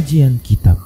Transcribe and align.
Kajian 0.00 0.40
Kitab. 0.40 0.80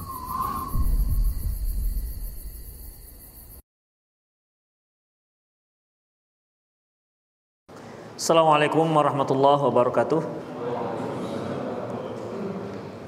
Assalamualaikum 8.19 8.83
warahmatullahi 8.91 9.71
wabarakatuh. 9.71 10.19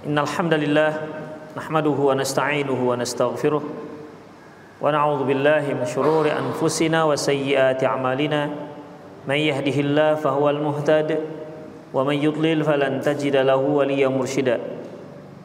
Innal 0.08 0.32
hamdalillah 0.32 0.96
nahmaduhu 1.60 2.08
wa 2.08 2.16
nasta'inuhu 2.16 2.88
wa 2.88 2.96
nastaghfiruh. 2.96 3.68
Wa 4.80 4.88
na'udzu 4.88 5.28
billahi 5.28 5.76
min 5.76 5.84
shururi 5.84 6.32
anfusina 6.32 7.04
wa 7.04 7.20
sayyiati 7.20 7.84
a'malina. 7.84 8.48
May 9.28 9.52
yahdihillahu 9.52 10.24
fahuwal 10.24 10.64
muhtad 10.72 11.20
wa 11.92 12.08
man 12.08 12.16
yudlil 12.16 12.64
falan 12.64 13.04
tajida 13.04 13.44
lahu 13.44 13.84
waliyyan 13.84 14.16
mursyida 14.16 14.77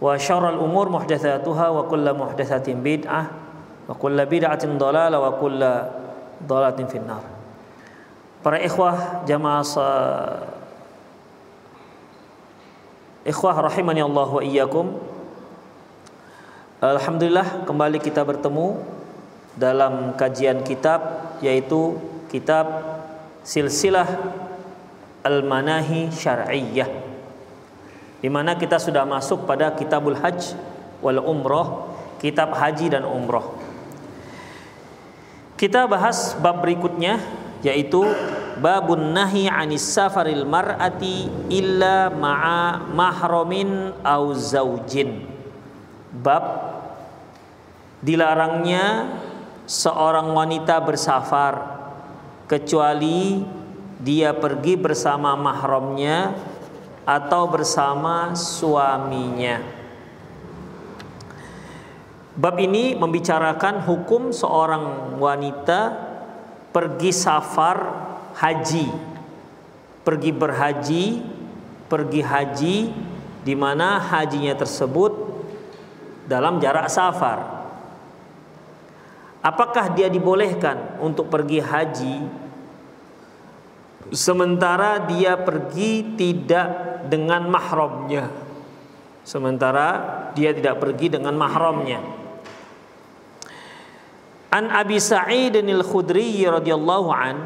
Wa 0.00 0.16
syarrul 0.16 0.56
umur 0.56 0.88
muhdatsatuha 0.88 1.66
wa 1.76 1.84
kullu 1.84 2.16
muhdatsatin 2.16 2.80
bid'ah 2.80 3.28
wa 3.84 3.92
kullu 3.92 4.24
bid'atin 4.24 4.80
dhalalah 4.80 5.20
wa 5.20 5.36
kullu 5.36 5.72
dhalalatin 6.48 6.88
finnar. 6.88 7.22
Para 8.40 8.56
ikhwah 8.56 9.28
jamaah 9.28 9.60
Ikhwah 13.20 13.52
rahimani 13.52 14.00
Allah 14.00 14.28
wa 14.32 14.40
iyyakum. 14.40 14.96
Alhamdulillah 16.80 17.68
kembali 17.68 18.00
kita 18.00 18.24
bertemu 18.24 18.80
dalam 19.60 20.16
kajian 20.16 20.64
kitab 20.64 21.28
yaitu 21.44 22.00
kitab 22.32 22.64
Silsilah 23.44 24.08
Al-Manahi 25.20 26.08
Syar'iyyah 26.08 27.09
di 28.20 28.28
mana 28.28 28.56
kita 28.56 28.76
sudah 28.76 29.08
masuk 29.08 29.48
pada 29.48 29.72
kitabul 29.72 30.16
hajj 30.16 30.52
wal 31.00 31.20
umroh, 31.24 31.96
kitab 32.20 32.52
haji 32.52 32.92
dan 32.92 33.08
umroh. 33.08 33.56
Kita 35.56 35.84
bahas 35.88 36.36
bab 36.40 36.64
berikutnya 36.64 37.20
yaitu 37.60 38.00
babun 38.60 39.12
nahi 39.12 39.48
anis 39.48 39.84
safaril 39.84 40.48
mar'ati 40.48 41.28
illa 41.52 42.08
ma'a 42.08 42.88
mahramin 42.92 43.92
au 44.00 44.32
zaujin. 44.36 45.28
Bab 46.12 46.44
dilarangnya 48.00 49.16
seorang 49.68 50.32
wanita 50.32 50.80
bersafar 50.80 51.80
kecuali 52.48 53.44
dia 54.00 54.32
pergi 54.32 54.80
bersama 54.80 55.36
mahramnya 55.36 56.32
atau 57.10 57.50
bersama 57.50 58.38
suaminya. 58.38 59.58
Bab 62.38 62.54
ini 62.62 62.94
membicarakan 62.94 63.82
hukum 63.82 64.30
seorang 64.30 65.18
wanita 65.18 65.90
pergi 66.70 67.10
safar 67.10 67.76
haji. 68.38 68.86
Pergi 70.06 70.30
berhaji, 70.30 71.04
pergi 71.90 72.22
haji 72.22 72.76
di 73.42 73.54
mana 73.58 73.98
hajinya 73.98 74.54
tersebut 74.54 75.12
dalam 76.30 76.62
jarak 76.62 76.86
safar. 76.86 77.58
Apakah 79.42 79.90
dia 79.98 80.06
dibolehkan 80.06 81.02
untuk 81.02 81.26
pergi 81.26 81.58
haji 81.58 82.16
sementara 84.08 85.04
dia 85.04 85.36
pergi 85.36 86.16
tidak 86.16 86.68
dengan 87.12 87.44
mahramnya. 87.52 88.32
Sementara 89.20 89.88
dia 90.32 90.56
tidak 90.56 90.80
pergi 90.80 91.12
dengan 91.12 91.36
mahramnya. 91.36 92.00
An 94.50 94.66
Abi 94.72 94.98
Sa'id 94.98 95.54
al-Khudri 95.54 96.42
radhiyallahu 96.42 97.08
an 97.14 97.36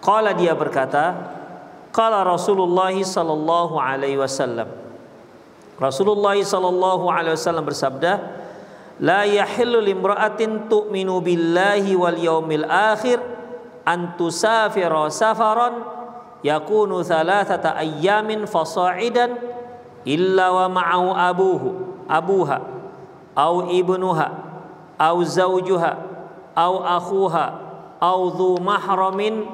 qala 0.00 0.32
dia 0.32 0.56
berkata 0.56 1.12
qala 1.92 2.24
Rasulullah 2.24 2.94
sallallahu 2.94 3.76
alaihi 3.76 4.16
wasallam. 4.16 4.72
Rasulullah 5.76 6.38
sallallahu 6.38 7.10
alaihi 7.10 7.36
wasallam 7.36 7.66
bersabda 7.68 8.12
la 9.02 9.26
yahillu 9.28 9.82
limra'atin 9.84 10.70
tu'minu 10.72 11.20
billahi 11.20 11.92
wal 11.98 12.16
yaumil 12.16 12.64
akhir 12.64 13.20
antusafira 13.84 15.08
safaran 15.12 15.84
yakunu 16.44 17.04
thalathata 17.04 17.76
ayyamin 17.76 18.48
fasa'idan 18.48 19.36
illa 20.04 20.52
wa 20.52 20.66
ma'ahu 20.68 21.08
abuhu 21.16 21.68
abuha 22.08 22.58
au 23.36 23.68
ibnuha 23.68 24.28
au 25.00 25.16
zawjuha 25.24 25.92
au 26.54 26.74
akhuha 26.84 27.46
au 28.00 28.20
dhu 28.32 28.60
mahramin 28.60 29.48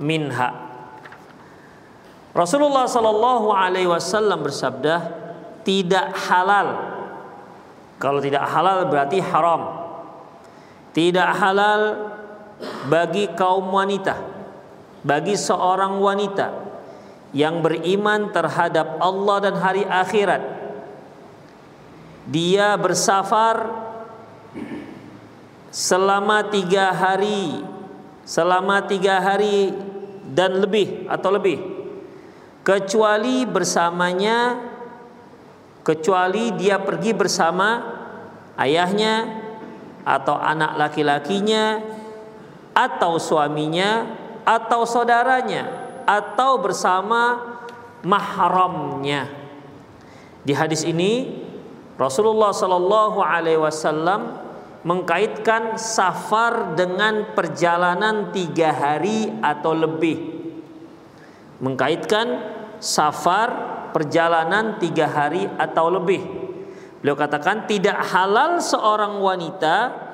minha. 0.00 0.50
Rasulullah 2.32 2.86
sallallahu 2.86 3.50
alaihi 3.52 3.90
wasallam 3.90 4.46
bersabda 4.46 4.96
tidak 5.66 6.14
halal. 6.16 6.96
Kalau 8.00 8.22
tidak 8.22 8.48
halal 8.48 8.88
berarti 8.88 9.20
haram. 9.20 9.76
Tidak 10.90 11.30
halal 11.36 11.80
bagi 12.88 13.30
kaum 13.32 13.72
wanita, 13.72 14.16
bagi 15.00 15.36
seorang 15.36 15.96
wanita 15.96 16.48
yang 17.30 17.62
beriman 17.62 18.34
terhadap 18.34 18.98
Allah 18.98 19.36
dan 19.40 19.54
hari 19.58 19.86
akhirat. 19.86 20.42
Dia 22.30 22.76
bersafar 22.76 23.70
selama 25.70 26.46
tiga 26.50 26.90
hari, 26.94 27.64
selama 28.26 28.84
tiga 28.86 29.18
hari 29.18 29.72
dan 30.30 30.62
lebih 30.62 31.10
atau 31.10 31.30
lebih, 31.34 31.58
kecuali 32.62 33.46
bersamanya, 33.46 34.58
kecuali 35.82 36.54
dia 36.54 36.78
pergi 36.78 37.10
bersama 37.16 37.82
ayahnya 38.60 39.42
atau 40.04 40.36
anak 40.36 40.76
laki-lakinya 40.76 41.80
atau 42.80 43.20
suaminya 43.20 44.08
atau 44.48 44.88
saudaranya 44.88 45.68
atau 46.08 46.56
bersama 46.56 47.36
mahramnya. 48.00 49.28
Di 50.40 50.56
hadis 50.56 50.88
ini 50.88 51.44
Rasulullah 52.00 52.56
Shallallahu 52.56 53.20
alaihi 53.20 53.60
wasallam 53.60 54.40
mengkaitkan 54.80 55.76
safar 55.76 56.72
dengan 56.72 57.36
perjalanan 57.36 58.32
tiga 58.32 58.72
hari 58.72 59.28
atau 59.44 59.76
lebih. 59.76 60.40
Mengkaitkan 61.60 62.40
safar 62.80 63.48
perjalanan 63.92 64.80
tiga 64.80 65.04
hari 65.04 65.44
atau 65.60 65.92
lebih. 65.92 66.24
Beliau 67.04 67.16
katakan 67.16 67.68
tidak 67.68 68.00
halal 68.08 68.64
seorang 68.64 69.20
wanita 69.20 70.08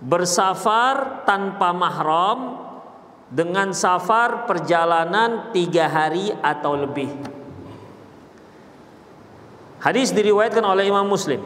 bersafar 0.00 1.28
tanpa 1.28 1.76
mahram 1.76 2.56
dengan 3.28 3.70
safar 3.76 4.48
perjalanan 4.48 5.52
tiga 5.52 5.86
hari 5.86 6.32
atau 6.40 6.74
lebih. 6.74 7.08
Hadis 9.80 10.12
diriwayatkan 10.12 10.64
oleh 10.64 10.88
Imam 10.88 11.06
Muslim. 11.06 11.40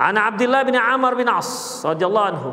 Ana 0.00 0.32
Abdullah 0.32 0.64
bin 0.64 0.74
Amr 0.78 1.12
bin 1.18 1.28
As 1.28 1.82
radhiyallahu 1.84 2.28
anhu. 2.34 2.50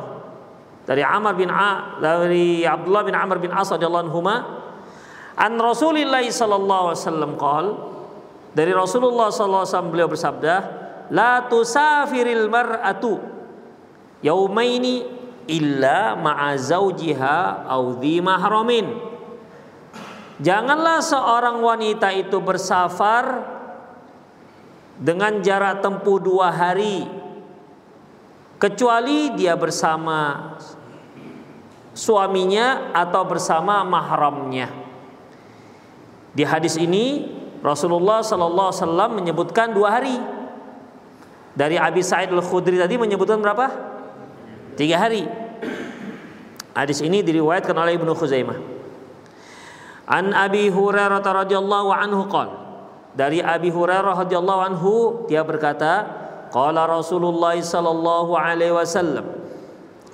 Dari 0.84 1.04
Amr 1.04 1.34
bin 1.36 1.50
A 1.52 2.00
dari 2.00 2.64
Abdullah 2.68 3.04
bin 3.08 3.16
Amr 3.16 3.40
bin 3.40 3.52
As 3.56 3.72
radhiyallahu 3.72 4.08
anhu 4.12 4.20
An 5.38 5.54
Rasulillah 5.62 6.26
sallallahu 6.26 6.92
alaihi 6.92 7.02
wasallam 7.06 7.32
qol 7.38 7.66
dari 8.58 8.74
Rasulullah 8.74 9.30
sallallahu 9.30 9.64
alaihi 9.64 9.74
wasallam 9.74 9.92
beliau 9.94 10.10
bersabda, 10.10 10.56
"La 11.14 11.46
tusafiril 11.46 12.50
mar'atu 12.50 13.37
yaumaini 14.22 15.06
illa 15.48 16.14
ma'a 16.18 16.58
zaujiha 16.58 17.68
au 17.68 17.98
dhi 17.98 18.22
mahramin." 18.22 18.88
Janganlah 20.38 21.02
seorang 21.02 21.58
wanita 21.66 22.14
itu 22.14 22.38
bersafar 22.38 23.42
dengan 25.02 25.42
jarak 25.42 25.82
tempuh 25.82 26.22
dua 26.22 26.54
hari 26.54 27.10
kecuali 28.62 29.34
dia 29.34 29.58
bersama 29.58 30.54
suaminya 31.98 32.94
atau 32.94 33.26
bersama 33.26 33.82
mahramnya. 33.82 34.70
Di 36.38 36.46
hadis 36.46 36.78
ini 36.78 37.34
Rasulullah 37.66 38.22
Sallallahu 38.22 38.70
Alaihi 38.70 38.82
Wasallam 38.86 39.12
menyebutkan 39.18 39.74
dua 39.74 39.98
hari. 39.98 40.18
Dari 41.58 41.74
Abi 41.74 42.06
Sa'id 42.06 42.30
Al 42.30 42.46
Khudri 42.46 42.78
tadi 42.78 43.02
menyebutkan 43.02 43.42
berapa? 43.42 43.97
Tiga 44.78 45.02
hari. 45.02 45.26
Hadis 46.78 47.02
ini 47.02 47.26
diriwayatkan 47.26 47.74
oleh 47.74 47.98
Ibnu 47.98 48.14
Khuzaimah. 48.14 48.58
An 50.06 50.32
Abi 50.32 50.70
Hurairah 50.70 51.20
radhiyallahu 51.20 51.90
anhu 51.90 52.30
qala 52.30 52.68
dari 53.18 53.42
Abi 53.42 53.74
Hurairah 53.74 54.24
radhiyallahu 54.24 54.62
anhu 54.62 54.92
dia 55.26 55.42
berkata 55.42 56.06
Qala 56.48 56.88
Rasulullah 56.88 57.58
sallallahu 57.60 58.38
alaihi 58.38 58.72
wasallam. 58.72 59.26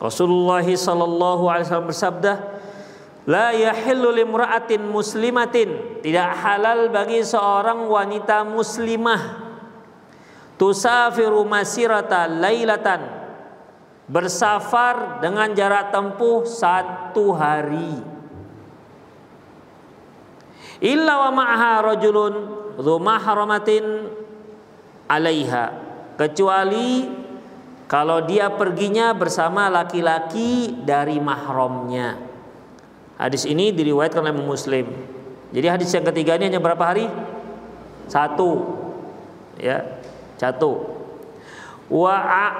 Rasulullah 0.01 0.65
sallallahu 0.65 1.43
alaihi 1.45 1.67
wasallam 1.69 1.91
bersabda 1.91 2.33
La 3.23 3.55
yahillu 3.55 4.11
limra'atin 4.11 4.83
muslimatin. 4.83 5.99
Tidak 6.03 6.29
halal 6.43 6.91
bagi 6.91 7.23
seorang 7.23 7.87
wanita 7.87 8.43
muslimah. 8.43 9.45
Tusafiru 10.59 11.47
masirata 11.47 12.27
lailatan 12.27 13.22
Bersafar 14.03 15.23
dengan 15.23 15.55
jarak 15.55 15.95
tempuh 15.95 16.43
satu 16.43 17.31
hari 17.31 18.03
Illa 20.83 21.27
wa 21.27 21.31
ma'aha 21.31 21.95
rajulun 21.95 22.33
Dhu 22.75 22.99
mahramatin 22.99 24.11
alaiha 25.07 25.71
kecuali 26.17 27.05
kalau 27.93 28.25
dia 28.25 28.49
perginya 28.49 29.13
bersama 29.13 29.69
laki-laki 29.69 30.81
dari 30.81 31.21
mahramnya. 31.21 32.17
Hadis 33.21 33.45
ini 33.45 33.69
diriwayatkan 33.69 34.25
oleh 34.25 34.33
Muslim. 34.33 34.89
Jadi 35.53 35.67
hadis 35.69 35.93
yang 35.93 36.01
ketiga 36.09 36.33
ini 36.33 36.49
hanya 36.49 36.57
berapa 36.57 36.81
hari? 36.81 37.05
Satu. 38.09 38.81
Ya, 39.61 40.01
satu. 40.41 41.02
Wa 41.93 42.15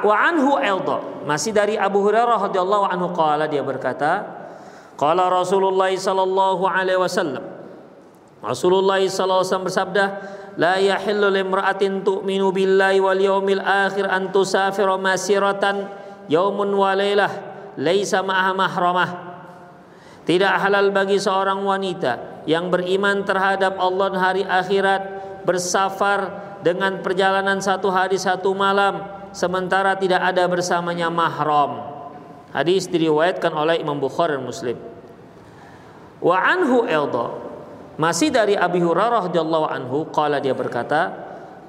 wa 0.06 0.16
anhu 0.30 0.62
eldo 0.62 1.26
masih 1.26 1.50
dari 1.50 1.74
Abu 1.74 2.06
Hurairah 2.06 2.38
radhiyallahu 2.38 2.86
anhu 2.86 3.10
qala 3.18 3.50
dia 3.50 3.66
berkata, 3.66 4.22
qala 4.94 5.26
Rasulullah 5.26 5.90
sallallahu 5.90 6.62
alaihi 6.70 7.02
wasallam. 7.02 7.42
Rasulullah 8.46 9.02
sallallahu 9.02 9.42
alaihi 9.42 9.50
wasallam 9.50 9.66
bersabda, 9.66 10.04
la 10.60 10.78
yahillu 10.78 11.34
limra'atin 11.34 12.06
tu'minu 12.06 12.54
billahi 12.54 13.02
wal 13.02 13.18
yawmil 13.18 13.64
akhir 13.64 14.06
an 14.06 14.30
tusafira 14.30 15.02
masiratan 15.02 15.90
yaumun 16.30 16.70
wa 16.78 16.94
lailah 16.94 17.32
laisa 17.78 18.22
ma'aha 18.22 18.54
mahramah 18.54 19.10
tidak 20.24 20.56
halal 20.62 20.94
bagi 20.94 21.18
seorang 21.20 21.60
wanita 21.66 22.46
yang 22.48 22.72
beriman 22.72 23.26
terhadap 23.28 23.76
Allah 23.76 24.14
hari 24.16 24.44
akhirat 24.46 25.02
bersafar 25.44 26.32
dengan 26.64 27.04
perjalanan 27.04 27.60
satu 27.60 27.92
hari 27.92 28.16
satu 28.16 28.56
malam 28.56 29.23
sementara 29.34 29.98
tidak 29.98 30.22
ada 30.22 30.46
bersamanya 30.46 31.10
mahram. 31.10 31.92
Hadis 32.54 32.86
diriwayatkan 32.86 33.50
oleh 33.50 33.82
Imam 33.82 33.98
Bukhari 33.98 34.38
dan 34.38 34.46
Muslim. 34.46 34.78
Wa 36.22 36.38
anhu 36.40 36.86
eldo 36.86 37.42
masih 37.98 38.30
dari 38.30 38.54
Abi 38.54 38.80
Hurairah 38.80 39.30
radhiyallahu 39.30 39.66
anhu 39.70 39.98
qala 40.14 40.38
dia 40.38 40.54
berkata, 40.54 41.14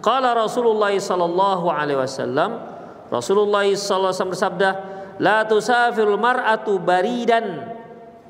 qala 0.04 0.36
Rasulullah 0.36 0.92
sallallahu 0.92 1.66
alaihi 1.72 2.00
wasallam, 2.00 2.60
Rasulullah 3.08 3.64
sallallahu 3.66 4.12
alaihi 4.12 4.16
wasallam 4.16 4.34
bersabda, 4.36 4.70
la 5.20 5.44
tusafirul 5.48 6.20
mar'atu 6.20 6.80
baridan 6.80 7.76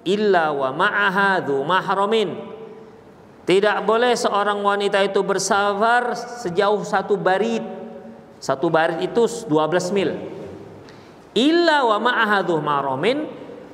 illa 0.06 0.50
wa 0.54 0.70
ma'aha 0.74 1.42
dhu 1.42 1.62
mahramin. 1.62 2.54
Tidak 3.44 3.84
boleh 3.84 4.16
seorang 4.16 4.56
wanita 4.64 5.04
itu 5.04 5.20
bersafar 5.20 6.16
sejauh 6.16 6.80
satu 6.80 7.20
barid. 7.20 7.83
Satu 8.44 8.68
barid 8.68 9.00
itu 9.00 9.24
12 9.24 9.96
mil. 9.96 10.12
Illa 11.32 11.80
wa 11.88 11.96
ma'aha 11.96 12.44
dhu 12.44 12.60
mahramin 12.60 13.24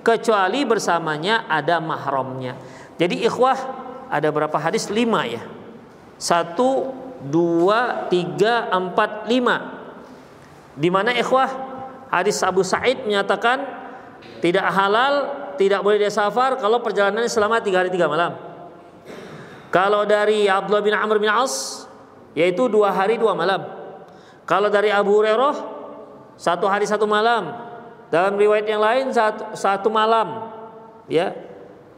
kecuali 0.06 0.62
bersamanya 0.62 1.50
ada 1.50 1.82
mahramnya. 1.82 2.54
Jadi 2.94 3.26
ikhwah 3.26 3.58
ada 4.06 4.30
berapa 4.30 4.54
hadis? 4.62 4.86
Lima 4.86 5.26
ya. 5.26 5.42
Satu, 6.22 6.94
dua, 7.26 8.06
tiga, 8.06 8.70
empat, 8.70 9.26
lima. 9.26 9.82
Di 10.78 10.86
mana 10.86 11.18
ikhwah 11.18 11.50
hadis 12.14 12.38
Abu 12.46 12.62
Said 12.62 13.02
menyatakan 13.02 13.66
tidak 14.38 14.70
halal, 14.70 15.34
tidak 15.58 15.82
boleh 15.82 15.98
dia 15.98 16.14
safar 16.14 16.62
kalau 16.62 16.78
perjalanannya 16.78 17.26
selama 17.26 17.58
tiga 17.58 17.82
hari 17.82 17.90
tiga 17.90 18.06
malam. 18.06 18.38
Kalau 19.74 20.06
dari 20.06 20.46
Abdullah 20.46 20.82
bin 20.86 20.94
Amr 20.94 21.18
bin 21.18 21.26
As 21.26 21.84
yaitu 22.38 22.70
dua 22.70 22.94
hari 22.94 23.18
dua 23.18 23.34
malam. 23.34 23.79
Kalau 24.50 24.66
dari 24.66 24.90
Abu 24.90 25.14
Hurairah 25.14 25.54
satu 26.34 26.66
hari 26.66 26.82
satu 26.90 27.06
malam. 27.06 27.70
Dalam 28.10 28.34
riwayat 28.34 28.66
yang 28.66 28.82
lain 28.82 29.14
satu, 29.14 29.54
satu 29.54 29.86
malam. 29.86 30.50
Ya, 31.06 31.30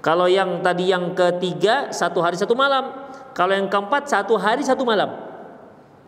kalau 0.05 0.29
yang 0.29 0.61
tadi 0.61 0.93
yang 0.93 1.17
ketiga 1.17 1.89
satu 1.89 2.21
hari 2.21 2.37
satu 2.37 2.53
malam. 2.53 2.93
Kalau 3.33 3.57
yang 3.57 3.73
keempat 3.73 4.13
satu 4.13 4.37
hari 4.37 4.61
satu 4.61 4.85
malam. 4.85 5.17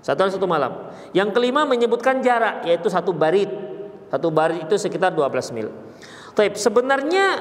Satu 0.05 0.21
hari 0.21 0.37
satu 0.37 0.45
malam. 0.45 0.93
Yang 1.17 1.33
kelima 1.33 1.65
menyebutkan 1.65 2.21
jarak 2.21 2.69
yaitu 2.69 2.93
satu 2.93 3.17
barit. 3.17 3.49
Satu 4.13 4.29
barit 4.29 4.69
itu 4.69 4.77
sekitar 4.77 5.17
12 5.17 5.57
mil. 5.57 5.73
Tapi 6.37 6.53
sebenarnya 6.61 7.41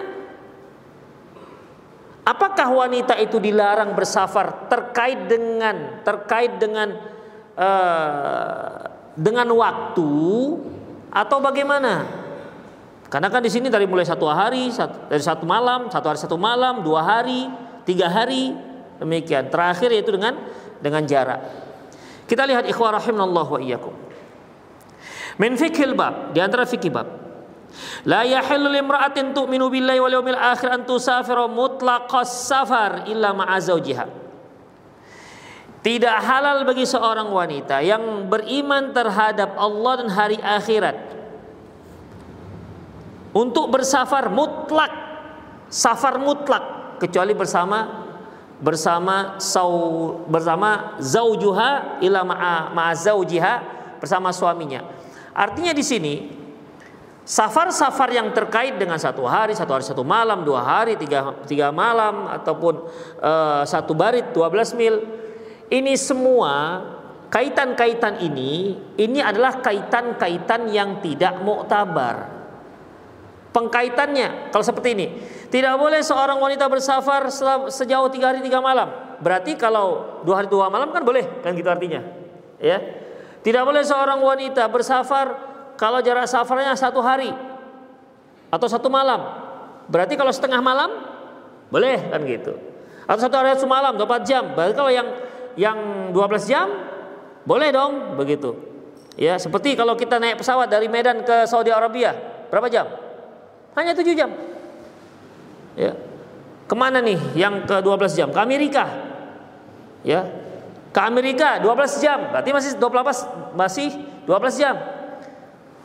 apakah 2.24 2.72
wanita 2.72 3.20
itu 3.20 3.36
dilarang 3.42 3.92
bersafar 3.98 4.72
terkait 4.72 5.28
dengan 5.28 6.00
terkait 6.08 6.56
dengan 6.56 6.96
uh, 7.60 8.93
dengan 9.14 9.48
waktu 9.54 10.12
atau 11.14 11.38
bagaimana? 11.42 12.06
Karena 13.10 13.30
kan 13.30 13.46
di 13.46 13.52
sini 13.54 13.70
dari 13.70 13.86
mulai 13.86 14.10
satu 14.10 14.26
hari, 14.26 14.74
satu, 14.74 15.06
dari 15.06 15.22
satu 15.22 15.46
malam, 15.46 15.86
satu 15.94 16.06
hari 16.10 16.18
satu 16.18 16.34
malam, 16.34 16.82
dua 16.82 17.06
hari, 17.06 17.46
tiga 17.86 18.10
hari, 18.10 18.58
demikian. 18.98 19.54
Terakhir 19.54 19.94
yaitu 19.94 20.18
dengan 20.18 20.34
dengan 20.82 21.06
jarak. 21.06 21.46
Kita 22.26 22.50
lihat 22.50 22.66
ikhwah 22.66 22.98
rahimallah 22.98 23.46
wa 23.46 23.60
iyyakum. 23.62 23.94
Min 25.38 25.54
fikhil 25.58 25.94
bab, 25.94 26.34
di 26.34 26.42
antara 26.42 26.66
fikih 26.66 26.90
bab. 26.90 27.08
La 28.06 28.22
yahillu 28.22 28.70
limra'atin 28.70 29.34
tu'minu 29.34 29.70
billahi 29.70 29.98
wal 29.98 30.14
yawmil 30.22 30.38
akhir 30.38 30.70
an 30.70 30.82
tusafira 30.86 31.50
mutlaqas 31.50 32.50
safar 32.50 33.06
illa 33.10 33.34
ma'a 33.34 33.58
zawjiha. 33.58 34.23
Tidak 35.84 36.18
halal 36.24 36.64
bagi 36.64 36.88
seorang 36.88 37.28
wanita 37.28 37.84
yang 37.84 38.32
beriman 38.32 38.96
terhadap 38.96 39.60
Allah 39.60 39.94
dan 40.00 40.10
hari 40.16 40.40
akhirat 40.40 40.96
untuk 43.36 43.68
bersafar 43.68 44.32
mutlak 44.32 44.94
safar 45.68 46.22
mutlak 46.24 46.96
kecuali 47.04 47.36
bersama 47.36 48.06
bersama 48.64 49.36
sau 49.44 49.72
bersama 50.24 50.96
zaujuha 51.04 52.00
ila 52.00 52.22
ma'a 52.24 52.72
ma'a 52.72 52.96
zaujiha 52.96 53.54
bersama 54.00 54.32
suaminya. 54.32 54.88
Artinya 55.36 55.76
di 55.76 55.84
sini 55.84 56.16
safar-safar 57.28 58.08
yang 58.16 58.32
terkait 58.32 58.80
dengan 58.80 58.96
satu 58.96 59.28
hari, 59.28 59.52
satu 59.52 59.76
hari 59.76 59.84
satu 59.84 60.08
malam, 60.08 60.48
dua 60.48 60.64
hari, 60.64 60.96
tiga, 60.96 61.44
tiga 61.44 61.76
malam 61.76 62.32
ataupun 62.32 62.88
uh, 63.20 63.64
satu 63.68 63.92
barit 63.92 64.32
12 64.32 64.80
mil 64.80 65.23
ini 65.74 65.98
semua 65.98 66.86
kaitan-kaitan 67.34 68.22
ini 68.22 68.78
ini 69.02 69.20
adalah 69.20 69.58
kaitan-kaitan 69.66 70.70
yang 70.70 71.02
tidak 71.02 71.42
muktabar 71.42 72.44
Pengkaitannya 73.54 74.50
kalau 74.50 74.66
seperti 74.66 74.98
ini, 74.98 75.08
tidak 75.54 75.78
boleh 75.78 76.02
seorang 76.02 76.42
wanita 76.42 76.66
bersafar 76.66 77.30
sejauh 77.70 78.10
tiga 78.10 78.34
hari 78.34 78.42
tiga 78.42 78.58
malam. 78.58 78.90
Berarti 79.22 79.54
kalau 79.54 80.20
dua 80.26 80.42
hari 80.42 80.50
dua 80.50 80.74
malam 80.74 80.90
kan 80.90 81.06
boleh, 81.06 81.22
kan 81.46 81.54
gitu 81.54 81.70
artinya, 81.70 82.02
ya. 82.58 82.82
Tidak 83.46 83.62
boleh 83.62 83.86
seorang 83.86 84.18
wanita 84.18 84.66
bersafar 84.74 85.38
kalau 85.78 86.02
jarak 86.02 86.26
safarnya 86.26 86.74
satu 86.74 86.98
hari 87.06 87.30
atau 88.50 88.66
satu 88.66 88.90
malam. 88.90 89.22
Berarti 89.86 90.18
kalau 90.18 90.34
setengah 90.34 90.58
malam 90.58 90.90
boleh 91.70 92.10
kan 92.10 92.26
gitu. 92.26 92.58
Atau 93.06 93.30
satu 93.30 93.38
hari 93.38 93.54
satu 93.54 93.70
malam 93.70 93.94
24 94.02 94.26
jam. 94.26 94.44
Berarti 94.58 94.74
kalau 94.74 94.90
yang 94.90 95.14
yang 95.60 96.10
12 96.12 96.52
jam 96.52 96.68
boleh 97.44 97.70
dong 97.76 98.16
begitu. 98.16 98.56
Ya, 99.14 99.38
seperti 99.38 99.78
kalau 99.78 99.94
kita 99.94 100.18
naik 100.18 100.42
pesawat 100.42 100.72
dari 100.72 100.90
Medan 100.90 101.22
ke 101.22 101.46
Saudi 101.46 101.70
Arabia, 101.70 102.18
berapa 102.50 102.66
jam? 102.66 102.90
Hanya 103.78 103.94
7 103.94 104.18
jam. 104.18 104.30
Ya. 105.78 105.94
Ke 106.66 106.76
mana 106.78 107.04
nih 107.04 107.20
yang 107.38 107.66
ke 107.70 107.78
12 107.82 108.18
jam? 108.18 108.30
Ke 108.34 108.40
Amerika. 108.42 108.90
Ya. 110.02 110.26
Ke 110.90 111.00
Amerika 111.06 111.62
12 111.62 112.02
jam. 112.02 112.20
Berarti 112.34 112.50
masih 112.54 112.72
12 112.78 113.54
masih 113.54 113.90
12 114.26 114.62
jam. 114.62 114.76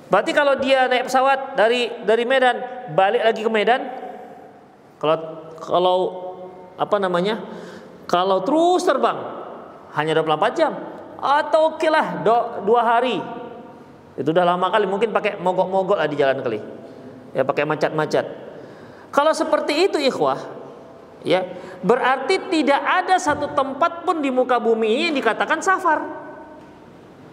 Berarti 0.09 0.33
kalau 0.33 0.57
dia 0.57 0.89
naik 0.89 1.13
pesawat 1.13 1.53
dari 1.57 1.93
dari 2.09 2.25
Medan 2.25 2.57
balik 2.97 3.29
lagi 3.29 3.41
ke 3.45 3.51
Medan 3.53 3.81
kalau 4.97 5.17
kalau 5.61 5.99
apa 6.81 6.97
namanya? 6.97 7.45
Kalau 8.09 8.41
terus 8.41 8.89
terbang 8.89 9.38
hanya 9.97 10.13
24 10.19 10.59
jam? 10.59 10.73
Atau 11.19 11.75
oke 11.75 11.89
lah 11.91 12.23
dua 12.63 12.81
hari. 12.85 13.19
Itu 14.19 14.35
udah 14.35 14.45
lama 14.45 14.67
kali 14.71 14.87
mungkin 14.87 15.15
pakai 15.15 15.39
mogok-mogok 15.39 15.99
lah 15.99 16.07
di 16.11 16.17
jalan 16.19 16.43
kali. 16.43 16.59
Ya 17.33 17.43
pakai 17.47 17.69
macet-macet 17.69 18.49
kalau 19.09 19.33
seperti 19.33 19.89
itu 19.89 19.99
ikhwah 19.99 20.37
ya 21.25 21.43
berarti 21.81 22.39
tidak 22.53 22.79
ada 22.79 23.17
satu 23.17 23.51
tempat 23.57 24.05
pun 24.05 24.21
di 24.21 24.29
muka 24.29 24.61
bumi 24.61 24.87
ini 24.87 25.03
yang 25.11 25.17
dikatakan 25.17 25.59
safar. 25.65 26.05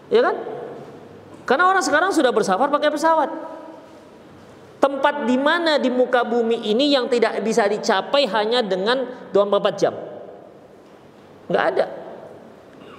Ya 0.07 0.21
kan? 0.21 0.35
Karena 1.45 1.69
orang 1.69 1.83
sekarang 1.83 2.09
sudah 2.13 2.31
bersafar 2.33 2.69
pakai 2.71 2.89
pesawat. 2.89 3.29
Tempat 4.81 5.25
di 5.25 5.37
mana 5.37 5.81
di 5.81 5.89
muka 5.89 6.21
bumi 6.21 6.61
ini 6.61 6.93
yang 6.93 7.09
tidak 7.09 7.41
bisa 7.41 7.65
dicapai 7.65 8.29
hanya 8.29 8.61
dengan 8.61 9.01
24 9.33 9.81
jam? 9.81 9.93
Nggak 11.49 11.65
ada 11.73 11.85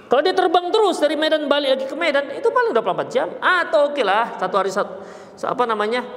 kalau 0.07 0.21
dia 0.23 0.31
terbang 0.31 0.71
terus 0.71 1.03
dari 1.03 1.19
Medan 1.19 1.51
balik 1.51 1.69
lagi 1.75 1.85
ke 1.85 1.95
Medan 1.95 2.31
itu 2.31 2.47
paling 2.47 2.71
24 2.71 3.11
jam 3.11 3.27
atau 3.43 3.91
oke 3.91 3.99
okay 3.99 4.03
lah 4.07 4.39
satu 4.39 4.55
hari 4.55 4.71
satu 4.71 5.03
apa 5.43 5.63
namanya 5.67 6.07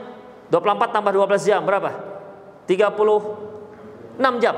24 0.50 0.94
tambah 0.94 1.12
12 1.14 1.46
jam 1.46 1.62
berapa? 1.62 1.90
36 2.66 4.42
jam. 4.42 4.56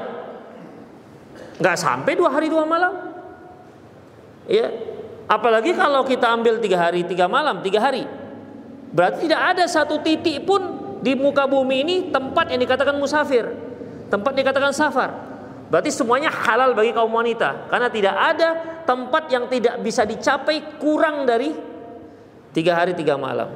Nggak 1.61 1.77
sampai 1.77 2.13
dua 2.17 2.29
hari 2.33 2.49
dua 2.49 2.65
malam. 2.65 3.13
Ya, 4.49 4.69
apalagi 5.29 5.77
kalau 5.77 6.03
kita 6.03 6.29
ambil 6.33 6.59
tiga 6.59 6.77
hari 6.81 7.07
tiga 7.07 7.31
malam 7.31 7.63
tiga 7.63 7.79
hari, 7.79 8.05
berarti 8.91 9.31
tidak 9.31 9.41
ada 9.55 9.65
satu 9.71 10.03
titik 10.03 10.43
pun 10.43 10.61
di 10.99 11.15
muka 11.15 11.47
bumi 11.47 11.77
ini 11.87 11.97
tempat 12.11 12.51
yang 12.51 12.61
dikatakan 12.61 12.99
musafir, 12.99 13.49
tempat 14.11 14.35
yang 14.35 14.49
dikatakan 14.49 14.73
safar. 14.75 15.11
Berarti 15.71 15.89
semuanya 15.89 16.29
halal 16.29 16.77
bagi 16.77 16.93
kaum 16.93 17.13
wanita 17.15 17.71
karena 17.71 17.89
tidak 17.89 18.13
ada 18.13 18.49
tempat 18.85 19.31
yang 19.33 19.47
tidak 19.49 19.81
bisa 19.81 20.07
dicapai 20.07 20.79
kurang 20.79 21.25
dari 21.25 21.53
tiga 22.53 22.79
hari 22.79 22.93
tiga 22.93 23.17
malam. 23.17 23.51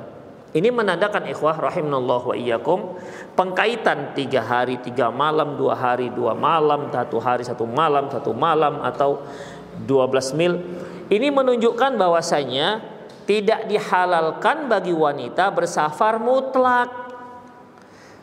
Ini 0.56 0.73
menandakan 0.73 1.28
ikhwah 1.28 1.61
rahimnallah 1.61 2.23
wa 2.23 2.33
iyyakum 2.33 2.97
pengkaitan 3.37 4.16
tiga 4.16 4.40
hari 4.40 4.80
tiga 4.80 5.12
malam 5.12 5.61
dua 5.61 5.76
hari 5.76 6.09
dua 6.09 6.33
malam 6.33 6.88
satu 6.88 7.21
hari 7.21 7.45
satu 7.45 7.68
malam 7.68 8.09
satu 8.09 8.33
malam 8.33 8.80
atau 8.80 9.21
dua 9.85 10.09
belas 10.09 10.33
mil 10.33 10.56
ini 11.12 11.28
menunjukkan 11.28 12.00
bahwasanya 12.00 12.80
tidak 13.28 13.68
dihalalkan 13.68 14.71
bagi 14.71 14.97
wanita 14.97 15.52
bersafar 15.52 16.16
mutlak 16.16 17.06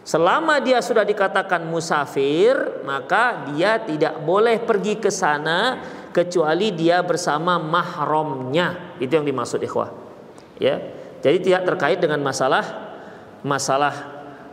Selama 0.04 0.60
dia 0.60 0.84
sudah 0.84 1.08
dikatakan 1.08 1.64
musafir, 1.64 2.84
maka 2.84 3.48
dia 3.56 3.80
tidak 3.80 4.20
boleh 4.20 4.60
pergi 4.60 5.00
ke 5.00 5.08
sana 5.08 5.80
kecuali 6.13 6.70
dia 6.72 7.01
bersama 7.01 7.58
mahramnya. 7.58 8.96
Itu 9.01 9.17
yang 9.17 9.25
dimaksud 9.25 9.60
ikhwah. 9.65 9.89
Ya. 10.62 10.79
Jadi 11.25 11.51
tidak 11.51 11.74
terkait 11.74 11.98
dengan 11.98 12.22
masalah 12.22 12.63
masalah 13.43 13.91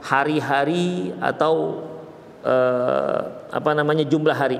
hari-hari 0.00 1.12
atau 1.20 1.84
eh, 2.42 3.20
apa 3.52 3.70
namanya 3.76 4.02
jumlah 4.08 4.34
hari. 4.34 4.58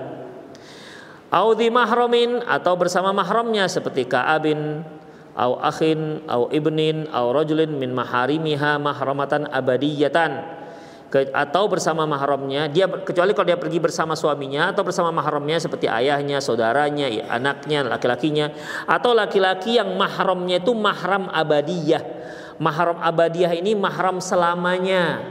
Audi 1.30 1.70
mahromin 1.70 2.42
atau 2.42 2.74
bersama 2.74 3.14
mahramnya 3.14 3.70
seperti 3.70 4.02
ka'abin 4.04 4.82
au 5.38 5.62
akhin 5.62 6.26
au 6.26 6.50
ibnin 6.50 7.06
au 7.14 7.30
rajulin 7.30 7.70
min 7.70 7.94
maharimiha 7.94 8.82
mahramatan 8.82 9.46
abadiyatan 9.46 10.42
atau 11.10 11.66
bersama 11.66 12.06
mahramnya 12.06 12.70
dia 12.70 12.86
kecuali 12.86 13.34
kalau 13.34 13.50
dia 13.50 13.58
pergi 13.58 13.82
bersama 13.82 14.14
suaminya 14.14 14.70
atau 14.70 14.86
bersama 14.86 15.10
mahramnya 15.10 15.58
seperti 15.58 15.90
ayahnya, 15.90 16.38
saudaranya, 16.38 17.10
anaknya, 17.26 17.82
laki-lakinya 17.82 18.54
atau 18.86 19.10
laki-laki 19.10 19.74
yang 19.82 19.90
mahramnya 19.98 20.62
itu 20.62 20.70
mahram 20.70 21.26
abadiyah. 21.26 22.22
Mahram 22.62 23.02
abadiyah 23.02 23.58
ini 23.58 23.74
mahram 23.74 24.22
selamanya. 24.22 25.24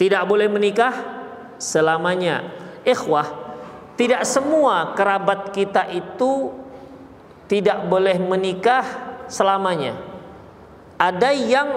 Tidak 0.00 0.22
boleh 0.24 0.48
menikah 0.48 0.94
selamanya. 1.60 2.48
Ikhwah, 2.80 3.28
tidak 4.00 4.24
semua 4.24 4.96
kerabat 4.96 5.52
kita 5.52 5.84
itu 5.92 6.56
tidak 7.44 7.84
boleh 7.84 8.16
menikah 8.16 8.86
selamanya. 9.28 10.00
Ada 10.96 11.36
yang 11.36 11.68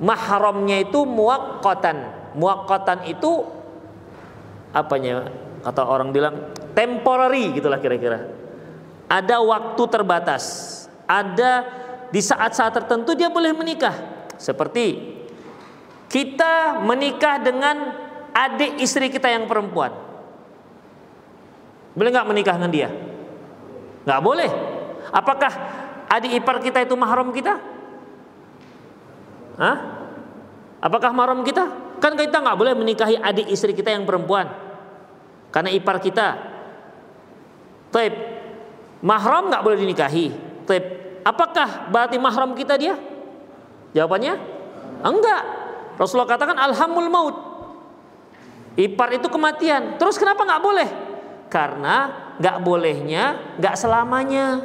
mahramnya 0.00 0.80
itu 0.80 1.04
muakkatan. 1.04 1.96
Muakkatan 2.38 3.04
itu 3.10 3.44
apanya? 4.72 5.28
Kata 5.62 5.86
orang 5.86 6.10
bilang 6.10 6.54
temporary 6.72 7.52
gitulah 7.52 7.78
kira-kira. 7.78 8.32
Ada 9.10 9.42
waktu 9.44 9.82
terbatas. 9.90 10.44
Ada 11.04 11.66
di 12.08 12.20
saat-saat 12.24 12.72
tertentu 12.72 13.12
dia 13.12 13.28
boleh 13.28 13.52
menikah. 13.52 13.92
Seperti 14.40 15.12
kita 16.08 16.82
menikah 16.82 17.40
dengan 17.40 17.76
adik 18.32 18.80
istri 18.80 19.12
kita 19.12 19.28
yang 19.28 19.44
perempuan. 19.48 19.92
Boleh 21.92 22.10
nggak 22.12 22.28
menikah 22.28 22.54
dengan 22.56 22.72
dia? 22.72 22.88
Nggak 24.08 24.20
boleh. 24.24 24.50
Apakah 25.12 25.52
adik 26.08 26.40
ipar 26.40 26.58
kita 26.64 26.82
itu 26.82 26.96
mahram 26.96 27.28
kita? 27.30 27.71
Hah? 29.60 29.76
Apakah 30.82 31.14
mahram 31.14 31.44
kita? 31.46 31.96
Kan 32.02 32.18
kita 32.18 32.42
nggak 32.42 32.58
boleh 32.58 32.74
menikahi 32.74 33.14
adik 33.14 33.46
istri 33.52 33.70
kita 33.76 33.94
yang 33.94 34.02
perempuan 34.02 34.50
karena 35.52 35.70
ipar 35.70 36.00
kita. 36.00 36.28
Taib. 37.92 38.14
Mahram 39.04 39.52
nggak 39.52 39.62
boleh 39.62 39.78
dinikahi. 39.78 40.32
Taib. 40.64 40.84
Apakah 41.22 41.92
berarti 41.92 42.16
mahram 42.18 42.56
kita 42.56 42.74
dia? 42.80 42.96
Jawabannya 43.92 44.34
enggak. 45.04 45.42
Rasulullah 46.00 46.32
katakan 46.32 46.56
alhamul 46.56 47.12
maut. 47.12 47.36
Ipar 48.74 49.12
itu 49.12 49.28
kematian. 49.28 50.00
Terus 50.00 50.16
kenapa 50.16 50.48
nggak 50.48 50.64
boleh? 50.64 50.88
Karena 51.52 51.96
nggak 52.40 52.58
bolehnya 52.64 53.54
nggak 53.60 53.76
selamanya. 53.76 54.64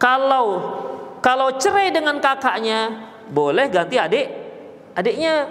Kalau 0.00 0.46
kalau 1.18 1.58
cerai 1.58 1.90
dengan 1.90 2.22
kakaknya, 2.22 3.10
boleh 3.28 3.66
ganti 3.68 3.98
adik 3.98 4.26
adiknya. 4.94 5.50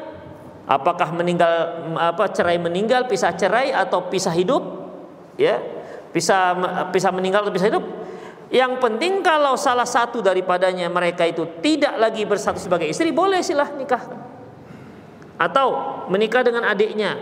Apakah 0.68 1.16
meninggal 1.16 1.88
apa 1.96 2.28
cerai 2.36 2.60
meninggal, 2.60 3.08
pisah 3.08 3.32
cerai 3.32 3.72
atau 3.72 4.12
pisah 4.12 4.36
hidup? 4.36 4.64
Ya. 5.40 5.64
Pisah 6.12 6.56
pisah 6.92 7.12
meninggal 7.16 7.48
atau 7.48 7.56
pisah 7.56 7.72
hidup? 7.72 7.84
Yang 8.52 8.80
penting 8.80 9.24
kalau 9.24 9.56
salah 9.60 9.88
satu 9.88 10.20
daripadanya 10.20 10.88
mereka 10.92 11.24
itu 11.28 11.48
tidak 11.64 11.96
lagi 12.00 12.24
bersatu 12.28 12.60
sebagai 12.60 12.88
istri, 12.88 13.12
boleh 13.16 13.40
silah 13.44 13.72
nikah. 13.76 14.04
Atau 15.40 15.68
menikah 16.12 16.44
dengan 16.44 16.68
adiknya. 16.68 17.16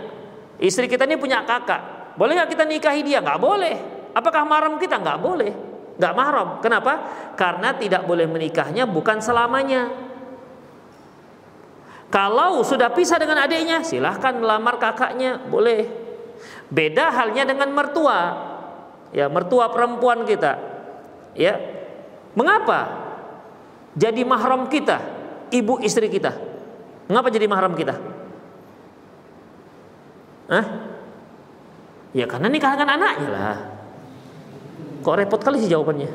Istri 0.58 0.90
kita 0.90 1.06
ini 1.06 1.14
punya 1.14 1.46
kakak, 1.46 2.14
boleh 2.18 2.34
nggak 2.34 2.50
kita 2.50 2.64
nikahi 2.66 3.02
dia? 3.06 3.22
Nggak 3.22 3.38
boleh. 3.38 3.74
Apakah 4.10 4.42
maram 4.42 4.78
kita? 4.78 4.98
Nggak 4.98 5.18
boleh 5.22 5.75
nggak 5.96 6.14
mahram. 6.16 6.48
Kenapa? 6.60 6.92
Karena 7.34 7.72
tidak 7.76 8.04
boleh 8.04 8.28
menikahnya 8.28 8.84
bukan 8.84 9.20
selamanya. 9.20 9.88
Kalau 12.06 12.62
sudah 12.62 12.88
pisah 12.94 13.18
dengan 13.18 13.42
adiknya, 13.42 13.82
silahkan 13.82 14.38
melamar 14.38 14.78
kakaknya, 14.78 15.42
boleh. 15.42 15.84
Beda 16.70 17.10
halnya 17.10 17.42
dengan 17.44 17.74
mertua, 17.74 18.18
ya 19.10 19.26
mertua 19.26 19.68
perempuan 19.74 20.22
kita, 20.22 20.54
ya. 21.34 21.58
Mengapa? 22.36 23.04
Jadi 23.96 24.22
mahram 24.22 24.68
kita, 24.68 25.00
ibu 25.50 25.80
istri 25.82 26.06
kita. 26.12 26.36
Mengapa 27.08 27.32
jadi 27.32 27.46
mahram 27.48 27.74
kita? 27.74 27.94
Hah? 30.46 30.66
Ya 32.14 32.24
karena 32.24 32.48
nikah 32.48 32.76
dengan 32.76 32.96
anaknya 32.96 33.28
lah. 33.28 33.75
Kok 35.06 35.14
repot 35.14 35.38
kali 35.38 35.62
sih 35.62 35.70
jawabannya? 35.70 36.10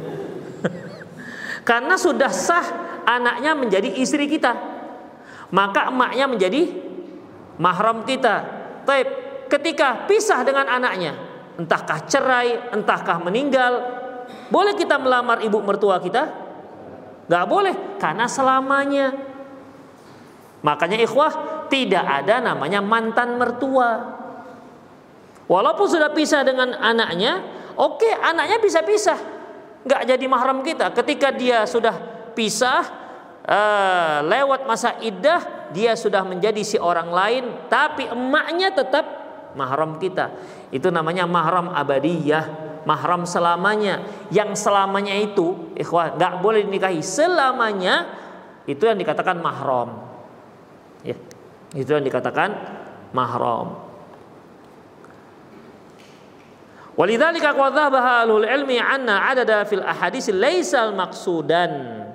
Karena 1.69 1.95
sudah 1.95 2.27
sah 2.27 2.67
anaknya 3.07 3.55
menjadi 3.55 3.87
istri 3.95 4.27
kita. 4.27 4.51
Maka 5.55 5.87
emaknya 5.87 6.27
menjadi 6.27 6.61
mahram 7.55 8.03
kita. 8.03 8.43
Taib, 8.83 9.07
ketika 9.47 10.11
pisah 10.11 10.43
dengan 10.43 10.67
anaknya, 10.67 11.15
entahkah 11.55 12.03
cerai, 12.03 12.75
entahkah 12.75 13.23
meninggal, 13.23 13.79
boleh 14.51 14.75
kita 14.75 14.99
melamar 14.99 15.39
ibu 15.39 15.63
mertua 15.63 16.03
kita? 16.03 16.23
Gak 17.31 17.45
boleh, 17.47 17.95
karena 17.95 18.27
selamanya. 18.27 19.15
Makanya 20.67 20.99
ikhwah, 20.99 21.63
tidak 21.71 22.03
ada 22.03 22.43
namanya 22.43 22.83
mantan 22.83 23.39
mertua. 23.39 24.19
Walaupun 25.47 25.87
sudah 25.87 26.11
pisah 26.11 26.43
dengan 26.43 26.75
anaknya, 26.75 27.60
oke 27.75 28.09
anaknya 28.09 28.57
bisa 28.59 28.81
pisah. 28.81 29.19
Gak 29.81 30.05
jadi 30.05 30.25
mahram 30.29 30.61
kita. 30.61 30.93
Ketika 30.93 31.33
dia 31.33 31.65
sudah 31.65 31.95
pisah, 32.37 32.85
uh, 33.45 34.21
lewat 34.25 34.69
masa 34.69 35.01
iddah, 35.01 35.71
dia 35.73 35.97
sudah 35.97 36.21
menjadi 36.21 36.61
si 36.61 36.77
orang 36.77 37.09
lain, 37.09 37.43
tapi 37.65 38.05
emaknya 38.05 38.69
tetap 38.69 39.05
mahram 39.57 39.97
kita. 39.97 40.29
Itu 40.69 40.93
namanya 40.93 41.25
mahram 41.25 41.73
abadiyah, 41.73 42.45
mahram 42.85 43.25
selamanya. 43.25 44.05
Yang 44.29 44.61
selamanya 44.61 45.17
itu, 45.17 45.73
ikhwah, 45.73 46.13
nggak 46.13 46.33
boleh 46.45 46.61
dinikahi 46.61 47.01
selamanya. 47.01 48.21
Itu 48.69 48.85
yang 48.85 49.01
dikatakan 49.01 49.41
mahram. 49.41 49.97
Ya, 51.01 51.17
itu 51.73 51.89
yang 51.89 52.05
dikatakan 52.05 52.53
mahram. 53.17 53.80
Walidzalika 57.01 57.57
qad 57.57 57.73
dhahaba 57.73 58.21
ahlul 58.21 58.45
ilmi 58.45 58.77
anna 58.77 59.25
adada 59.25 59.65
fil 59.65 59.81
ahadits 59.81 60.29
laisal 60.29 60.93
maqsudan. 60.93 62.05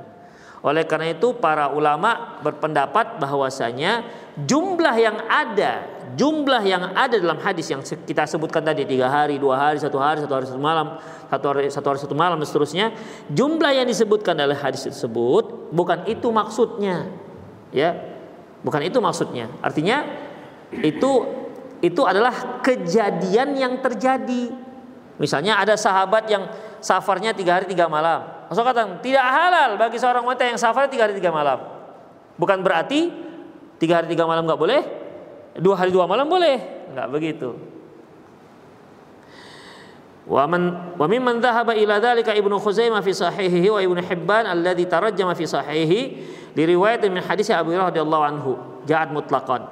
Oleh 0.62 0.86
karena 0.86 1.10
itu 1.10 1.34
para 1.34 1.74
ulama 1.74 2.38
berpendapat 2.38 3.18
bahwasanya 3.18 4.06
jumlah 4.46 4.94
yang 4.94 5.18
ada, 5.26 5.86
jumlah 6.14 6.62
yang 6.62 6.94
ada 6.94 7.18
dalam 7.18 7.38
hadis 7.42 7.66
yang 7.66 7.82
kita 7.82 8.30
sebutkan 8.30 8.62
tadi 8.62 8.86
tiga 8.86 9.10
hari, 9.10 9.42
dua 9.42 9.58
hari, 9.58 9.82
satu 9.82 9.98
hari, 9.98 10.22
satu 10.22 10.34
hari, 10.38 10.46
satu 10.46 10.62
malam, 10.62 11.02
satu 11.30 11.44
hari, 11.50 11.66
satu 11.66 11.86
hari, 11.90 11.98
satu 12.02 12.14
malam 12.14 12.38
dan 12.38 12.46
seterusnya, 12.46 12.86
jumlah 13.30 13.74
yang 13.74 13.86
disebutkan 13.90 14.38
dalam 14.38 14.54
hadis 14.54 14.86
tersebut 14.86 15.74
bukan 15.74 16.06
itu 16.06 16.30
maksudnya, 16.30 17.10
ya, 17.74 17.94
bukan 18.62 18.86
itu 18.86 18.98
maksudnya. 19.02 19.50
Artinya 19.62 20.06
itu 20.78 21.26
itu 21.82 22.02
adalah 22.06 22.62
kejadian 22.62 23.54
yang 23.54 23.74
terjadi. 23.82 24.65
Misalnya 25.16 25.56
ada 25.56 25.74
sahabat 25.80 26.28
yang 26.28 26.44
safarnya 26.84 27.32
tiga 27.32 27.56
hari 27.56 27.64
tiga 27.64 27.88
malam, 27.88 28.24
Rasul 28.52 28.62
katakan 28.62 29.00
tidak 29.00 29.24
halal 29.24 29.80
bagi 29.80 29.96
seorang 29.96 30.22
wanita 30.22 30.44
yang 30.44 30.60
safar 30.60 30.86
tiga 30.92 31.08
hari 31.08 31.16
tiga 31.16 31.32
malam. 31.32 31.56
Bukan 32.36 32.60
berarti 32.60 33.08
tiga 33.80 34.00
hari 34.00 34.12
tiga 34.12 34.28
malam 34.28 34.44
nggak 34.44 34.60
boleh, 34.60 34.80
dua 35.56 35.74
hari 35.80 35.88
dua 35.88 36.04
malam 36.04 36.28
boleh, 36.28 36.88
nggak 36.92 37.08
begitu. 37.08 37.56
Wa 40.26 40.42
man 40.44 40.92
wa 40.98 41.06
mimman 41.06 41.38
dhahaba 41.38 41.72
ila 41.78 42.02
dzalika 42.02 42.34
Ibnu 42.34 42.58
Khuzaimah 42.58 42.98
fi 42.98 43.14
sahihihi 43.14 43.70
wa 43.70 43.78
Ibnu 43.78 44.00
Hibban 44.02 44.44
alladhi 44.44 44.84
tarajjama 44.84 45.38
fi 45.38 45.46
sahihi 45.46 46.00
di 46.50 46.62
riwayat 46.66 47.06
min 47.06 47.22
hadis 47.22 47.46
Abu 47.54 47.70
Hurairah 47.70 47.94
radhiyallahu 47.94 48.24
anhu 48.26 48.50
ja'at 48.90 49.14
mutlaqan. 49.14 49.64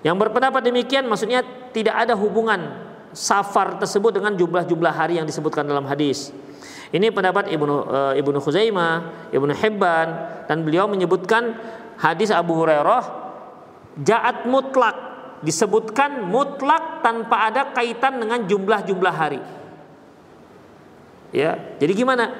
Yang 0.00 0.16
berpendapat 0.16 0.62
demikian 0.64 1.04
maksudnya 1.04 1.44
tidak 1.76 1.92
ada 1.92 2.16
hubungan 2.16 2.85
safar 3.16 3.80
tersebut 3.80 4.20
dengan 4.20 4.36
jumlah-jumlah 4.36 4.92
hari 4.92 5.16
yang 5.16 5.24
disebutkan 5.24 5.64
dalam 5.64 5.88
hadis. 5.88 6.28
Ini 6.92 7.08
pendapat 7.10 7.48
Ibnu 7.48 7.74
uh, 7.88 8.12
Ibnu 8.12 8.38
Khuzaimah, 8.38 9.28
Ibnu 9.32 9.52
Hibban 9.56 10.08
dan 10.44 10.62
beliau 10.62 10.84
menyebutkan 10.86 11.56
hadis 11.96 12.28
Abu 12.28 12.54
Hurairah 12.60 13.02
jaat 14.04 14.44
mutlak 14.44 14.94
disebutkan 15.40 16.28
mutlak 16.28 17.00
tanpa 17.00 17.48
ada 17.48 17.72
kaitan 17.72 18.20
dengan 18.20 18.44
jumlah-jumlah 18.44 19.14
hari. 19.16 19.40
Ya, 21.34 21.76
jadi 21.80 21.92
gimana? 21.92 22.32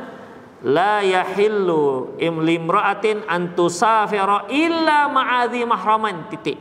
La 0.65 1.05
yahillu 1.05 2.17
imlimra'atin 2.17 3.29
antusafira 3.29 4.49
illa 4.49 5.11
ma'adhi 5.13 5.63
mahraman 5.69 6.33
titik. 6.33 6.57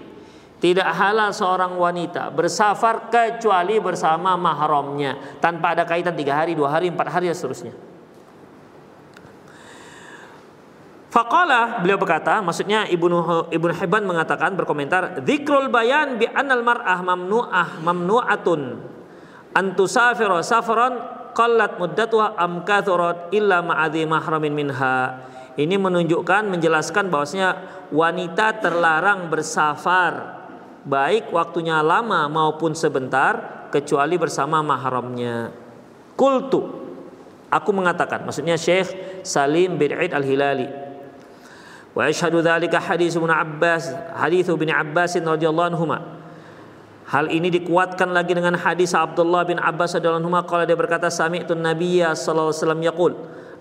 Tidak 0.66 0.90
halal 0.98 1.30
seorang 1.30 1.78
wanita 1.78 2.34
bersafar 2.34 3.14
kecuali 3.14 3.78
bersama 3.78 4.34
mahramnya 4.34 5.38
tanpa 5.38 5.78
ada 5.78 5.86
kaitan 5.86 6.18
tiga 6.18 6.42
hari, 6.42 6.58
dua 6.58 6.74
hari, 6.74 6.90
empat 6.90 7.06
hari 7.06 7.30
dan 7.30 7.38
seterusnya. 7.38 7.70
Faqala 11.14 11.86
beliau 11.86 12.02
berkata, 12.02 12.42
maksudnya 12.42 12.90
Ibnu 12.90 13.46
Ibnu 13.54 13.72
Hibban 13.78 14.10
mengatakan 14.10 14.58
berkomentar, 14.58 15.22
dzikrul 15.22 15.70
bayan 15.70 16.18
bi 16.18 16.26
annal 16.34 16.66
mar'ah 16.66 16.98
mamnu'ah 16.98 17.86
mamnu'atun 17.86 18.62
an 19.54 19.66
tusafira 19.78 20.42
safaran 20.42 20.98
qallat 21.38 21.78
muddatuha 21.78 22.42
am 22.42 22.66
kathurat 22.66 23.30
illa 23.30 23.62
ma'adhi 23.62 24.02
mahramin 24.10 24.50
minha. 24.58 25.30
Ini 25.62 25.78
menunjukkan 25.78 26.50
menjelaskan 26.50 27.14
bahwasanya 27.14 27.50
wanita 27.94 28.66
terlarang 28.66 29.30
bersafar 29.30 30.42
baik 30.86 31.34
waktunya 31.34 31.82
lama 31.82 32.30
maupun 32.30 32.78
sebentar 32.78 33.68
kecuali 33.74 34.16
bersama 34.16 34.62
mahramnya. 34.62 35.52
Kultu 36.16 36.86
aku 37.52 37.70
mengatakan 37.74 38.24
maksudnya 38.24 38.56
Syekh 38.56 39.22
Salim 39.26 39.76
bin 39.76 39.92
Aid 39.92 40.14
Al-Hilali. 40.14 40.70
Wa 41.98 42.08
asyhadu 42.08 42.40
dzalika 42.44 42.78
hadis 42.78 43.16
Ibnu 43.18 43.32
Abbas, 43.32 43.92
hadis 44.16 44.48
Ibnu 44.48 44.72
Abbas 44.72 45.18
radhiyallahu 45.18 45.70
anhu. 45.74 45.86
Hal 47.06 47.30
ini 47.30 47.54
dikuatkan 47.54 48.10
lagi 48.12 48.34
dengan 48.34 48.58
hadis 48.58 48.98
Abdullah 48.98 49.46
bin 49.46 49.62
Abbas 49.62 49.98
radhiyallahu 49.98 50.26
anhu 50.26 50.50
kalau 50.50 50.64
dia 50.66 50.78
berkata 50.78 51.08
sami'tu 51.10 51.54
Nabiyya 51.54 52.18
sallallahu 52.18 52.50
alaihi 52.50 52.62
wasallam 52.62 52.82
yaqul 52.82 53.14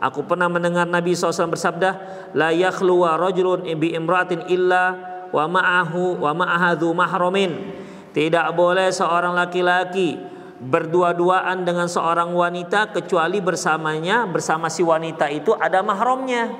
Aku 0.04 0.26
pernah 0.26 0.50
mendengar 0.50 0.84
Nabi 0.84 1.14
SAW 1.14 1.54
bersabda, 1.54 1.90
La 2.34 2.50
yakhluwa 2.50 3.14
rajulun 3.16 3.64
bi 3.78 3.94
imratin 3.94 4.44
illa 4.50 5.13
wa 5.34 5.50
ma'ahu 5.50 6.22
wa 6.22 6.30
ma'ahadhu 6.30 6.94
mahramin. 6.94 7.82
Tidak 8.14 8.54
boleh 8.54 8.94
seorang 8.94 9.34
laki-laki 9.34 10.14
berdua-duaan 10.62 11.66
dengan 11.66 11.90
seorang 11.90 12.30
wanita 12.30 12.94
kecuali 12.94 13.42
bersamanya 13.42 14.22
bersama 14.30 14.70
si 14.70 14.86
wanita 14.86 15.26
itu 15.26 15.50
ada 15.58 15.82
mahramnya. 15.82 16.54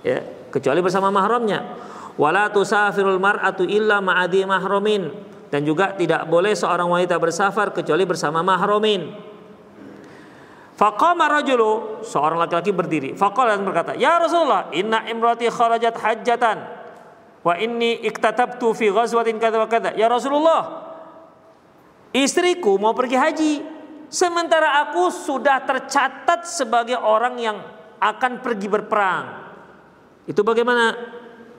Ya, 0.00 0.24
kecuali 0.48 0.80
bersama 0.80 1.12
mahramnya. 1.12 1.76
Wala 2.16 2.48
tusafirul 2.48 3.20
mar'atu 3.20 3.68
illa 3.68 4.00
ma'adhi 4.00 4.48
mahramin 4.48 5.12
dan 5.52 5.60
juga 5.60 5.92
tidak 5.92 6.24
boleh 6.24 6.56
seorang 6.56 6.88
wanita 6.88 7.20
bersafar 7.20 7.76
kecuali 7.76 8.08
bersama 8.08 8.40
mahramin. 8.40 9.28
Faqama 10.80 11.28
rajulu, 11.28 12.00
seorang 12.00 12.40
laki-laki 12.40 12.72
berdiri. 12.72 13.10
Faqala 13.12 13.52
dan 13.52 13.68
berkata, 13.68 13.92
"Ya 14.00 14.16
Rasulullah, 14.16 14.72
inna 14.72 15.04
imrati 15.04 15.52
kharajat 15.52 15.92
hajjatan." 16.00 16.79
Wa 17.40 17.56
inni 17.56 18.04
iktatabtu 18.04 18.76
fi 18.76 18.92
ghazwatin 18.92 19.40
kadza 19.40 19.56
wa 19.56 19.68
kadza. 19.68 19.96
Ya 19.96 20.08
Rasulullah, 20.12 20.92
istriku 22.12 22.76
mau 22.76 22.92
pergi 22.92 23.16
haji. 23.16 23.52
Sementara 24.10 24.82
aku 24.82 25.08
sudah 25.08 25.62
tercatat 25.62 26.42
sebagai 26.42 26.98
orang 26.98 27.38
yang 27.38 27.56
akan 28.02 28.42
pergi 28.42 28.66
berperang. 28.66 29.24
Itu 30.26 30.42
bagaimana? 30.42 30.98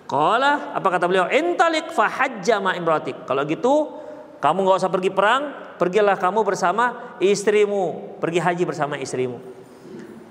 Qala, 0.06 0.76
apa 0.76 0.88
kata 0.92 1.08
beliau? 1.08 1.32
Intalik 1.32 1.96
fahajja 1.96 2.60
ma 2.60 2.76
imratik. 2.76 3.24
Kalau 3.24 3.48
gitu, 3.48 4.04
kamu 4.44 4.68
nggak 4.68 4.84
usah 4.84 4.92
pergi 4.92 5.08
perang, 5.08 5.56
pergilah 5.80 6.20
kamu 6.20 6.44
bersama 6.44 7.16
istrimu, 7.24 8.20
pergi 8.20 8.44
haji 8.44 8.64
bersama 8.68 9.00
istrimu. 9.00 9.40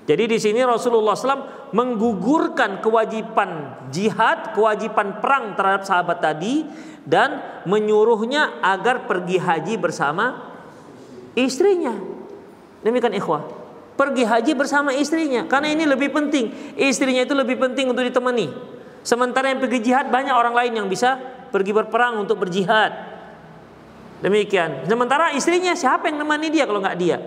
Jadi 0.05 0.23
di 0.29 0.37
sini 0.37 0.61
Rasulullah 0.61 1.17
SAW 1.17 1.60
menggugurkan 1.71 2.83
kewajiban 2.83 3.79
jihad, 3.91 4.51
kewajiban 4.51 5.23
perang 5.23 5.55
terhadap 5.55 5.83
sahabat 5.87 6.19
tadi 6.19 6.67
dan 7.07 7.63
menyuruhnya 7.63 8.59
agar 8.59 9.07
pergi 9.07 9.39
haji 9.39 9.79
bersama 9.79 10.51
istrinya. 11.33 11.95
Demikian 12.83 13.15
ikhwah. 13.15 13.43
Pergi 13.95 14.23
haji 14.25 14.51
bersama 14.57 14.91
istrinya 14.95 15.45
karena 15.45 15.71
ini 15.71 15.87
lebih 15.87 16.11
penting. 16.11 16.75
Istrinya 16.75 17.23
itu 17.23 17.35
lebih 17.37 17.59
penting 17.59 17.91
untuk 17.91 18.03
ditemani. 18.03 18.49
Sementara 19.01 19.49
yang 19.49 19.61
pergi 19.61 19.79
jihad 19.81 20.09
banyak 20.09 20.33
orang 20.33 20.53
lain 20.53 20.73
yang 20.83 20.87
bisa 20.89 21.17
pergi 21.49 21.73
berperang 21.73 22.21
untuk 22.21 22.41
berjihad. 22.41 22.93
Demikian. 24.21 24.85
Sementara 24.85 25.33
istrinya 25.33 25.73
siapa 25.73 26.09
yang 26.09 26.21
nemani 26.21 26.53
dia 26.53 26.69
kalau 26.69 26.81
nggak 26.81 26.97
dia? 26.97 27.17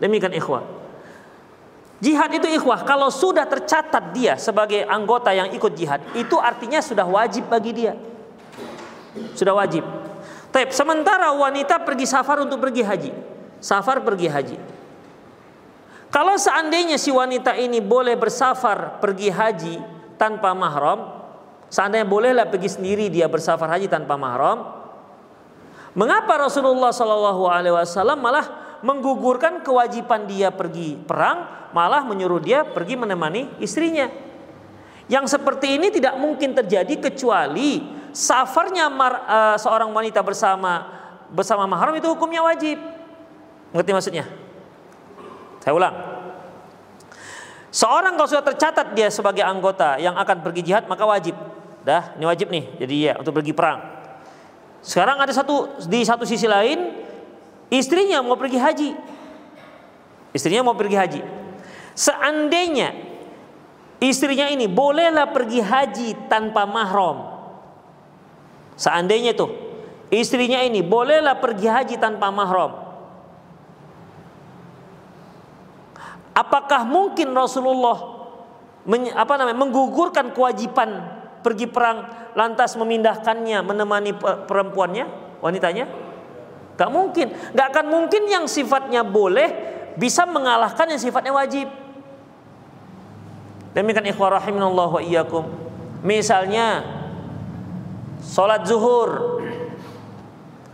Demikian 0.00 0.32
ikhwah. 0.32 0.83
Jihad 2.04 2.28
itu 2.36 2.44
ikhwah, 2.60 2.84
kalau 2.84 3.08
sudah 3.08 3.48
tercatat 3.48 4.12
dia 4.12 4.36
sebagai 4.36 4.84
anggota 4.84 5.32
yang 5.32 5.48
ikut 5.56 5.72
jihad, 5.72 6.04
itu 6.12 6.36
artinya 6.36 6.84
sudah 6.84 7.08
wajib 7.08 7.48
bagi 7.48 7.72
dia. 7.72 7.96
Sudah 9.32 9.56
wajib. 9.56 9.88
Tapi 10.52 10.68
sementara 10.68 11.32
wanita 11.32 11.80
pergi 11.80 12.04
safar 12.04 12.44
untuk 12.44 12.60
pergi 12.60 12.84
haji. 12.84 13.10
Safar 13.56 14.04
pergi 14.04 14.28
haji. 14.28 14.56
Kalau 16.12 16.36
seandainya 16.36 17.00
si 17.00 17.08
wanita 17.08 17.56
ini 17.56 17.80
boleh 17.80 18.20
bersafar 18.20 19.00
pergi 19.00 19.32
haji 19.32 19.76
tanpa 20.20 20.52
mahram, 20.52 21.08
seandainya 21.72 22.04
bolehlah 22.04 22.46
pergi 22.52 22.68
sendiri 22.68 23.08
dia 23.08 23.32
bersafar 23.32 23.66
haji 23.80 23.88
tanpa 23.88 24.20
mahram, 24.20 24.62
mengapa 25.96 26.36
Rasulullah 26.36 26.92
Shallallahu 26.92 27.48
Alaihi 27.48 27.74
Wasallam 27.74 28.20
malah 28.20 28.63
menggugurkan 28.84 29.64
kewajiban 29.64 30.28
dia 30.28 30.52
pergi 30.52 31.00
perang, 31.00 31.72
malah 31.72 32.04
menyuruh 32.04 32.44
dia 32.44 32.68
pergi 32.68 33.00
menemani 33.00 33.48
istrinya? 33.64 34.12
Yang 35.08 35.40
seperti 35.40 35.80
ini 35.80 35.88
tidak 35.88 36.20
mungkin 36.20 36.52
terjadi 36.52 37.08
kecuali 37.08 37.80
safarnya 38.12 38.92
mar, 38.92 39.24
uh, 39.24 39.56
seorang 39.56 39.88
wanita 39.88 40.20
bersama 40.20 40.84
bersama 41.32 41.64
mahram 41.64 41.96
itu 41.96 42.12
hukumnya 42.12 42.44
wajib. 42.44 42.76
Ngerti 43.72 43.90
maksudnya? 43.90 44.24
Saya 45.64 45.72
ulang. 45.72 45.96
Seorang 47.74 48.14
kalau 48.14 48.28
sudah 48.30 48.44
tercatat 48.44 48.94
dia 48.94 49.10
sebagai 49.10 49.42
anggota 49.42 49.98
yang 49.98 50.14
akan 50.14 50.44
pergi 50.44 50.62
jihad 50.62 50.86
maka 50.86 51.02
wajib. 51.08 51.34
Dah, 51.82 52.14
ini 52.16 52.24
wajib 52.28 52.52
nih. 52.52 52.64
Jadi 52.84 52.94
ya 53.10 53.12
untuk 53.18 53.34
pergi 53.34 53.50
perang. 53.50 53.80
Sekarang 54.84 55.18
ada 55.18 55.32
satu 55.32 55.80
di 55.88 56.04
satu 56.04 56.28
sisi 56.28 56.44
lain 56.44 57.04
istrinya 57.72 58.20
mau 58.20 58.36
pergi 58.36 58.58
haji. 58.58 58.90
Istrinya 60.34 60.66
mau 60.66 60.74
pergi 60.74 60.96
haji. 60.98 61.20
Seandainya 61.94 62.90
istrinya 64.02 64.50
ini 64.50 64.66
bolehlah 64.66 65.30
pergi 65.30 65.62
haji 65.62 66.26
tanpa 66.26 66.66
mahram. 66.66 67.30
Seandainya 68.74 69.38
tuh 69.38 69.54
istrinya 70.10 70.58
ini 70.58 70.82
bolehlah 70.82 71.38
pergi 71.38 71.70
haji 71.70 71.94
tanpa 72.02 72.34
mahram. 72.34 72.82
Apakah 76.34 76.82
mungkin 76.82 77.30
Rasulullah 77.30 78.26
apa 79.14 79.32
namanya 79.38 79.54
menggugurkan 79.54 80.34
kewajiban 80.34 80.98
pergi 81.46 81.70
perang 81.70 82.10
lantas 82.34 82.74
memindahkannya 82.74 83.62
menemani 83.62 84.10
perempuannya 84.50 85.06
wanitanya? 85.38 85.86
Gak 86.74 86.90
mungkin. 86.90 87.30
Gak 87.54 87.66
akan 87.70 87.86
mungkin 87.86 88.26
yang 88.26 88.44
sifatnya 88.50 89.06
boleh 89.06 89.50
bisa 89.94 90.26
mengalahkan 90.26 90.90
yang 90.90 91.00
sifatnya 91.00 91.30
wajib. 91.30 91.70
Demikian 93.74 94.06
ikhwah 94.10 94.38
rahiminallah 94.38 94.88
wa 94.90 95.02
iyyakum. 95.02 95.46
Misalnya 96.06 96.82
sholat 98.22 98.62
zuhur, 98.66 99.40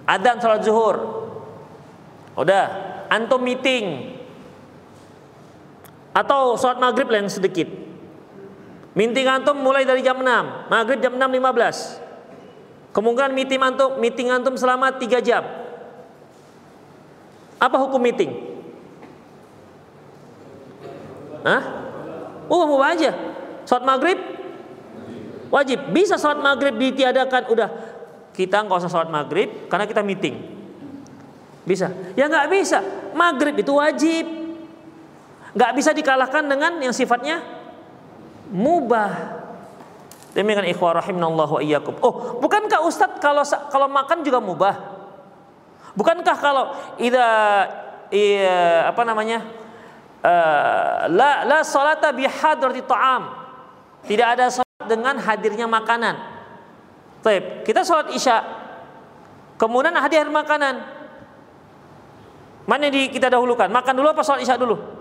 adan 0.05 0.37
sholat 0.37 0.61
zuhur, 0.61 0.97
udah 2.37 2.65
antum 3.09 3.41
meeting 3.41 4.17
atau 6.13 6.59
sholat 6.61 6.77
maghrib 6.77 7.09
lah 7.09 7.25
yang 7.25 7.33
sedikit. 7.33 7.69
Meeting 8.91 9.27
antum 9.31 9.55
mulai 9.55 9.87
dari 9.87 10.03
jam 10.03 10.19
6, 10.19 10.67
maghrib 10.69 10.99
jam 10.99 11.15
6.15. 11.15 12.91
Kemungkinan 12.91 13.33
meeting 13.33 13.61
antum, 13.63 13.91
meeting 14.03 14.29
antum 14.35 14.59
selama 14.59 14.99
3 14.99 15.23
jam. 15.23 15.47
Apa 17.61 17.77
hukum 17.77 18.01
meeting? 18.01 18.33
Hah? 21.45 21.63
Oh, 22.49 22.65
mau 22.67 22.81
aja. 22.81 23.13
Sholat 23.69 23.85
maghrib 23.85 24.19
wajib. 25.53 25.93
Bisa 25.93 26.17
sholat 26.17 26.41
maghrib 26.41 26.75
ditiadakan. 26.81 27.53
Udah, 27.53 27.69
kita 28.33 28.65
nggak 28.65 28.81
usah 28.81 28.91
sholat 28.91 29.13
maghrib 29.13 29.69
karena 29.69 29.85
kita 29.85 30.01
meeting. 30.01 30.41
Bisa? 31.69 31.93
Ya 32.17 32.27
nggak 32.27 32.49
bisa. 32.49 32.81
Maghrib 33.13 33.55
itu 33.61 33.77
wajib 33.77 34.41
nggak 35.51 35.73
bisa 35.75 35.91
dikalahkan 35.91 36.47
dengan 36.47 36.81
yang 36.81 36.95
sifatnya 36.95 37.43
mubah. 38.51 39.39
Demikian 40.31 40.71
ikhwah 40.71 41.03
rahimanallahu 41.03 41.59
wa 41.59 41.63
iyyakum. 41.63 41.95
Oh, 42.07 42.39
bukankah 42.39 42.87
Ustadz 42.87 43.19
kalau 43.19 43.43
kalau 43.71 43.91
makan 43.91 44.23
juga 44.23 44.39
mubah? 44.39 45.00
Bukankah 45.95 46.37
kalau 46.39 46.75
ida 47.01 47.27
iya, 48.15 48.87
apa 48.91 49.03
namanya? 49.03 49.43
Uh, 50.21 51.09
la 51.17 51.49
la 51.49 51.59
salata 51.65 52.13
bi 52.13 52.29
hadrati 52.29 52.85
ta'am. 52.85 53.23
Tidak 54.05 54.27
ada 54.27 54.49
salat 54.49 54.87
dengan 54.89 55.17
hadirnya 55.21 55.69
makanan. 55.69 56.17
Baik, 57.21 57.69
kita 57.69 57.85
salat 57.85 58.13
Isya. 58.17 58.41
Kemudian 59.61 59.93
hadir 59.97 60.25
makanan. 60.29 61.01
Mana 62.65 62.89
yang 62.89 63.13
kita 63.13 63.29
dahulukan? 63.29 63.69
Makan 63.69 63.93
dulu 63.93 64.09
apa 64.13 64.23
salat 64.25 64.45
Isya 64.45 64.57
dulu? 64.57 65.01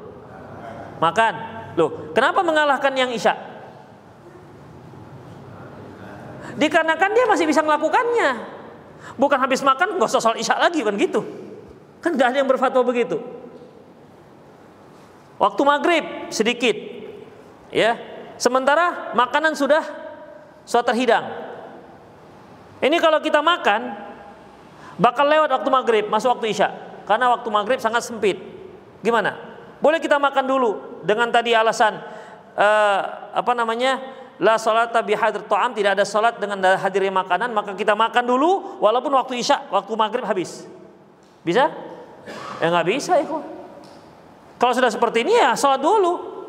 makan. 0.99 1.34
Loh, 1.80 2.12
kenapa 2.12 2.43
mengalahkan 2.43 2.91
yang 2.93 3.10
Isya? 3.10 3.34
Dikarenakan 6.60 7.12
dia 7.15 7.25
masih 7.25 7.47
bisa 7.47 7.63
melakukannya. 7.63 8.59
Bukan 9.16 9.40
habis 9.40 9.64
makan 9.64 9.96
nggak 10.00 10.10
usah 10.10 10.22
sholat 10.22 10.40
Isya 10.40 10.60
lagi 10.60 10.84
kan 10.84 10.96
gitu. 10.96 11.24
Kan 12.00 12.16
gak 12.16 12.32
ada 12.32 12.38
yang 12.40 12.48
berfatwa 12.48 12.80
begitu. 12.84 13.20
Waktu 15.40 15.62
maghrib 15.64 16.06
sedikit, 16.32 16.76
ya. 17.72 17.96
Sementara 18.40 19.12
makanan 19.16 19.56
sudah 19.56 19.84
sudah 20.64 20.84
terhidang. 20.88 21.28
Ini 22.80 22.96
kalau 23.04 23.20
kita 23.20 23.44
makan 23.44 24.00
bakal 24.96 25.28
lewat 25.28 25.52
waktu 25.52 25.70
maghrib, 25.72 26.06
masuk 26.08 26.40
waktu 26.40 26.56
isya. 26.56 26.72
Karena 27.04 27.32
waktu 27.36 27.48
maghrib 27.52 27.80
sangat 27.84 28.08
sempit. 28.08 28.40
Gimana? 29.04 29.36
Boleh 29.84 30.00
kita 30.00 30.20
makan 30.20 30.44
dulu 30.48 31.04
dengan 31.04 31.32
tadi 31.32 31.52
alasan 31.52 32.00
uh, 32.56 33.02
apa 33.36 33.52
namanya? 33.56 34.18
La 34.39 34.56
salata 34.56 35.04
bi 35.04 35.19
hadir 35.19 35.43
ta'am, 35.43 35.75
tidak 35.75 35.99
ada 35.99 36.08
salat 36.08 36.39
dengan 36.39 36.63
hadirnya 36.80 37.12
makanan, 37.12 37.52
maka 37.52 37.75
kita 37.75 37.91
makan 37.91 38.23
dulu 38.23 38.80
walaupun 38.80 39.12
waktu 39.12 39.43
Isya, 39.43 39.67
waktu 39.67 39.91
maghrib 39.99 40.23
habis. 40.23 40.63
Bisa? 41.43 41.67
Ya 42.63 42.71
nggak 42.71 42.88
bisa, 42.88 43.19
itu. 43.19 43.36
Kalau 44.56 44.71
sudah 44.71 44.88
seperti 44.88 45.28
ini 45.28 45.36
ya 45.36 45.60
salat 45.60 45.84
dulu. 45.84 46.39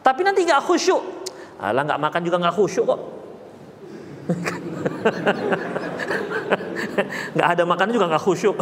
Tapi 0.00 0.24
nanti 0.24 0.40
nggak 0.44 0.64
khusyuk. 0.64 1.00
Alah 1.60 1.84
nggak 1.84 2.00
makan 2.00 2.20
juga 2.24 2.36
nggak 2.40 2.56
khusyuk 2.56 2.84
kok. 2.88 3.00
nggak 7.36 7.48
ada 7.56 7.62
makan 7.68 7.88
juga 7.92 8.04
nggak 8.08 8.24
khusyuk. 8.24 8.56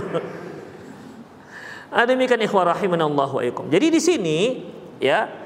Ada 1.95 2.11
demikian 2.11 2.43
ikhwah 2.43 2.75
rahimanallah 2.75 3.31
wa. 3.31 3.43
Jadi 3.71 3.87
di 3.95 4.01
sini 4.03 4.39
ya 4.99 5.44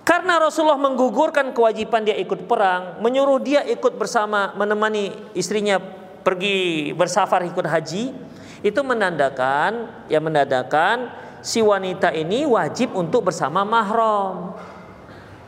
karena 0.00 0.40
Rasulullah 0.40 0.80
menggugurkan 0.80 1.52
kewajiban 1.52 2.02
dia 2.02 2.16
ikut 2.16 2.48
perang, 2.48 2.98
menyuruh 3.04 3.38
dia 3.38 3.60
ikut 3.68 4.00
bersama 4.00 4.56
menemani 4.56 5.12
istrinya 5.36 5.76
pergi 6.24 6.90
bersafar 6.96 7.44
ikut 7.44 7.66
haji, 7.68 8.12
itu 8.60 8.80
menandakan 8.80 10.04
ya 10.08 10.20
menandakan 10.20 11.12
si 11.40 11.64
wanita 11.64 12.12
ini 12.12 12.44
wajib 12.44 12.92
untuk 12.96 13.28
bersama 13.28 13.64
mahram. 13.64 14.56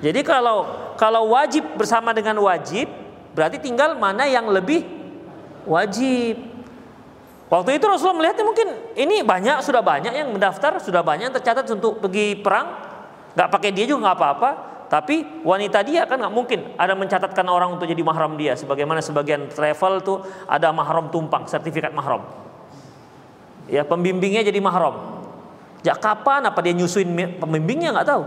Jadi 0.02 0.20
kalau 0.26 0.66
kalau 0.98 1.32
wajib 1.32 1.78
bersama 1.78 2.10
dengan 2.12 2.36
wajib, 2.42 2.90
berarti 3.32 3.56
tinggal 3.62 3.96
mana 3.96 4.26
yang 4.28 4.48
lebih 4.50 4.84
wajib. 5.64 6.38
Waktu 7.52 7.76
itu 7.76 7.84
Rasulullah 7.84 8.24
melihatnya 8.24 8.44
mungkin 8.48 8.68
ini 8.96 9.20
banyak 9.20 9.60
sudah 9.60 9.84
banyak 9.84 10.12
yang 10.16 10.32
mendaftar, 10.32 10.80
sudah 10.80 11.04
banyak 11.04 11.28
yang 11.28 11.36
tercatat 11.36 11.68
untuk 11.68 12.00
pergi 12.00 12.40
perang, 12.40 12.91
nggak 13.32 13.48
pakai 13.48 13.70
dia 13.72 13.84
juga 13.88 14.10
nggak 14.10 14.16
apa-apa. 14.18 14.50
Tapi 14.92 15.40
wanita 15.40 15.80
dia 15.80 16.04
kan 16.04 16.20
nggak 16.20 16.34
mungkin 16.36 16.76
ada 16.76 16.92
mencatatkan 16.92 17.48
orang 17.48 17.80
untuk 17.80 17.88
jadi 17.88 18.04
mahram 18.04 18.36
dia. 18.36 18.52
Sebagaimana 18.52 19.00
sebagian 19.00 19.48
travel 19.48 20.04
tuh 20.04 20.20
ada 20.44 20.68
mahram 20.68 21.08
tumpang, 21.08 21.48
sertifikat 21.48 21.96
mahram. 21.96 22.28
Ya 23.72 23.88
pembimbingnya 23.88 24.44
jadi 24.44 24.60
mahram. 24.60 25.24
Jak 25.80 25.96
kapan 25.96 26.44
apa 26.44 26.60
dia 26.60 26.76
nyusuin 26.76 27.08
pembimbingnya 27.40 27.96
nggak 27.96 28.08
tahu. 28.08 28.22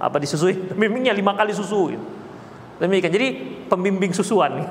Apa 0.00 0.16
disusui 0.16 0.56
pembimbingnya 0.72 1.12
lima 1.12 1.36
kali 1.36 1.52
susu. 1.52 1.92
Gitu. 1.92 2.06
Demikian. 2.80 3.12
Jadi 3.12 3.28
pembimbing 3.68 4.16
susuan. 4.16 4.56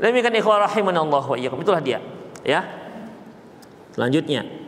Demikian 0.00 0.34
ikhwah 0.34 0.66
rahimanallah 0.66 1.24
wa. 1.28 1.36
Itulah 1.36 1.84
dia. 1.84 2.00
Ya. 2.42 2.64
Selanjutnya. 3.94 4.63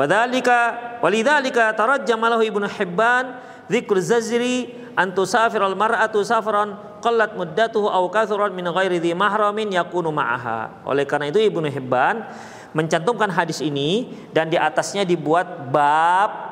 Wadzalika 0.00 0.58
walidzalika 1.04 1.76
tarajjama 1.76 2.32
lahu 2.32 2.40
Ibnu 2.40 2.64
Hibban 2.64 3.36
dzikr 3.68 4.00
zazri 4.00 4.72
an 4.96 5.12
tusafir 5.12 5.60
al 5.60 5.76
mar'atu 5.76 6.24
safran 6.24 6.72
qallat 7.04 7.36
muddatuhu 7.36 7.84
aw 7.84 8.08
kathuran 8.08 8.56
min 8.56 8.64
ghairi 8.64 8.96
dhi 8.96 9.12
mahramin 9.12 9.68
yakunu 9.76 10.08
ma'aha. 10.08 10.88
Oleh 10.88 11.04
karena 11.04 11.28
itu 11.28 11.36
Ibnu 11.44 11.68
Hibban 11.68 12.24
mencantumkan 12.72 13.28
hadis 13.28 13.60
ini 13.60 14.08
dan 14.32 14.48
di 14.48 14.56
atasnya 14.56 15.04
dibuat 15.04 15.68
bab 15.68 16.48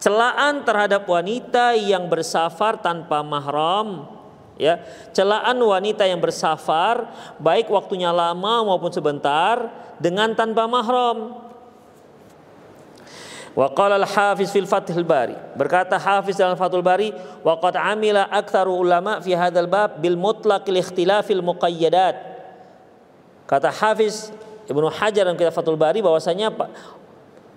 celaan 0.00 0.64
terhadap 0.64 1.04
wanita 1.04 1.76
yang 1.76 2.08
bersafar 2.08 2.80
tanpa 2.80 3.20
mahram 3.20 4.08
ya 4.56 4.82
celaan 5.14 5.58
wanita 5.58 6.08
yang 6.08 6.18
bersafar 6.18 7.10
baik 7.38 7.70
waktunya 7.70 8.10
lama 8.10 8.66
maupun 8.66 8.90
sebentar 8.90 9.70
dengan 9.98 10.34
tanpa 10.34 10.66
mahram 10.66 11.41
Wa 13.52 13.68
qala 13.68 14.00
al-Hafiz 14.00 14.48
fil 14.48 14.64
Fathul 14.64 15.04
Bari. 15.04 15.36
Berkata 15.56 16.00
Hafiz 16.00 16.40
dalam 16.40 16.56
Fathul 16.56 16.80
Bari, 16.80 17.12
wa 17.44 17.60
qad 17.60 17.76
amila 17.76 18.24
aktsaru 18.32 18.72
ulama 18.72 19.20
fi 19.20 19.36
hadzal 19.36 19.68
bab 19.68 20.00
bil 20.00 20.16
mutlaqil 20.16 20.80
ikhtilafil 20.80 21.44
muqayyadat. 21.44 22.16
Kata 23.44 23.68
Hafiz 23.68 24.32
Ibnu 24.64 24.88
Hajar 24.88 25.28
dalam 25.28 25.36
kitab 25.36 25.52
Fathul 25.52 25.76
Bari 25.76 26.00
bahwasanya 26.00 26.48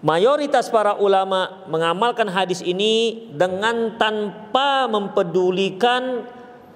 mayoritas 0.04 0.68
para 0.68 1.00
ulama 1.00 1.64
mengamalkan 1.72 2.28
hadis 2.28 2.60
ini 2.60 3.32
dengan 3.32 3.96
tanpa 3.96 4.92
mempedulikan 4.92 6.28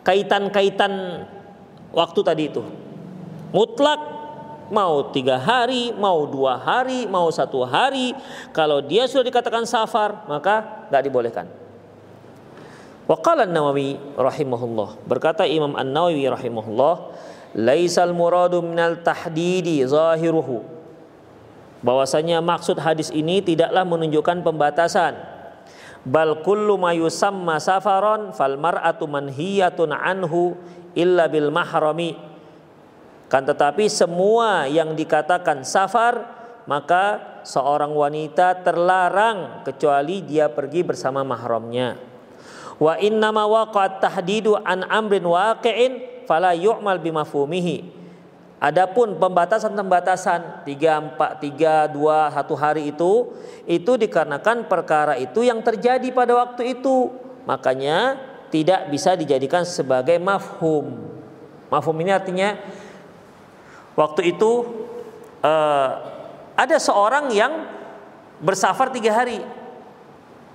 kaitan-kaitan 0.08 1.25
waktu 1.91 2.19
tadi 2.23 2.43
itu. 2.47 2.63
Mutlak 3.51 4.18
mau 4.69 5.10
tiga 5.13 5.38
hari, 5.38 5.91
mau 5.93 6.25
dua 6.25 6.58
hari, 6.58 7.05
mau 7.05 7.29
satu 7.29 7.65
hari. 7.65 8.13
Kalau 8.55 8.82
dia 8.82 9.05
sudah 9.05 9.25
dikatakan 9.25 9.65
safar, 9.65 10.25
maka 10.29 10.88
tidak 10.88 11.03
dibolehkan. 11.05 11.45
Waqala 13.10 13.49
Nawawi 13.49 13.97
rahimahullah. 14.13 15.01
Berkata 15.10 15.41
Imam 15.49 15.73
An-Nawawi 15.73 16.29
rahimahullah, 16.29 17.10
"Laisal 17.58 18.13
muradu 18.13 18.62
minal 18.62 19.01
tahdidi 19.01 19.82
zahiruhu." 19.82 20.62
Bahwasanya 21.82 22.38
maksud 22.43 22.77
hadis 22.77 23.10
ini 23.10 23.41
tidaklah 23.41 23.82
menunjukkan 23.82 24.45
pembatasan. 24.45 25.17
Bal 26.05 26.45
kullu 26.45 26.77
ma 26.77 26.93
yusamma 26.93 27.58
safaron 27.58 28.32
fal 28.32 28.62
mar'atu 28.62 29.10
manhiyatun 29.10 29.89
anhu 29.89 30.53
illa 30.93 31.25
bil 31.27 31.49
mahrami 31.49 32.29
kan 33.30 33.46
tetapi 33.46 33.86
semua 33.88 34.65
yang 34.65 34.98
dikatakan 34.98 35.62
safar 35.62 36.39
maka 36.70 37.39
seorang 37.42 37.94
wanita 37.98 38.62
terlarang 38.62 39.65
kecuali 39.65 40.22
dia 40.22 40.54
pergi 40.54 40.86
bersama 40.86 41.26
mahramnya. 41.26 41.98
Wa 42.78 42.96
inna 43.02 43.34
ma 43.34 43.50
waqa'at 43.50 44.00
tahdidu 44.00 44.54
an 44.62 44.86
amrin 44.86 45.26
waqi'in 45.26 46.24
fala 46.30 46.54
yu'mal 46.54 47.02
bimafhumihi. 47.02 47.98
Adapun 48.60 49.15
pembatasan-pembatasan 49.18 50.68
3 50.68 51.15
4 51.18 51.96
3 51.96 51.96
2 51.96 51.96
1 51.96 52.62
hari 52.62 52.92
itu 52.92 53.32
itu 53.63 53.92
dikarenakan 53.96 54.68
perkara 54.68 55.15
itu 55.15 55.48
yang 55.48 55.63
terjadi 55.63 56.06
pada 56.12 56.38
waktu 56.38 56.78
itu. 56.78 57.10
Makanya 57.48 58.20
tidak 58.52 58.92
bisa 58.92 59.15
dijadikan 59.15 59.63
sebagai 59.63 60.20
mafhum. 60.20 61.08
Mafhum 61.72 61.98
ini 62.04 62.12
artinya 62.12 62.60
Waktu 64.00 64.32
itu 64.32 64.64
uh, 65.44 65.90
ada 66.56 66.78
seorang 66.80 67.36
yang 67.36 67.68
bersafar 68.40 68.96
tiga 68.96 69.12
hari. 69.12 69.44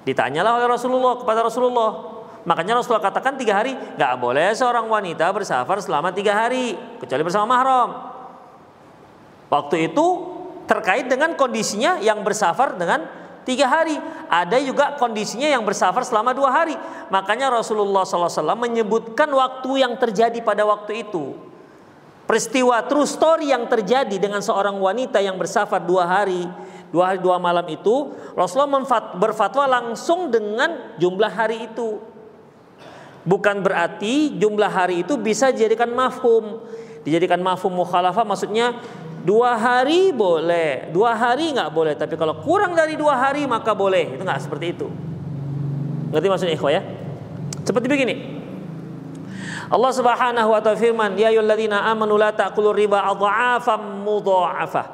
Ditanyalah 0.09 0.57
oleh 0.57 0.69
Rasulullah 0.69 1.21
kepada 1.21 1.45
Rasulullah. 1.45 1.93
Makanya 2.49 2.81
Rasulullah 2.81 3.05
katakan 3.05 3.37
tiga 3.37 3.61
hari 3.61 3.77
nggak 3.77 4.13
boleh 4.17 4.53
seorang 4.57 4.89
wanita 4.89 5.29
bersafar 5.33 5.81
selama 5.85 6.13
tiga 6.17 6.33
hari 6.33 6.73
kecuali 7.01 7.21
bersama 7.21 7.53
mahram. 7.53 7.91
Waktu 9.53 9.93
itu 9.93 10.07
terkait 10.65 11.09
dengan 11.13 11.37
kondisinya 11.37 12.01
yang 12.01 12.25
bersafar 12.25 12.81
dengan 12.81 13.05
tiga 13.45 13.69
hari. 13.69 13.97
Ada 14.29 14.57
juga 14.65 14.97
kondisinya 14.97 15.53
yang 15.53 15.65
bersafar 15.69 16.01
selama 16.05 16.33
dua 16.33 16.49
hari. 16.49 16.77
Makanya 17.13 17.53
Rasulullah 17.53 18.09
SAW 18.09 18.57
menyebutkan 18.57 19.29
waktu 19.29 19.85
yang 19.85 20.01
terjadi 20.01 20.41
pada 20.41 20.65
waktu 20.65 21.05
itu 21.05 21.54
peristiwa 22.25 22.81
true 22.89 23.09
story 23.09 23.53
yang 23.53 23.69
terjadi 23.69 24.17
dengan 24.17 24.41
seorang 24.41 24.77
wanita 24.81 25.21
yang 25.21 25.37
bersafar 25.37 25.85
dua 25.85 26.09
hari 26.09 26.45
dua 26.95 27.11
hari 27.11 27.19
dua 27.19 27.43
malam 27.43 27.67
itu 27.67 28.15
Rasulullah 28.39 28.87
berfatwa 29.19 29.67
langsung 29.67 30.31
dengan 30.31 30.95
jumlah 30.95 31.33
hari 31.33 31.67
itu. 31.67 31.99
Bukan 33.25 33.65
berarti 33.65 34.37
jumlah 34.37 34.71
hari 34.71 35.03
itu 35.03 35.19
bisa 35.19 35.51
dijadikan 35.51 35.91
mafhum. 35.91 36.63
Dijadikan 37.03 37.43
mafhum 37.43 37.75
mukhalafah 37.75 38.23
maksudnya 38.23 38.79
dua 39.27 39.57
hari 39.59 40.13
boleh 40.15 40.93
dua 40.95 41.17
hari 41.17 41.51
nggak 41.57 41.73
boleh 41.73 41.97
tapi 41.97 42.15
kalau 42.21 42.39
kurang 42.45 42.77
dari 42.79 42.95
dua 42.95 43.19
hari 43.19 43.43
maka 43.49 43.75
boleh. 43.75 44.15
Itu 44.15 44.23
nggak 44.23 44.41
seperti 44.47 44.67
itu. 44.79 44.87
Ngerti 46.15 46.27
maksudnya 46.31 46.55
ikhwah 46.55 46.73
ya? 46.79 46.83
Seperti 47.67 47.91
begini 47.91 48.44
Allah 49.75 49.91
Subhanahu 49.91 50.55
wa 50.55 50.63
taala 50.63 50.79
firman, 50.79 51.19
"Ya 51.19 51.35
ayyuhalladzina 51.35 51.83
amanu 51.91 52.15
la 52.15 52.31
ta'kulu 52.31 52.71
riba 52.71 53.03
adha'afam 53.11 54.07
mudha'afah." 54.07 54.87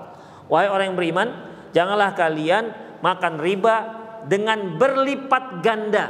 Wahai 0.49 0.73
orang 0.73 0.85
yang 0.89 0.97
beriman, 0.97 1.29
janganlah 1.77 2.17
kalian 2.17 2.73
makan 3.05 3.45
riba 3.45 3.77
dengan 4.25 4.81
berlipat 4.81 5.61
ganda. 5.61 6.09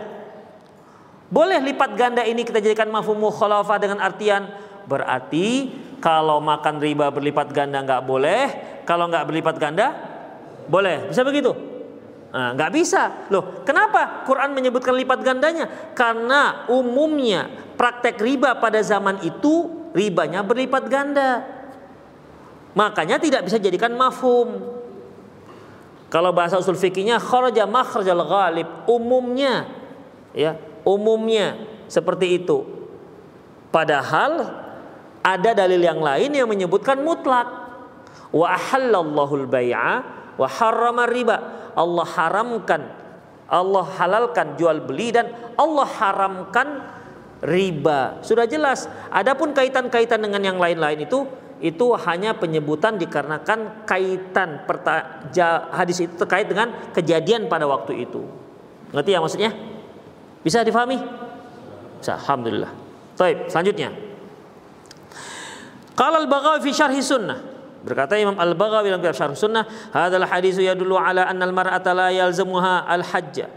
Boleh 1.31 1.59
lipat 1.63 1.99
ganda 1.99 2.23
ini 2.23 2.47
kita 2.47 2.63
jadikan 2.63 2.91
mafhum 2.91 3.19
mukhalafah 3.19 3.79
dengan 3.79 3.99
artian 4.03 4.51
berarti 4.87 5.71
kalau 6.03 6.43
makan 6.43 6.79
riba 6.79 7.11
berlipat 7.11 7.51
ganda 7.51 7.83
nggak 7.83 8.03
boleh, 8.07 8.43
kalau 8.87 9.11
nggak 9.11 9.27
berlipat 9.27 9.57
ganda 9.59 9.87
boleh. 10.71 11.11
Bisa 11.11 11.27
begitu? 11.27 11.70
Nah, 12.31 12.55
nggak 12.55 12.71
bisa. 12.71 13.27
Loh, 13.29 13.67
kenapa 13.67 14.23
Quran 14.23 14.55
menyebutkan 14.55 14.95
lipat 14.95 15.19
gandanya? 15.27 15.67
Karena 15.99 16.67
umumnya 16.71 17.51
praktek 17.75 18.23
riba 18.23 18.55
pada 18.63 18.79
zaman 18.87 19.19
itu 19.27 19.67
ribanya 19.91 20.47
berlipat 20.47 20.87
ganda. 20.87 21.43
Makanya 22.79 23.19
tidak 23.19 23.51
bisa 23.51 23.59
jadikan 23.59 23.91
mafhum. 23.99 24.63
Kalau 26.11 26.31
bahasa 26.31 26.59
usul 26.59 26.79
fikihnya 26.79 27.19
kharaja 27.19 27.67
makhrajal 27.67 28.23
ghalib, 28.23 28.67
umumnya 28.87 29.67
ya, 30.35 30.59
umumnya 30.87 31.59
seperti 31.91 32.43
itu. 32.43 32.67
Padahal 33.75 34.55
ada 35.23 35.51
dalil 35.55 35.83
yang 35.83 35.99
lain 35.99 36.31
yang 36.31 36.47
menyebutkan 36.47 36.99
mutlak. 37.03 37.47
Wa 38.31 38.55
ahallallahu 38.55 39.47
al-bai'a 39.47 39.95
wa 40.39 40.47
harrama 40.47 41.07
riba 41.11 41.60
Allah 41.75 42.07
haramkan, 42.07 42.83
Allah 43.51 43.87
halalkan 43.99 44.55
jual 44.55 44.83
beli 44.87 45.11
dan 45.11 45.31
Allah 45.59 45.87
haramkan 45.87 46.69
riba. 47.43 48.21
Sudah 48.23 48.47
jelas. 48.47 48.87
Adapun 49.11 49.57
kaitan-kaitan 49.57 50.21
dengan 50.21 50.41
yang 50.45 50.59
lain-lain 50.61 51.05
itu 51.05 51.27
itu 51.61 51.93
hanya 52.09 52.33
penyebutan 52.33 52.97
dikarenakan 52.97 53.85
kaitan 53.85 54.65
hadis 55.77 56.01
itu 56.01 56.15
terkait 56.17 56.49
dengan 56.49 56.73
kejadian 56.97 57.53
pada 57.53 57.69
waktu 57.69 58.09
itu. 58.09 58.25
Ngerti 58.97 59.11
ya 59.13 59.21
maksudnya? 59.21 59.53
Bisa 60.41 60.65
difahami? 60.65 60.97
Bisa, 62.01 62.17
alhamdulillah. 62.17 62.73
Baik, 63.21 63.53
selanjutnya. 63.53 63.93
Qala 65.93 66.25
al-Baghawi 66.25 66.65
fi 66.65 66.71
syarhi 66.73 67.05
sunnah 67.05 67.50
Berkata 67.81 68.17
Imam 68.21 68.37
Al-Baghawi 68.37 68.93
dalam 68.93 69.01
kitab 69.01 69.17
Syarh 69.17 69.33
Sunnah, 69.33 69.65
"Hadzal 69.93 70.29
hadis 70.29 70.61
yadullu 70.61 71.01
ala 71.01 71.25
anna 71.25 71.49
al-mar'ata 71.49 71.97
la 71.97 72.13
yalzamuha 72.13 72.85
al-hajj 72.85 73.49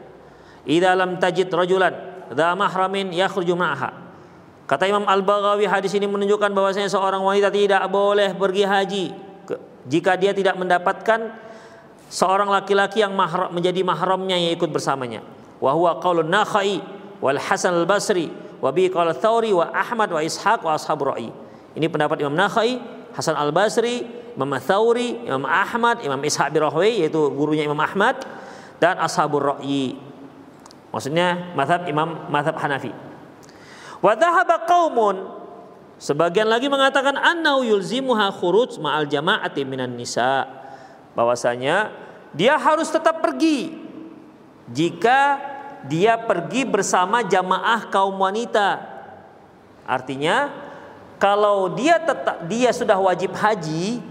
idza 0.63 0.91
lam 0.95 1.19
tajid 1.19 1.51
rajulan 1.51 1.91
dha 2.31 2.55
mahramin 2.55 3.11
yakhruju 3.11 3.51
ma'aha." 3.51 3.91
Kata 4.63 4.87
Imam 4.87 5.03
Al-Baghawi 5.03 5.67
hadis 5.67 5.91
ini 5.91 6.07
menunjukkan 6.07 6.55
bahwasanya 6.55 6.87
seorang 6.87 7.19
wanita 7.19 7.51
tidak 7.51 7.83
boleh 7.91 8.31
pergi 8.31 8.63
haji 8.63 9.05
jika 9.91 10.15
dia 10.15 10.31
tidak 10.31 10.55
mendapatkan 10.55 11.35
seorang 12.07 12.47
laki-laki 12.47 13.03
yang 13.03 13.11
mahram, 13.11 13.51
menjadi 13.51 13.83
mahramnya 13.83 14.39
yang 14.39 14.55
ikut 14.55 14.71
bersamanya. 14.71 15.19
Wa 15.59 15.75
huwa 15.75 15.99
qaulun 15.99 16.31
Nakhai 16.31 16.79
wal 17.19 17.35
Hasan 17.35 17.75
al-Basri 17.75 18.31
wa 18.63 18.71
bi 18.71 18.87
qala 18.87 19.11
Thawri 19.11 19.51
wa 19.51 19.67
Ahmad 19.75 20.15
wa 20.15 20.23
Ishaq 20.23 20.63
wa 20.63 20.79
ashabu 20.79 21.11
ra'i. 21.11 21.27
Ini 21.75 21.91
pendapat 21.91 22.23
Imam 22.23 22.37
Nakhai, 22.37 22.79
Hasan 23.13 23.37
Al 23.37 23.53
Basri, 23.53 24.05
Imam 24.33 24.49
Thawri, 24.57 25.21
Imam 25.25 25.45
Ahmad, 25.45 26.01
Imam 26.01 26.17
Ishaq 26.17 26.49
bin 26.49 26.65
Rahwi 26.65 27.05
yaitu 27.05 27.29
gurunya 27.33 27.65
Imam 27.65 27.77
Ahmad 27.77 28.25
dan 28.81 28.97
Ashabur 28.97 29.57
Ra'yi. 29.57 29.95
Maksudnya 30.89 31.53
mazhab 31.53 31.85
Imam 31.89 32.29
mazhab 32.29 32.57
Hanafi. 32.57 32.93
Wa 34.03 34.17
dhahaba 34.17 34.65
qaumun 34.65 35.29
sebagian 36.01 36.49
lagi 36.49 36.67
mengatakan 36.67 37.15
annau 37.15 37.63
yulzimuha 37.63 38.33
khuruj 38.33 38.81
ma'al 38.81 39.07
jama'ati 39.09 39.61
minan 39.63 39.93
nisa. 39.93 40.49
Bahwasanya 41.13 41.93
dia 42.33 42.57
harus 42.57 42.89
tetap 42.89 43.21
pergi 43.21 43.77
jika 44.73 45.37
dia 45.85 46.17
pergi 46.17 46.65
bersama 46.65 47.21
jamaah 47.21 47.87
kaum 47.93 48.17
wanita. 48.17 48.81
Artinya 49.83 50.62
kalau 51.23 51.71
dia 51.71 51.95
tetap 52.03 52.43
dia 52.51 52.75
sudah 52.75 52.99
wajib 52.99 53.31
haji 53.31 54.03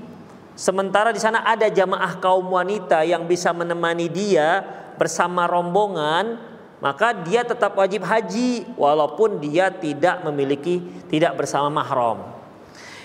sementara 0.56 1.12
di 1.12 1.20
sana 1.20 1.44
ada 1.44 1.68
jamaah 1.68 2.16
kaum 2.16 2.48
wanita 2.48 3.04
yang 3.04 3.28
bisa 3.28 3.52
menemani 3.52 4.08
dia 4.08 4.64
bersama 4.96 5.44
rombongan 5.44 6.40
maka 6.80 7.12
dia 7.12 7.44
tetap 7.44 7.76
wajib 7.76 8.00
haji 8.00 8.64
walaupun 8.80 9.36
dia 9.44 9.68
tidak 9.68 10.24
memiliki 10.24 10.82
tidak 11.06 11.36
bersama 11.36 11.68
mahram. 11.70 12.32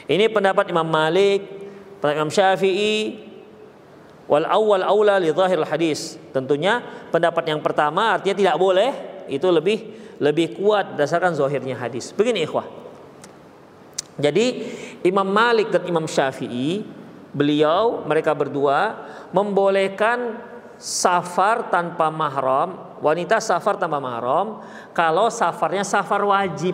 Ini 0.08 0.32
pendapat 0.34 0.72
Imam 0.72 0.88
Malik, 0.88 1.46
pendapat 2.00 2.16
Imam 2.18 2.32
Syafi'i 2.34 3.28
Wal 4.28 4.44
awal 4.44 4.84
aula 4.84 5.16
li 5.24 5.32
zahir 5.32 5.64
hadis. 5.64 6.20
Tentunya 6.36 6.84
pendapat 7.16 7.48
yang 7.48 7.64
pertama 7.64 8.20
artinya 8.20 8.36
tidak 8.36 8.56
boleh 8.60 8.92
itu 9.32 9.48
lebih 9.48 9.88
lebih 10.20 10.60
kuat 10.60 11.00
berdasarkan 11.00 11.32
zahirnya 11.32 11.80
hadis. 11.80 12.12
Begini 12.12 12.44
ikhwah. 12.44 12.87
Jadi 14.18 14.46
Imam 15.06 15.30
Malik 15.30 15.70
dan 15.70 15.86
Imam 15.86 16.10
Syafi'i 16.10 16.82
beliau 17.32 18.02
mereka 18.10 18.34
berdua 18.34 18.98
membolehkan 19.30 20.42
safar 20.78 21.70
tanpa 21.70 22.10
mahram, 22.10 22.98
wanita 23.02 23.38
safar 23.38 23.78
tanpa 23.78 24.02
mahram 24.02 24.66
kalau 24.94 25.30
safarnya 25.30 25.86
safar 25.86 26.26
wajib. 26.26 26.74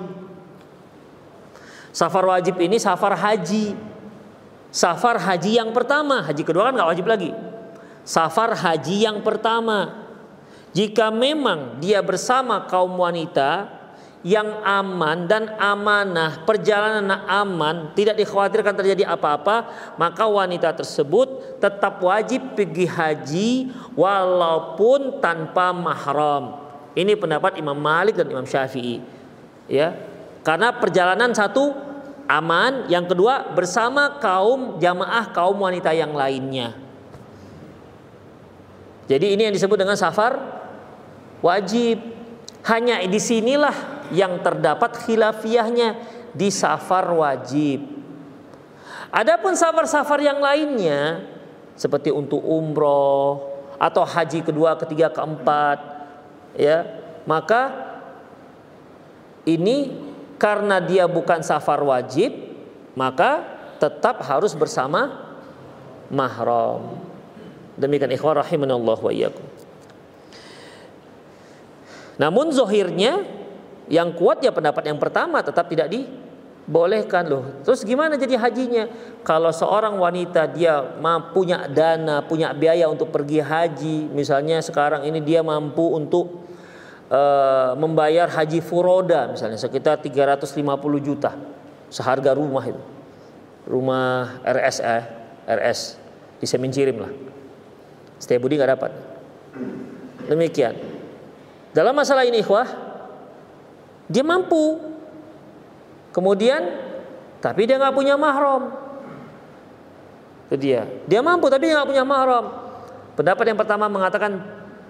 Safar 1.94 2.26
wajib 2.26 2.58
ini 2.64 2.80
safar 2.80 3.14
haji. 3.14 3.76
Safar 4.74 5.22
haji 5.22 5.62
yang 5.62 5.70
pertama, 5.70 6.26
haji 6.26 6.42
kedua 6.42 6.72
kan 6.72 6.74
nggak 6.74 6.90
wajib 6.90 7.06
lagi. 7.06 7.30
Safar 8.02 8.58
haji 8.58 9.06
yang 9.06 9.22
pertama. 9.22 10.04
Jika 10.74 11.14
memang 11.14 11.78
dia 11.78 12.02
bersama 12.02 12.66
kaum 12.66 12.98
wanita 12.98 13.70
yang 14.24 14.64
aman 14.64 15.28
dan 15.28 15.52
amanah, 15.60 16.48
perjalanan 16.48 17.28
aman, 17.28 17.92
tidak 17.92 18.16
dikhawatirkan 18.16 18.72
terjadi 18.72 19.04
apa-apa, 19.12 19.68
maka 20.00 20.24
wanita 20.24 20.72
tersebut 20.72 21.60
tetap 21.60 22.00
wajib 22.00 22.56
pergi 22.56 22.88
haji 22.88 23.52
walaupun 24.00 25.20
tanpa 25.20 25.76
mahram. 25.76 26.56
Ini 26.96 27.20
pendapat 27.20 27.60
Imam 27.60 27.76
Malik 27.76 28.16
dan 28.16 28.32
Imam 28.32 28.48
Syafi'i. 28.48 29.04
Ya. 29.68 29.92
Karena 30.48 30.72
perjalanan 30.72 31.36
satu 31.36 31.76
aman, 32.32 32.88
yang 32.88 33.04
kedua 33.04 33.52
bersama 33.52 34.24
kaum 34.24 34.80
jamaah 34.80 35.36
kaum 35.36 35.60
wanita 35.60 35.92
yang 35.92 36.16
lainnya. 36.16 36.72
Jadi 39.12 39.36
ini 39.36 39.52
yang 39.52 39.54
disebut 39.54 39.76
dengan 39.76 40.00
safar 40.00 40.40
wajib. 41.44 42.16
Hanya 42.64 43.04
di 43.04 43.20
sinilah 43.20 43.93
yang 44.12 44.42
terdapat 44.44 45.00
khilafiahnya 45.06 45.96
di 46.34 46.50
safar 46.50 47.14
wajib. 47.14 47.86
Adapun 49.14 49.54
safar-safar 49.54 50.20
yang 50.26 50.42
lainnya 50.42 51.22
seperti 51.78 52.10
untuk 52.10 52.42
umroh 52.42 53.54
atau 53.78 54.02
haji 54.02 54.42
kedua, 54.42 54.74
ketiga, 54.76 55.14
keempat, 55.14 55.78
ya 56.58 56.82
maka 57.30 57.94
ini 59.46 59.94
karena 60.42 60.82
dia 60.82 61.06
bukan 61.06 61.46
safar 61.46 61.80
wajib, 61.86 62.34
maka 62.98 63.46
tetap 63.78 64.24
harus 64.26 64.58
bersama 64.58 65.32
mahram. 66.10 67.00
Demikian 67.78 68.14
ikhwan 68.14 68.40
rahimanallah 68.40 68.98
wa 68.98 69.12
iyyakum. 69.12 69.46
Namun 72.22 72.54
zohirnya 72.54 73.26
yang 73.92 74.16
kuat 74.16 74.40
ya 74.40 74.52
pendapat 74.56 74.88
yang 74.88 75.00
pertama 75.00 75.44
tetap 75.44 75.68
tidak 75.68 75.92
dibolehkan 75.92 77.28
loh. 77.28 77.44
Terus 77.68 77.84
gimana 77.84 78.16
jadi 78.16 78.40
hajinya? 78.40 78.88
Kalau 79.28 79.52
seorang 79.52 80.00
wanita 80.00 80.48
dia 80.52 80.80
punya 81.36 81.68
dana, 81.68 82.24
punya 82.24 82.56
biaya 82.56 82.88
untuk 82.88 83.12
pergi 83.12 83.44
haji, 83.44 84.12
misalnya 84.12 84.64
sekarang 84.64 85.04
ini 85.04 85.20
dia 85.20 85.44
mampu 85.44 85.84
untuk 85.92 86.44
uh, 87.12 87.76
membayar 87.76 88.26
haji 88.32 88.64
furoda 88.64 89.30
misalnya 89.30 89.60
sekitar 89.60 90.00
350 90.00 90.56
juta 91.04 91.32
seharga 91.94 92.34
rumah 92.34 92.66
itu. 92.66 92.82
Rumah 93.64 94.44
RS 94.44 94.78
eh, 94.84 95.04
RS 95.48 95.80
di 96.42 96.48
Semincirim 96.50 96.98
lah. 97.00 97.12
Setiap 98.20 98.44
Budi 98.44 98.60
nggak 98.60 98.72
dapat. 98.76 98.92
Demikian. 100.28 100.76
Dalam 101.72 101.96
masalah 101.96 102.28
ini 102.28 102.44
ikhwah, 102.44 102.68
dia 104.08 104.24
mampu. 104.24 104.80
Kemudian, 106.14 106.62
tapi 107.44 107.66
dia 107.66 107.82
nggak 107.82 107.96
punya 107.96 108.16
mahram. 108.16 108.72
Itu 110.48 110.56
dia. 110.60 110.86
Dia 111.10 111.26
mampu 111.26 111.50
tapi 111.50 111.68
dia 111.68 111.82
nggak 111.82 111.90
punya 111.90 112.06
mahram. 112.06 112.46
Pendapat 113.18 113.46
yang 113.50 113.60
pertama 113.60 113.86
mengatakan 113.90 114.42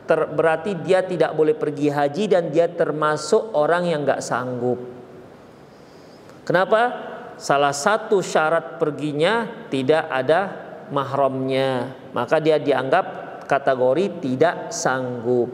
ter, 0.04 0.20
berarti 0.32 0.76
dia 0.84 1.04
tidak 1.04 1.32
boleh 1.36 1.56
pergi 1.56 1.88
haji 1.88 2.24
dan 2.28 2.52
dia 2.52 2.68
termasuk 2.68 3.56
orang 3.56 3.88
yang 3.88 4.04
nggak 4.04 4.24
sanggup. 4.24 4.80
Kenapa? 6.44 7.12
Salah 7.40 7.74
satu 7.74 8.20
syarat 8.22 8.78
perginya 8.78 9.68
tidak 9.72 10.06
ada 10.12 10.42
mahramnya, 10.94 11.96
maka 12.14 12.38
dia 12.38 12.62
dianggap 12.62 13.34
kategori 13.50 14.22
tidak 14.22 14.70
sanggup. 14.70 15.50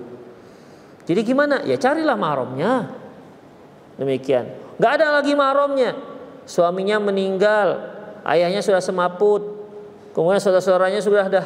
Jadi 1.08 1.22
gimana? 1.26 1.64
Ya 1.66 1.80
carilah 1.80 2.20
mahramnya. 2.20 2.99
Demikian. 4.00 4.48
Gak 4.80 4.92
ada 5.00 5.20
lagi 5.20 5.36
mahramnya. 5.36 5.94
Suaminya 6.50 6.98
meninggal, 6.98 7.94
ayahnya 8.26 8.66
sudah 8.66 8.82
semaput, 8.82 9.70
kemudian 10.18 10.42
saudara-saudaranya 10.42 10.98
sudah 10.98 11.26
dah 11.30 11.46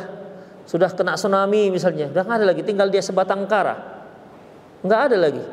sudah 0.64 0.88
kena 0.96 1.20
tsunami 1.20 1.68
misalnya, 1.68 2.08
udah 2.08 2.24
nggak 2.24 2.40
ada 2.40 2.48
lagi, 2.48 2.64
tinggal 2.64 2.88
dia 2.88 3.04
sebatang 3.04 3.44
kara, 3.52 3.84
nggak 4.80 5.02
ada 5.12 5.18
lagi. 5.20 5.44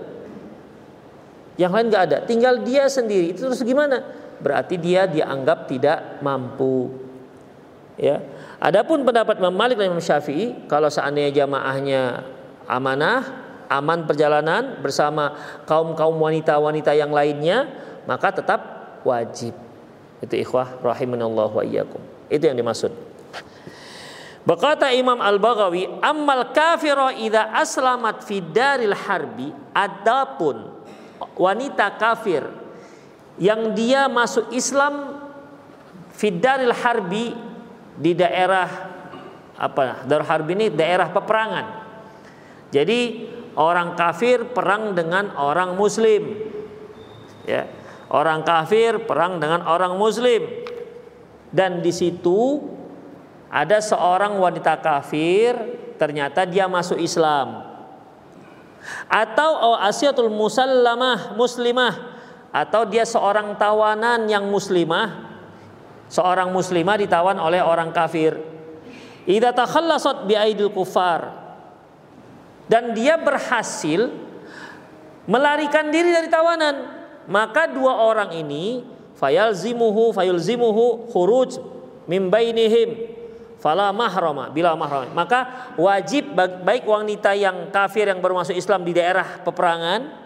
Yang 1.59 1.73
lain 1.75 1.87
nggak 1.91 2.05
ada, 2.07 2.19
tinggal 2.23 2.55
dia 2.63 2.87
sendiri. 2.87 3.35
Itu 3.35 3.51
terus 3.51 3.67
gimana? 3.67 4.07
Berarti 4.39 4.79
dia 4.79 5.11
dianggap 5.11 5.67
tidak 5.67 6.23
mampu. 6.23 6.95
Ya, 7.99 8.23
Adapun 8.61 9.05
pendapat 9.09 9.41
Imam 9.41 9.57
Malik 9.57 9.81
dan 9.81 9.89
Imam 9.89 10.05
Syafi'i, 10.05 10.69
kalau 10.69 10.93
seandainya 10.93 11.45
jamaahnya 11.45 12.25
amanah, 12.69 13.25
aman 13.71 14.03
perjalanan 14.05 14.83
bersama 14.83 15.39
kaum-kaum 15.65 16.19
wanita-wanita 16.19 16.91
yang 16.99 17.15
lainnya, 17.15 17.71
maka 18.11 18.35
tetap 18.35 18.61
wajib. 19.07 19.55
Itu 20.19 20.35
ikhwah 20.35 20.83
rahimanallahu 20.83 21.63
wa 21.63 21.65
iyyakum. 21.65 22.03
Itu 22.27 22.51
yang 22.51 22.59
dimaksud. 22.59 22.91
Berkata 24.43 24.91
Imam 24.91 25.23
Al-Baghawi, 25.23 26.03
"Ammal 26.03 26.51
kafira 26.51 27.15
idza 27.15 27.55
aslamat 27.55 28.27
fi 28.27 28.43
daril 28.43 28.97
harbi, 28.97 29.55
adapun 29.71 30.67
wanita 31.39 31.95
kafir 31.95 32.43
yang 33.39 33.73
dia 33.73 34.11
masuk 34.11 34.51
Islam 34.51 35.23
fi 36.11 36.35
daril 36.35 36.75
harbi 36.75 37.33
di 38.01 38.13
daerah 38.17 38.91
apa 39.61 40.09
Darul 40.09 40.25
Harb 40.25 40.49
ini 40.49 40.73
daerah 40.73 41.13
peperangan. 41.13 41.67
Jadi 42.73 43.29
orang 43.61 43.93
kafir 43.93 44.49
perang 44.57 44.97
dengan 44.97 45.37
orang 45.37 45.77
muslim. 45.77 46.41
Ya. 47.45 47.69
Orang 48.09 48.43
kafir 48.43 49.05
perang 49.05 49.37
dengan 49.37 49.69
orang 49.69 50.01
muslim. 50.01 50.49
Dan 51.53 51.85
di 51.85 51.93
situ 51.93 52.65
ada 53.53 53.79
seorang 53.85 54.41
wanita 54.41 54.81
kafir 54.81 55.53
ternyata 56.01 56.49
dia 56.49 56.65
masuk 56.65 56.97
Islam. 56.97 57.69
Atau 59.13 59.77
asiatul 59.77 60.33
musallamah 60.33 61.37
muslimah 61.37 61.95
atau 62.51 62.89
dia 62.89 63.05
seorang 63.05 63.55
tawanan 63.61 64.27
yang 64.27 64.49
muslimah 64.49 65.31
seorang 66.11 66.51
muslimah 66.51 66.99
ditawan 66.99 67.39
oleh 67.39 67.63
orang 67.63 67.95
kafir. 67.95 68.35
Idza 69.25 69.55
takhallasat 69.55 70.27
bi 70.27 70.35
aidil 70.35 70.75
kufar. 70.75 71.40
Dan 72.71 72.95
dia 72.95 73.19
berhasil 73.19 74.15
melarikan 75.27 75.91
diri 75.91 76.15
dari 76.15 76.31
tawanan, 76.31 76.87
maka 77.27 77.67
dua 77.67 77.99
orang 77.99 78.31
ini 78.31 78.87
fayalzimuhu 79.19 80.15
fayulzimuhu 80.15 81.11
khuruj 81.11 81.59
min 82.07 82.31
bainihim 82.31 83.11
fala 83.61 83.93
mahrama 83.93 84.49
bila 84.49 84.73
mahram 84.73 85.13
maka 85.13 85.69
wajib 85.77 86.33
baik 86.65 86.89
wanita 86.89 87.37
yang 87.37 87.69
kafir 87.69 88.09
yang 88.09 88.25
baru 88.25 88.41
masuk 88.41 88.57
Islam 88.57 88.81
di 88.89 88.97
daerah 88.97 89.45
peperangan 89.45 90.21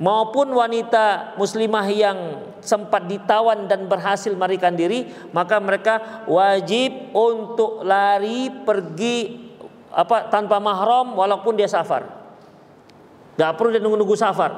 maupun 0.00 0.52
wanita 0.52 1.36
muslimah 1.40 1.86
yang 1.88 2.18
sempat 2.64 3.04
ditawan 3.04 3.68
dan 3.68 3.84
berhasil 3.84 4.32
melarikan 4.32 4.72
diri, 4.72 5.04
maka 5.36 5.60
mereka 5.60 6.24
wajib 6.24 7.12
untuk 7.12 7.84
lari 7.84 8.48
pergi 8.64 9.49
apa 9.90 10.30
tanpa 10.30 10.62
mahram 10.62 11.18
walaupun 11.18 11.58
dia 11.58 11.66
safar. 11.66 12.06
Gak 13.34 13.56
perlu 13.58 13.74
dia 13.74 13.82
nunggu-nunggu 13.82 14.14
safar. 14.14 14.52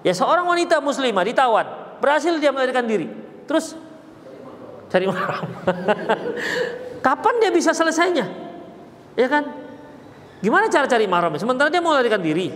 Ya 0.00 0.16
seorang 0.16 0.48
wanita 0.48 0.80
muslimah 0.80 1.26
ditawan, 1.26 1.66
berhasil 2.00 2.32
dia 2.40 2.54
melarikan 2.54 2.86
diri. 2.86 3.10
Terus 3.44 3.76
cari 4.88 5.04
mahram. 5.10 5.46
Kapan 7.06 7.34
dia 7.40 7.50
bisa 7.52 7.72
selesainya? 7.72 8.26
Ya 9.16 9.26
kan? 9.28 9.44
Gimana 10.40 10.72
cara 10.72 10.88
cari 10.88 11.04
mahram? 11.04 11.36
Sementara 11.36 11.68
dia 11.68 11.84
mau 11.84 11.92
melarikan 11.92 12.20
diri. 12.20 12.52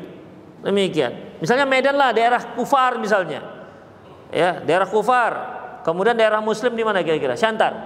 Demikian. 0.65 1.41
Misalnya 1.41 1.69
Medan 1.69 1.97
lah 2.01 2.17
daerah 2.17 2.41
kufar 2.57 2.97
misalnya. 2.97 3.45
Ya, 4.33 4.65
daerah 4.65 4.89
kufar. 4.89 5.33
Kemudian 5.85 6.17
daerah 6.17 6.41
muslim 6.41 6.73
di 6.73 6.81
mana 6.81 7.05
kira-kira? 7.05 7.37
Syantar. 7.37 7.77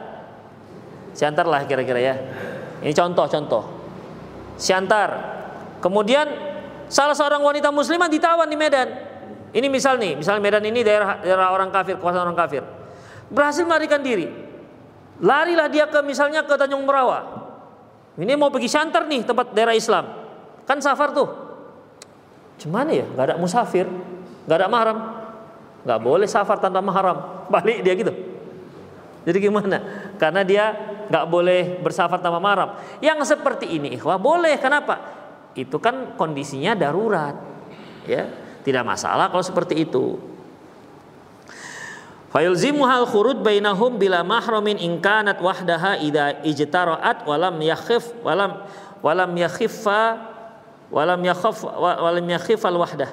Syantar 1.18 1.50
lah 1.50 1.66
kira-kira 1.66 1.98
ya. 1.98 2.14
Ini 2.78 2.94
contoh-contoh. 2.94 3.77
Siantar. 4.58 5.10
Kemudian 5.78 6.26
salah 6.90 7.14
seorang 7.14 7.40
wanita 7.40 7.70
muslimah 7.70 8.10
ditawan 8.10 8.50
di 8.50 8.58
Medan. 8.58 8.88
Ini 9.54 9.64
misal 9.70 9.96
nih, 9.96 10.18
misal 10.18 10.42
Medan 10.42 10.60
ini 10.66 10.84
daerah 10.84 11.22
daerah 11.22 11.54
orang 11.54 11.70
kafir, 11.72 11.96
kuasa 11.96 12.20
orang 12.20 12.36
kafir. 12.36 12.66
Berhasil 13.30 13.64
melarikan 13.64 14.02
diri. 14.02 14.28
Larilah 15.22 15.70
dia 15.70 15.86
ke 15.88 15.98
misalnya 16.02 16.44
ke 16.44 16.54
Tanjung 16.58 16.82
Merawa. 16.84 17.46
Ini 18.18 18.34
mau 18.34 18.50
pergi 18.50 18.66
Siantar 18.66 19.06
nih 19.06 19.22
tempat 19.22 19.54
daerah 19.54 19.78
Islam. 19.78 20.04
Kan 20.66 20.82
safar 20.82 21.14
tuh. 21.14 21.28
Cuman 22.58 22.90
ya, 22.90 23.06
Gak 23.14 23.24
ada 23.30 23.34
musafir, 23.38 23.86
gak 24.50 24.58
ada 24.58 24.66
mahram. 24.66 24.98
Gak 25.86 26.00
boleh 26.02 26.26
safar 26.26 26.58
tanpa 26.58 26.82
mahram. 26.82 27.18
Balik 27.54 27.86
dia 27.86 27.94
gitu. 27.94 28.10
Jadi 29.22 29.38
gimana? 29.38 29.78
Karena 30.18 30.42
dia 30.42 30.74
nggak 31.08 31.24
boleh 31.26 31.80
bersafar 31.80 32.20
tanpa 32.20 32.38
mahram. 32.38 32.76
Yang 33.00 33.34
seperti 33.36 33.66
ini 33.68 33.96
ikhwah 33.96 34.20
boleh. 34.20 34.56
Kenapa? 34.60 34.96
Itu 35.56 35.80
kan 35.80 36.14
kondisinya 36.14 36.76
darurat. 36.76 37.34
Ya, 38.08 38.28
tidak 38.64 38.84
masalah 38.84 39.28
kalau 39.32 39.44
seperti 39.44 39.88
itu. 39.88 40.20
Fayulzimu 42.28 42.84
hal 42.84 43.08
khurud 43.08 43.40
bainahum 43.40 43.96
bila 43.96 44.20
mahramin 44.20 44.76
in 44.76 45.00
kanat 45.00 45.40
wahdaha 45.40 45.96
idza 45.96 46.44
ijtara'at 46.44 47.24
walam 47.24 47.56
yakhif 47.64 48.12
walam 48.20 48.68
walam 49.00 49.32
yakhiffa 49.32 50.28
walam 50.92 51.24
yakhaf 51.24 51.64
walam 51.64 52.26
yakhif 52.28 52.60
al 52.68 52.76
wahdah. 52.76 53.10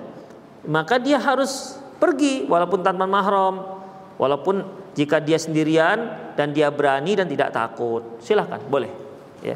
Maka 0.68 1.00
dia 1.00 1.16
harus 1.16 1.80
pergi 1.96 2.44
walaupun 2.52 2.84
tanpa 2.84 3.08
mahram, 3.08 3.80
walaupun 4.20 4.68
jika 5.00 5.24
dia 5.24 5.40
sendirian 5.40 6.25
dan 6.36 6.52
dia 6.52 6.68
berani 6.70 7.16
dan 7.16 7.26
tidak 7.26 7.56
takut. 7.56 8.20
Silahkan, 8.20 8.60
boleh. 8.68 8.92
Ya. 9.40 9.56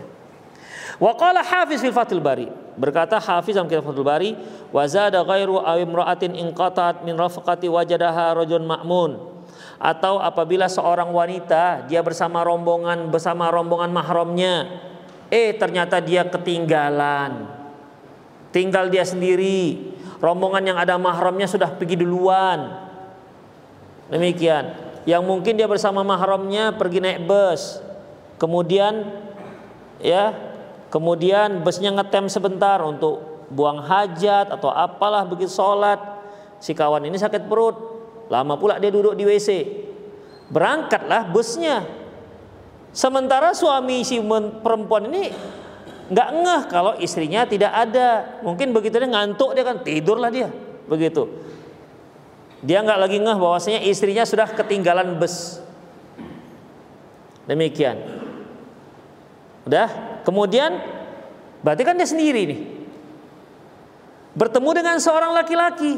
Hafiz 0.99 1.79
fil 1.79 1.95
Fathul 1.95 2.23
Bari. 2.23 2.47
Berkata 2.79 3.19
Hafiz 3.19 3.55
dalam 3.55 3.67
kitab 3.67 3.87
Fathul 3.87 4.07
Bari, 4.07 4.35
wa 4.71 4.83
zada 4.87 5.23
ghairu 5.23 5.59
aw 5.59 5.75
imra'atin 5.75 6.35
inqatat 6.35 7.03
min 7.03 7.15
rafaqati 7.15 7.67
wajadaha 7.67 8.35
rajul 8.39 8.63
ma'mun. 8.63 9.11
Atau 9.79 10.19
apabila 10.19 10.67
seorang 10.67 11.07
wanita 11.11 11.87
dia 11.87 12.03
bersama 12.03 12.43
rombongan 12.43 13.07
bersama 13.07 13.47
rombongan 13.47 13.91
mahramnya, 13.91 14.67
eh 15.31 15.55
ternyata 15.55 16.03
dia 16.03 16.27
ketinggalan. 16.27 17.47
Tinggal 18.51 18.91
dia 18.91 19.07
sendiri. 19.07 19.91
Rombongan 20.19 20.63
yang 20.67 20.77
ada 20.79 20.99
mahramnya 20.99 21.47
sudah 21.47 21.71
pergi 21.71 21.95
duluan. 21.95 22.91
Demikian 24.11 24.88
yang 25.09 25.25
mungkin 25.25 25.57
dia 25.57 25.65
bersama 25.65 26.05
mahramnya 26.05 26.77
pergi 26.77 27.01
naik 27.01 27.25
bus. 27.25 27.81
Kemudian 28.37 29.09
ya 29.97 30.37
kemudian 30.93 31.65
busnya 31.65 31.89
ngetem 31.89 32.29
sebentar 32.29 32.77
untuk 32.85 33.49
buang 33.49 33.81
hajat 33.81 34.53
atau 34.53 34.69
apalah 34.69 35.25
begitu 35.25 35.49
sholat. 35.49 35.97
Si 36.61 36.77
kawan 36.77 37.09
ini 37.09 37.17
sakit 37.17 37.49
perut. 37.49 37.73
Lama 38.29 38.53
pula 38.61 38.77
dia 38.77 38.93
duduk 38.93 39.17
di 39.17 39.25
WC 39.25 39.49
berangkatlah 40.53 41.25
busnya. 41.33 41.81
Sementara 42.93 43.57
suami 43.57 44.05
si 44.05 44.21
perempuan 44.61 45.09
ini 45.09 45.33
nggak 46.09 46.29
ngeh 46.37 46.61
kalau 46.69 46.93
istrinya 47.01 47.49
tidak 47.49 47.73
ada. 47.73 48.37
Mungkin 48.45 48.69
begitu 48.77 49.01
dia 49.01 49.09
ngantuk 49.09 49.57
dia 49.57 49.65
kan 49.65 49.81
tidurlah 49.81 50.29
dia. 50.29 50.53
Begitu 50.85 51.49
dia 52.59 52.83
nggak 52.83 52.99
lagi 52.99 53.17
ngeh 53.23 53.37
bahwasanya 53.39 53.79
istrinya 53.87 54.27
sudah 54.27 54.51
ketinggalan 54.51 55.15
bus. 55.15 55.63
Demikian. 57.47 57.97
Udah, 59.63 59.87
kemudian 60.27 60.75
berarti 61.63 61.83
kan 61.87 61.95
dia 61.95 62.07
sendiri 62.07 62.41
nih. 62.45 62.61
Bertemu 64.35 64.69
dengan 64.75 64.97
seorang 64.99 65.31
laki-laki. 65.33 65.97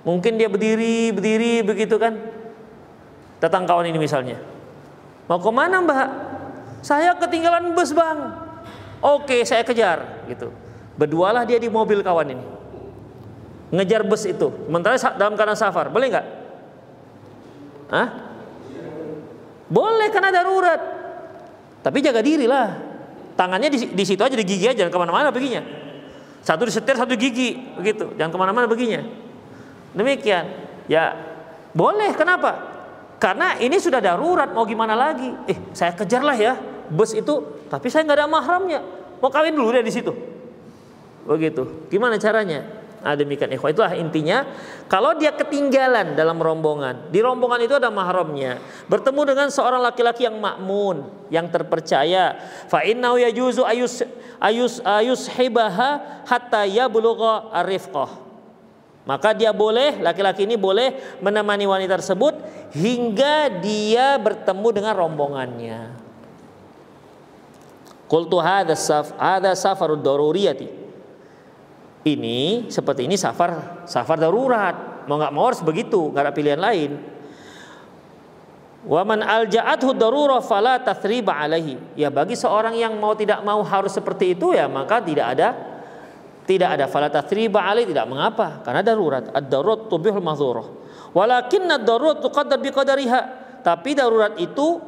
Mungkin 0.00 0.40
dia 0.40 0.48
berdiri, 0.50 1.14
berdiri 1.14 1.62
begitu 1.62 1.94
kan. 1.96 2.18
Datang 3.38 3.64
kawan 3.64 3.88
ini 3.88 3.96
misalnya. 3.96 4.42
Mau 5.30 5.38
ke 5.38 5.50
mana 5.54 5.80
mbak? 5.80 6.08
Saya 6.82 7.14
ketinggalan 7.14 7.72
bus 7.78 7.94
bang. 7.94 8.18
Oke 9.00 9.46
saya 9.46 9.62
kejar 9.62 10.26
gitu. 10.28 10.52
Berdualah 10.98 11.46
dia 11.46 11.56
di 11.56 11.70
mobil 11.72 12.04
kawan 12.04 12.36
ini 12.36 12.44
ngejar 13.70 14.02
bus 14.06 14.26
itu. 14.26 14.50
Sementara 14.66 14.98
dalam 15.16 15.34
keadaan 15.38 15.58
safar. 15.58 15.88
Boleh 15.90 16.06
nggak? 16.10 16.26
Hah? 17.90 18.08
boleh 19.70 20.10
karena 20.10 20.34
darurat. 20.34 20.80
Tapi 21.80 22.02
jaga 22.02 22.20
diri 22.20 22.50
lah. 22.50 22.74
Tangannya 23.38 23.70
di, 23.70 23.94
di 23.94 24.04
situ 24.04 24.20
aja 24.20 24.34
di 24.34 24.42
gigi 24.42 24.66
aja. 24.66 24.84
Jangan 24.84 24.92
ke 24.92 24.98
mana-mana 24.98 25.30
beginya 25.30 25.62
satu 26.40 26.64
disetir 26.64 26.96
satu 26.96 27.14
gigi. 27.16 27.56
Begitu. 27.76 28.16
Jangan 28.16 28.32
ke 28.32 28.38
mana-mana 28.40 28.66
beginya 28.66 29.04
demikian. 29.92 30.44
Ya 30.88 31.16
boleh. 31.76 32.16
Kenapa? 32.16 32.68
Karena 33.20 33.60
ini 33.60 33.76
sudah 33.76 34.00
darurat. 34.00 34.48
Mau 34.50 34.64
gimana 34.64 34.96
lagi? 34.96 35.28
Eh 35.46 35.56
saya 35.76 35.92
kejar 35.92 36.24
lah 36.24 36.36
ya. 36.36 36.56
Bus 36.90 37.14
itu 37.14 37.62
tapi 37.68 37.92
saya 37.92 38.02
nggak 38.08 38.18
ada 38.24 38.26
mahramnya. 38.26 38.80
Mau 39.20 39.28
kawin 39.28 39.52
dulu 39.52 39.70
deh 39.70 39.84
di 39.84 39.92
situ. 39.92 40.10
Begitu. 41.28 41.86
Gimana 41.92 42.16
caranya 42.16 42.79
Nah, 43.00 43.16
demikian 43.16 43.48
ikhwah 43.48 43.72
itulah 43.72 43.96
intinya. 43.96 44.44
Kalau 44.84 45.16
dia 45.16 45.32
ketinggalan 45.32 46.12
dalam 46.12 46.36
rombongan, 46.36 47.08
di 47.08 47.24
rombongan 47.24 47.64
itu 47.64 47.74
ada 47.80 47.88
mahramnya, 47.88 48.60
bertemu 48.92 49.20
dengan 49.24 49.48
seorang 49.48 49.80
laki-laki 49.80 50.28
yang 50.28 50.36
makmun, 50.36 51.08
yang 51.32 51.48
terpercaya, 51.48 52.36
fa 52.68 52.84
innahu 52.84 53.16
yajuzu 53.16 53.64
ayus 53.64 54.04
ayus 54.36 54.84
ayus 54.84 55.32
hibaha 55.32 56.20
hatta 56.28 56.68
yablugha 56.68 57.48
arifqah. 57.56 58.28
Maka 59.08 59.32
dia 59.32 59.56
boleh, 59.56 59.96
laki-laki 60.04 60.44
ini 60.44 60.60
boleh 60.60 60.92
menemani 61.24 61.64
wanita 61.64 62.04
tersebut 62.04 62.36
hingga 62.76 63.48
dia 63.64 64.20
bertemu 64.20 64.68
dengan 64.76 64.92
rombongannya. 64.92 65.80
Qultu 68.04 68.36
hadha 68.42 68.76
saf 68.76 69.16
safarud 69.56 70.04
daruriyati 70.04 70.79
ini 72.06 72.70
seperti 72.72 73.04
ini 73.04 73.16
safar 73.20 73.84
safar 73.84 74.16
darurat 74.16 75.04
mau 75.04 75.20
nggak 75.20 75.32
mau 75.32 75.44
harus 75.48 75.60
begitu 75.60 76.12
nggak 76.12 76.22
ada 76.28 76.32
pilihan 76.32 76.60
lain 76.60 76.90
Waman 78.80 79.20
alja'athu 79.20 79.92
darurah 79.92 80.40
fala 80.40 80.80
tathriba 80.80 81.36
alaihi. 81.36 81.76
Ya 82.00 82.08
bagi 82.08 82.32
seorang 82.32 82.72
yang 82.72 82.96
mau 82.96 83.12
tidak 83.12 83.44
mau 83.44 83.60
harus 83.60 83.92
seperti 83.92 84.32
itu 84.32 84.56
ya 84.56 84.72
maka 84.72 85.04
tidak 85.04 85.36
ada 85.36 85.48
tidak 86.48 86.80
ada 86.80 86.88
fala 86.88 87.12
tathriba 87.12 87.60
alaihi 87.60 87.92
tidak 87.92 88.08
mengapa 88.08 88.64
karena 88.64 88.80
darurat. 88.80 89.28
Ad-darurat 89.36 89.92
tubihul 89.92 90.24
mahdzurah. 90.24 90.64
Walakin 91.12 91.68
ad-darurat 91.68 92.24
tuqaddar 92.24 92.56
biqadariha. 92.56 93.20
Tapi 93.60 93.92
darurat 93.92 94.40
itu 94.40 94.80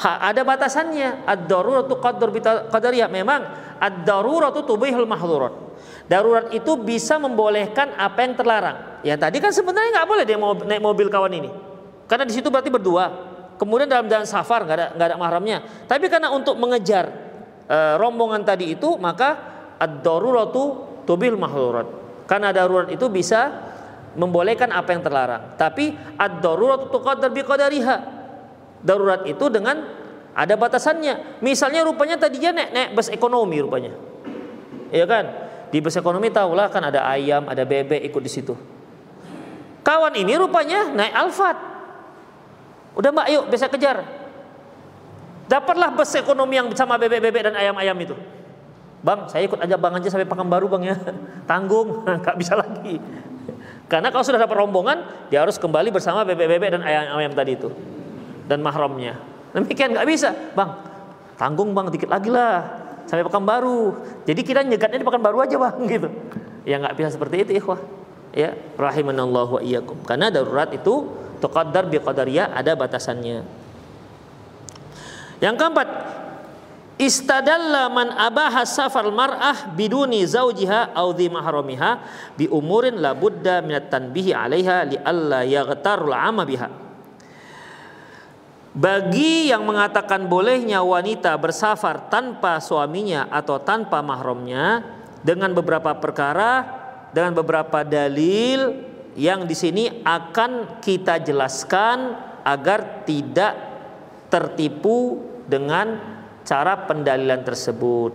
ada 0.00 0.40
batasannya. 0.42 1.28
Ad-darurat 1.28 1.84
tuqaddar 1.86 2.32
biqadariha. 2.32 3.06
Memang 3.12 3.40
ad-darurat 3.76 4.56
tubihul 4.64 5.08
mahzurat. 5.08 5.52
Darurat 6.10 6.50
itu 6.50 6.74
bisa 6.76 7.16
membolehkan 7.22 7.94
apa 7.94 8.26
yang 8.26 8.34
terlarang. 8.34 8.76
Ya 9.00 9.16
tadi 9.16 9.40
kan 9.40 9.54
sebenarnya 9.54 9.96
nggak 9.96 10.08
boleh 10.10 10.24
dia 10.28 10.36
mau 10.36 10.52
naik 10.52 10.82
mobil 10.82 11.08
kawan 11.08 11.32
ini, 11.32 11.48
karena 12.04 12.28
di 12.28 12.34
situ 12.36 12.52
berarti 12.52 12.68
berdua. 12.68 13.30
Kemudian 13.56 13.88
dalam 13.88 14.10
jalan 14.10 14.28
safar 14.28 14.66
nggak 14.66 14.76
ada 14.76 14.86
nggak 14.92 15.06
ada 15.08 15.16
mahramnya. 15.16 15.58
Tapi 15.88 16.10
karena 16.12 16.28
untuk 16.34 16.60
mengejar 16.60 17.08
e, 17.64 17.78
rombongan 17.96 18.44
tadi 18.44 18.76
itu 18.76 19.00
maka 19.00 19.38
ad-daruratu 19.80 20.64
tubil 21.08 21.38
mahdurat. 21.38 21.88
Karena 22.28 22.52
darurat 22.52 22.92
itu 22.92 23.08
bisa 23.08 23.70
membolehkan 24.18 24.68
apa 24.74 24.90
yang 24.92 25.00
terlarang. 25.00 25.56
Tapi 25.56 25.96
ad-daruratu 26.18 26.92
tuqaddar 26.92 27.32
biqadariha. 27.32 27.96
Darurat 28.80 29.24
itu 29.28 29.46
dengan 29.52 29.84
ada 30.32 30.54
batasannya. 30.56 31.42
Misalnya 31.44 31.84
rupanya 31.84 32.16
tadinya 32.16 32.56
naik 32.56 32.70
naik 32.72 32.88
bus 32.96 33.08
ekonomi 33.12 33.60
rupanya. 33.60 33.92
Iya 34.90 35.04
kan? 35.06 35.24
Di 35.70 35.78
bus 35.78 35.94
ekonomi 35.94 36.32
tahulah 36.32 36.66
kan 36.72 36.82
ada 36.88 37.06
ayam, 37.06 37.46
ada 37.46 37.62
bebek 37.62 38.02
ikut 38.10 38.22
di 38.24 38.30
situ. 38.30 38.54
Kawan 39.84 40.16
ini 40.18 40.34
rupanya 40.36 40.90
naik 40.90 41.14
Alphard. 41.14 41.58
Udah 42.98 43.10
mbak 43.14 43.26
yuk 43.30 43.44
bisa 43.52 43.70
kejar. 43.70 44.02
Dapatlah 45.50 45.94
bus 45.94 46.14
ekonomi 46.14 46.58
yang 46.58 46.70
sama 46.78 46.94
bebek-bebek 46.94 47.50
dan 47.50 47.54
ayam-ayam 47.58 47.96
itu. 47.98 48.14
Bang, 49.00 49.26
saya 49.32 49.48
ikut 49.48 49.56
aja 49.56 49.80
bang 49.80 49.96
aja 49.96 50.08
sampai 50.12 50.28
Pekanbaru 50.28 50.70
bang 50.70 50.94
ya. 50.94 50.96
Tanggung, 51.50 52.04
nggak 52.22 52.36
bisa 52.38 52.54
lagi. 52.54 53.02
Karena 53.90 54.14
kalau 54.14 54.22
sudah 54.22 54.38
dapat 54.38 54.54
rombongan, 54.54 55.26
dia 55.26 55.42
harus 55.42 55.58
kembali 55.58 55.90
bersama 55.90 56.22
bebek-bebek 56.22 56.78
dan 56.78 56.82
ayam-ayam 56.86 57.34
tadi 57.34 57.58
itu. 57.58 57.68
Dan 58.50 58.66
mahramnya. 58.66 59.14
Demikian 59.54 59.94
nggak 59.94 60.06
bisa, 60.10 60.34
bang. 60.58 60.74
Tanggung 61.38 61.70
bang, 61.70 61.86
dikit 61.94 62.10
lagi 62.10 62.34
lah 62.34 62.80
sampai 63.10 63.26
baru, 63.26 63.94
Jadi 64.22 64.40
kita 64.46 64.62
nyegatnya 64.62 65.02
di 65.02 65.06
baru 65.06 65.42
aja 65.42 65.58
bang 65.58 65.76
gitu. 65.98 66.08
Ya 66.62 66.78
nggak 66.78 66.94
bisa 66.94 67.10
seperti 67.10 67.42
itu 67.42 67.52
ikhwah. 67.58 67.82
Ya, 68.30 68.54
rahimanallahu 68.78 69.58
wa 69.58 69.62
iyyakum. 69.62 69.98
Karena 70.06 70.30
darurat 70.30 70.70
itu 70.70 71.10
tuqaddar 71.42 71.90
bi 71.90 71.98
qadariyah 71.98 72.54
ada 72.54 72.78
batasannya. 72.78 73.42
Yang 75.42 75.54
keempat, 75.58 75.88
istadalla 77.00 77.90
man 77.90 78.14
abaha 78.14 78.62
safar 78.62 79.08
mar'ah 79.10 79.74
biduni 79.74 80.22
zaujiha 80.22 80.94
aw 80.94 81.10
dhi 81.10 81.26
mahramiha 81.26 81.90
bi 82.38 82.46
umurin 82.46 83.02
la 83.02 83.18
budda 83.18 83.66
min 83.66 83.82
tanbihi 83.82 84.30
'alaiha 84.30 84.76
li 84.86 84.96
alla 85.00 85.42
yaghtarul 85.42 86.14
'ama 86.14 86.46
biha. 86.46 86.89
Bagi 88.70 89.50
yang 89.50 89.66
mengatakan 89.66 90.30
bolehnya 90.30 90.78
wanita 90.86 91.34
bersafar 91.34 92.06
tanpa 92.06 92.62
suaminya 92.62 93.26
atau 93.26 93.58
tanpa 93.58 93.98
mahramnya 93.98 94.86
dengan 95.26 95.50
beberapa 95.50 95.90
perkara 95.98 96.78
dengan 97.10 97.34
beberapa 97.34 97.82
dalil 97.82 98.86
yang 99.18 99.42
di 99.42 99.58
sini 99.58 100.06
akan 100.06 100.78
kita 100.78 101.18
jelaskan 101.18 102.14
agar 102.46 103.02
tidak 103.02 103.58
tertipu 104.30 105.18
dengan 105.50 105.98
cara 106.46 106.86
pendalilan 106.86 107.42
tersebut. 107.42 108.14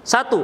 Satu, 0.00 0.42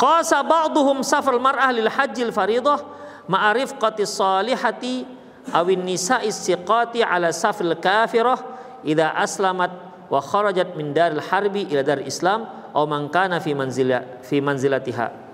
qasa 0.00 0.40
ba'duhum 0.40 1.04
safar 1.04 1.36
mar'ah 1.36 1.68
lil 1.68 1.86
hajjil 1.92 2.32
faridah 2.32 2.80
ma'arif 3.28 3.76
salihati 4.08 5.17
awin 5.52 5.84
nisa 5.84 6.20
siqati 6.24 7.04
ala 7.04 7.32
safil 7.34 7.76
kafirah 7.78 8.38
idza 8.84 9.12
aslamat 9.14 9.70
wa 10.08 10.20
kharajat 10.22 10.74
min 10.74 10.96
daril 10.96 11.20
harbi 11.20 11.68
ila 11.68 11.82
dar 11.84 12.00
islam 12.04 12.48
aw 12.72 12.84
man 12.84 13.08
kana 13.12 13.40
fi 13.40 13.52
manzila 13.52 14.22
fi 14.24 14.40
manzilatiha. 14.40 15.28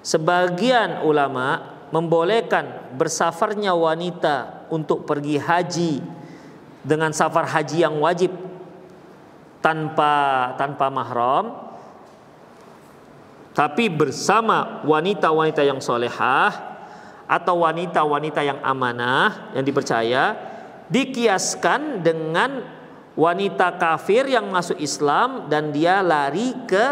Sebagian 0.00 1.04
ulama 1.04 1.76
membolehkan 1.92 2.96
bersafarnya 2.96 3.74
wanita 3.76 4.68
untuk 4.72 5.04
pergi 5.04 5.36
haji 5.36 5.92
dengan 6.80 7.12
safar 7.12 7.44
haji 7.44 7.84
yang 7.84 8.00
wajib 8.00 8.32
tanpa 9.60 10.12
tanpa 10.56 10.88
mahram 10.88 11.52
tapi 13.52 13.92
bersama 13.92 14.80
wanita-wanita 14.88 15.60
yang 15.60 15.82
solehah 15.82 16.69
atau 17.30 17.62
wanita-wanita 17.62 18.42
yang 18.42 18.58
amanah 18.66 19.54
yang 19.54 19.62
dipercaya 19.62 20.34
dikiaskan 20.90 22.02
dengan 22.02 22.66
wanita 23.14 23.78
kafir 23.78 24.26
yang 24.26 24.50
masuk 24.50 24.82
Islam 24.82 25.46
dan 25.46 25.70
dia 25.70 26.02
lari 26.02 26.50
ke 26.66 26.84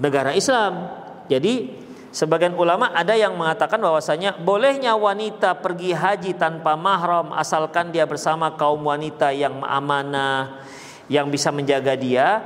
negara 0.00 0.32
Islam. 0.32 0.88
Jadi 1.28 1.76
sebagian 2.08 2.56
ulama 2.56 2.88
ada 2.96 3.12
yang 3.12 3.36
mengatakan 3.36 3.76
bahwasanya 3.76 4.40
bolehnya 4.40 4.96
wanita 4.96 5.60
pergi 5.60 5.92
haji 5.92 6.32
tanpa 6.40 6.72
mahram 6.80 7.36
asalkan 7.36 7.92
dia 7.92 8.08
bersama 8.08 8.56
kaum 8.56 8.80
wanita 8.88 9.36
yang 9.36 9.60
amanah 9.60 10.64
yang 11.12 11.28
bisa 11.28 11.52
menjaga 11.52 11.92
dia 11.94 12.40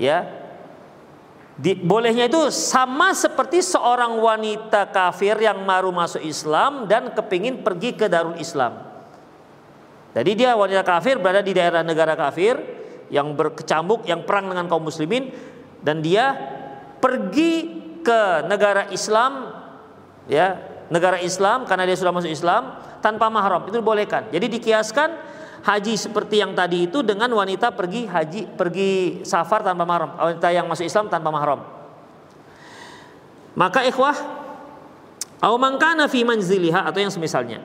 ya 0.00 0.37
di, 1.58 1.74
bolehnya 1.74 2.30
itu 2.30 2.54
sama 2.54 3.10
seperti 3.10 3.58
seorang 3.66 4.14
wanita 4.14 4.94
kafir 4.94 5.34
yang 5.42 5.66
baru 5.66 5.90
masuk 5.90 6.22
Islam 6.22 6.86
dan 6.86 7.10
kepingin 7.10 7.66
pergi 7.66 7.98
ke 7.98 8.06
Darul 8.06 8.38
Islam. 8.38 8.78
Jadi 10.14 10.38
dia 10.38 10.54
wanita 10.54 10.86
kafir 10.86 11.18
berada 11.18 11.42
di 11.42 11.50
daerah 11.50 11.82
negara 11.82 12.14
kafir 12.14 12.54
yang 13.10 13.34
berkecambuk, 13.34 14.06
yang 14.06 14.22
perang 14.22 14.46
dengan 14.54 14.70
kaum 14.70 14.86
muslimin 14.86 15.34
dan 15.82 15.98
dia 15.98 16.38
pergi 17.02 17.54
ke 18.06 18.46
negara 18.46 18.86
Islam 18.94 19.50
ya, 20.30 20.62
negara 20.94 21.18
Islam 21.18 21.66
karena 21.66 21.90
dia 21.90 21.98
sudah 21.98 22.14
masuk 22.14 22.30
Islam 22.30 22.78
tanpa 23.02 23.26
mahram. 23.34 23.66
Itu 23.66 23.82
dibolehkan. 23.82 24.30
Jadi 24.30 24.46
dikiaskan 24.46 25.08
haji 25.68 26.00
seperti 26.00 26.40
yang 26.40 26.56
tadi 26.56 26.88
itu 26.88 27.04
dengan 27.04 27.28
wanita 27.36 27.76
pergi 27.76 28.08
haji 28.08 28.56
pergi 28.56 29.20
safar 29.20 29.60
tanpa 29.60 29.84
mahram, 29.84 30.16
wanita 30.16 30.48
yang 30.48 30.64
masuk 30.64 30.88
Islam 30.88 31.12
tanpa 31.12 31.28
mahram. 31.28 31.60
Maka 33.52 33.84
ikhwah 33.84 34.16
au 35.44 35.54
man 35.60 35.76
kana 35.76 36.08
fi 36.08 36.24
manziliha 36.24 36.88
atau 36.88 37.04
yang 37.04 37.12
semisalnya. 37.12 37.60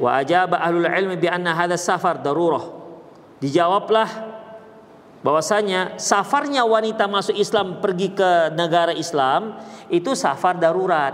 Wa 0.00 0.24
ajaba 0.24 0.56
ahlul 0.64 0.88
ilmi 0.88 1.20
bi 1.20 1.28
anna 1.28 1.52
hadha 1.52 1.76
safar 1.76 2.24
darurah. 2.24 2.64
Dijawablah 3.44 4.08
bahwasanya 5.20 6.00
safarnya 6.00 6.64
wanita 6.64 7.04
masuk 7.10 7.36
Islam 7.36 7.84
pergi 7.84 8.16
ke 8.16 8.56
negara 8.56 8.96
Islam 8.96 9.60
itu 9.92 10.16
safar 10.16 10.56
darurat. 10.56 11.12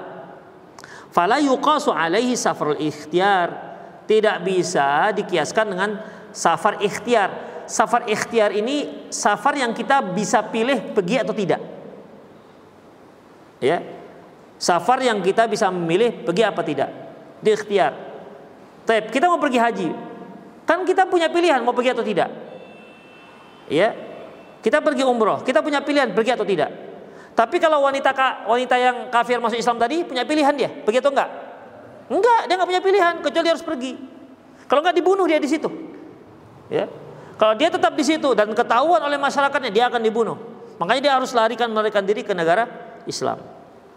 Fala 1.10 1.42
yuqasu 1.42 1.90
alaihi 1.90 2.38
safarul 2.38 2.78
ikhtiyar 2.78 3.73
tidak 4.04 4.44
bisa 4.44 5.12
dikiaskan 5.16 5.66
dengan 5.72 5.90
safar 6.34 6.80
ikhtiar. 6.80 7.30
Safar 7.64 8.04
ikhtiar 8.04 8.52
ini 8.52 9.08
safar 9.08 9.56
yang 9.56 9.72
kita 9.72 10.04
bisa 10.12 10.44
pilih 10.44 10.92
pergi 10.92 11.16
atau 11.24 11.32
tidak. 11.32 11.60
Ya. 13.62 13.80
Safar 14.60 15.00
yang 15.00 15.24
kita 15.24 15.48
bisa 15.48 15.72
memilih 15.72 16.24
pergi 16.24 16.42
apa 16.44 16.60
tidak. 16.60 16.90
Di 17.40 17.56
ikhtiar. 17.56 17.92
Tapi 18.84 19.08
kita 19.08 19.32
mau 19.32 19.40
pergi 19.40 19.58
haji. 19.60 19.88
Kan 20.68 20.84
kita 20.84 21.08
punya 21.08 21.32
pilihan 21.32 21.64
mau 21.64 21.72
pergi 21.72 21.96
atau 21.96 22.04
tidak. 22.04 22.28
Ya. 23.72 23.96
Kita 24.64 24.80
pergi 24.80 25.04
umroh, 25.04 25.44
kita 25.44 25.60
punya 25.60 25.84
pilihan 25.84 26.16
pergi 26.16 26.32
atau 26.32 26.48
tidak. 26.48 26.72
Tapi 27.36 27.60
kalau 27.60 27.84
wanita 27.84 28.16
wanita 28.48 28.76
yang 28.80 28.96
kafir 29.12 29.36
masuk 29.36 29.60
Islam 29.60 29.76
tadi 29.76 30.08
punya 30.08 30.24
pilihan 30.24 30.56
dia, 30.56 30.72
pergi 30.72 31.04
atau 31.04 31.12
enggak? 31.12 31.30
Enggak, 32.08 32.40
dia 32.48 32.54
nggak 32.60 32.68
punya 32.68 32.82
pilihan 32.84 33.14
kecuali 33.24 33.48
harus 33.48 33.64
pergi. 33.64 33.92
Kalau 34.68 34.80
nggak 34.84 34.96
dibunuh 34.96 35.24
dia 35.24 35.40
di 35.40 35.48
situ. 35.48 35.68
Ya. 36.68 36.88
Kalau 37.34 37.54
dia 37.58 37.68
tetap 37.68 37.92
di 37.98 38.04
situ 38.06 38.32
dan 38.36 38.52
ketahuan 38.54 39.02
oleh 39.02 39.18
masyarakatnya 39.18 39.70
dia 39.72 39.84
akan 39.90 40.00
dibunuh. 40.04 40.36
Makanya 40.78 41.00
dia 41.00 41.12
harus 41.16 41.30
larikan 41.34 41.70
melarikan 41.70 42.02
diri 42.02 42.22
ke 42.22 42.34
negara 42.34 42.66
Islam. 43.06 43.40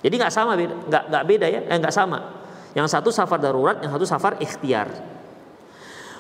Jadi 0.02 0.14
nggak 0.14 0.34
sama 0.34 0.54
beda, 0.54 0.76
nggak 0.88 1.04
nggak 1.10 1.24
beda 1.26 1.48
ya, 1.50 1.62
eh, 1.66 1.78
nggak 1.78 1.94
sama. 1.94 2.20
Yang 2.78 2.88
satu 2.94 3.10
safar 3.10 3.42
darurat, 3.42 3.82
yang 3.82 3.90
satu 3.90 4.06
safar 4.06 4.38
ikhtiar. 4.38 4.88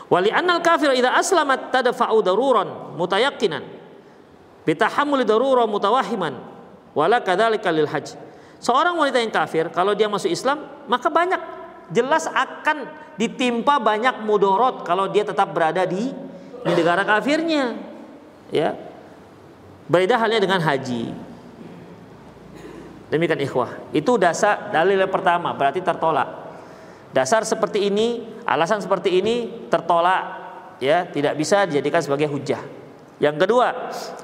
Wali 0.07 0.31
annal 0.31 0.63
kafir 0.63 0.95
idza 0.95 1.13
aslamat 1.13 1.69
tadfa'u 1.69 2.23
daruran 2.23 2.95
mutayaqinan 2.95 3.59
bitahammuli 4.63 5.27
darura 5.27 5.67
mutawahiman 5.67 6.33
wala 6.95 7.19
kadzalika 7.19 7.69
lil 7.69 7.85
hajj. 7.85 8.15
Seorang 8.57 8.97
wanita 8.97 9.19
yang 9.21 9.29
kafir 9.29 9.69
kalau 9.69 9.93
dia 9.93 10.09
masuk 10.09 10.31
Islam 10.31 10.63
maka 10.89 11.11
banyak 11.11 11.56
jelas 11.91 12.27
akan 12.27 12.87
ditimpa 13.17 13.79
banyak 13.81 14.21
mudorot 14.23 14.85
kalau 14.85 15.09
dia 15.09 15.25
tetap 15.25 15.51
berada 15.51 15.83
di, 15.87 16.11
di 16.63 16.71
negara 16.75 17.03
kafirnya. 17.07 17.75
Ya. 18.53 18.75
Beda 19.87 20.19
halnya 20.19 20.43
dengan 20.43 20.59
haji. 20.59 21.15
Demikian 23.07 23.39
ikhwah. 23.39 23.71
Itu 23.95 24.19
dasar 24.19 24.71
dalil 24.75 24.99
yang 24.99 25.11
pertama 25.11 25.55
berarti 25.55 25.79
tertolak. 25.79 26.27
Dasar 27.15 27.47
seperti 27.47 27.87
ini, 27.87 28.27
alasan 28.43 28.83
seperti 28.83 29.23
ini 29.23 29.67
tertolak 29.71 30.23
ya, 30.83 31.07
tidak 31.07 31.39
bisa 31.39 31.63
dijadikan 31.63 32.03
sebagai 32.03 32.27
hujah. 32.27 32.59
Yang 33.17 33.47
kedua, 33.47 33.67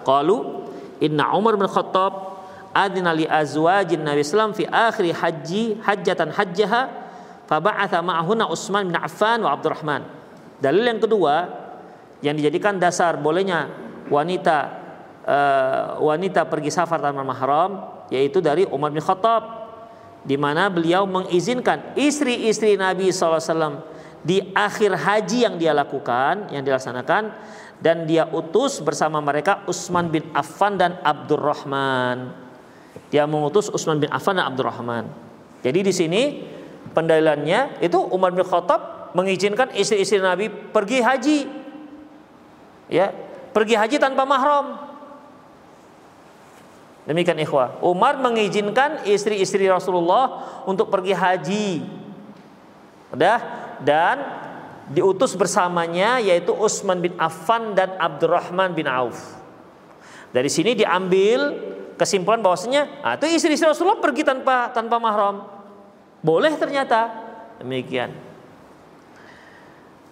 qalu 0.04 0.68
inna 1.00 1.32
Umar 1.32 1.56
bin 1.56 1.66
Khattab 1.66 2.44
adina 2.76 3.16
li 3.16 3.24
azwajin 3.24 4.04
Nabi 4.04 4.22
Islam 4.22 4.52
fi 4.52 4.68
akhir 4.68 5.16
haji 5.16 5.80
hajjatan 5.80 6.30
hajjaha 6.36 7.03
Faba'atha 7.48 8.00
ma'ahuna 8.00 8.48
Utsman 8.48 8.88
bin 8.88 8.98
Affan 8.98 9.44
wa 9.44 9.52
Abdurrahman. 9.52 10.02
Dalil 10.64 10.84
yang 10.88 11.02
kedua 11.04 11.36
yang 12.24 12.40
dijadikan 12.40 12.80
dasar 12.80 13.20
bolehnya 13.20 13.68
wanita 14.08 14.58
uh, 15.28 16.00
wanita 16.00 16.48
pergi 16.48 16.72
safar 16.72 17.04
tanpa 17.04 17.24
mahram 17.24 17.72
yaitu 18.08 18.40
dari 18.40 18.64
Umar 18.68 18.96
bin 18.96 19.04
Khattab 19.04 19.64
di 20.24 20.40
mana 20.40 20.72
beliau 20.72 21.04
mengizinkan 21.04 21.96
istri-istri 22.00 22.80
Nabi 22.80 23.12
SAW 23.12 23.84
di 24.24 24.40
akhir 24.56 24.96
haji 24.96 25.44
yang 25.44 25.56
dia 25.60 25.76
lakukan, 25.76 26.48
yang 26.48 26.64
dilaksanakan 26.64 27.36
dan 27.84 28.08
dia 28.08 28.24
utus 28.32 28.80
bersama 28.80 29.20
mereka 29.20 29.68
Utsman 29.68 30.08
bin 30.08 30.24
Affan 30.32 30.80
dan 30.80 30.96
Abdurrahman. 31.04 32.32
Dia 33.12 33.28
mengutus 33.28 33.68
Utsman 33.68 34.00
bin 34.00 34.08
Affan 34.08 34.40
dan 34.40 34.48
Abdurrahman. 34.48 35.12
Jadi 35.60 35.80
di 35.84 35.92
sini 35.92 36.22
pendalilannya 36.94 37.82
itu 37.82 37.98
Umar 37.98 38.32
bin 38.32 38.46
Khattab 38.46 39.14
mengizinkan 39.18 39.74
istri-istri 39.74 40.22
Nabi 40.22 40.50
pergi 40.50 41.00
haji. 41.02 41.40
Ya, 42.90 43.14
pergi 43.54 43.76
haji 43.78 43.98
tanpa 43.98 44.26
mahram. 44.26 44.78
Demikian 47.04 47.36
ikhwah. 47.44 47.84
Umar 47.84 48.16
mengizinkan 48.22 49.04
istri-istri 49.04 49.68
Rasulullah 49.68 50.64
untuk 50.64 50.88
pergi 50.88 51.12
haji. 51.12 51.70
Udah 53.12 53.38
dan 53.84 54.18
diutus 54.90 55.36
bersamanya 55.36 56.18
yaitu 56.24 56.56
Utsman 56.56 57.04
bin 57.04 57.14
Affan 57.20 57.76
dan 57.76 57.94
Abdurrahman 58.00 58.72
bin 58.74 58.88
Auf. 58.88 59.20
Dari 60.34 60.50
sini 60.50 60.74
diambil 60.74 61.62
kesimpulan 61.94 62.42
bahwasanya 62.42 63.06
ah, 63.06 63.14
itu 63.20 63.30
istri-istri 63.30 63.70
Rasulullah 63.70 64.02
pergi 64.02 64.26
tanpa 64.26 64.74
tanpa 64.74 64.98
mahram. 64.98 65.53
Boleh 66.24 66.56
ternyata 66.56 67.12
demikian. 67.60 68.16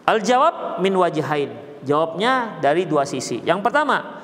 Al 0.03 0.19
jawab 0.19 0.83
min 0.83 0.91
wajihain. 0.91 1.55
Jawabnya 1.87 2.59
dari 2.59 2.85
dua 2.85 3.07
sisi. 3.07 3.41
Yang 3.41 3.63
pertama, 3.63 4.21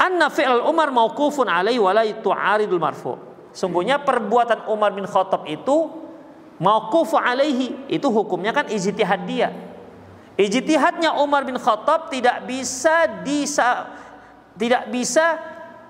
anna 0.00 0.32
fi'l 0.32 0.64
Umar 0.64 0.88
mauqufun 0.90 1.46
alaihi 1.46 1.78
wa 1.78 1.92
la 1.92 2.02
tu'aridul 2.08 2.80
marfu. 2.80 3.14
Sungguhnya 3.52 4.00
perbuatan 4.00 4.66
Umar 4.72 4.96
bin 4.96 5.04
Khattab 5.04 5.44
itu 5.46 5.92
mauquf 6.58 7.12
alaihi 7.14 7.86
itu 7.92 8.08
hukumnya 8.08 8.56
kan 8.56 8.66
ijtihad 8.66 9.28
dia. 9.28 9.52
Ijtihadnya 10.40 11.18
Umar 11.20 11.44
bin 11.44 11.60
Khattab 11.60 12.08
tidak 12.08 12.48
bisa 12.48 13.20
disa, 13.20 13.90
tidak 14.56 14.86
bisa 14.88 15.38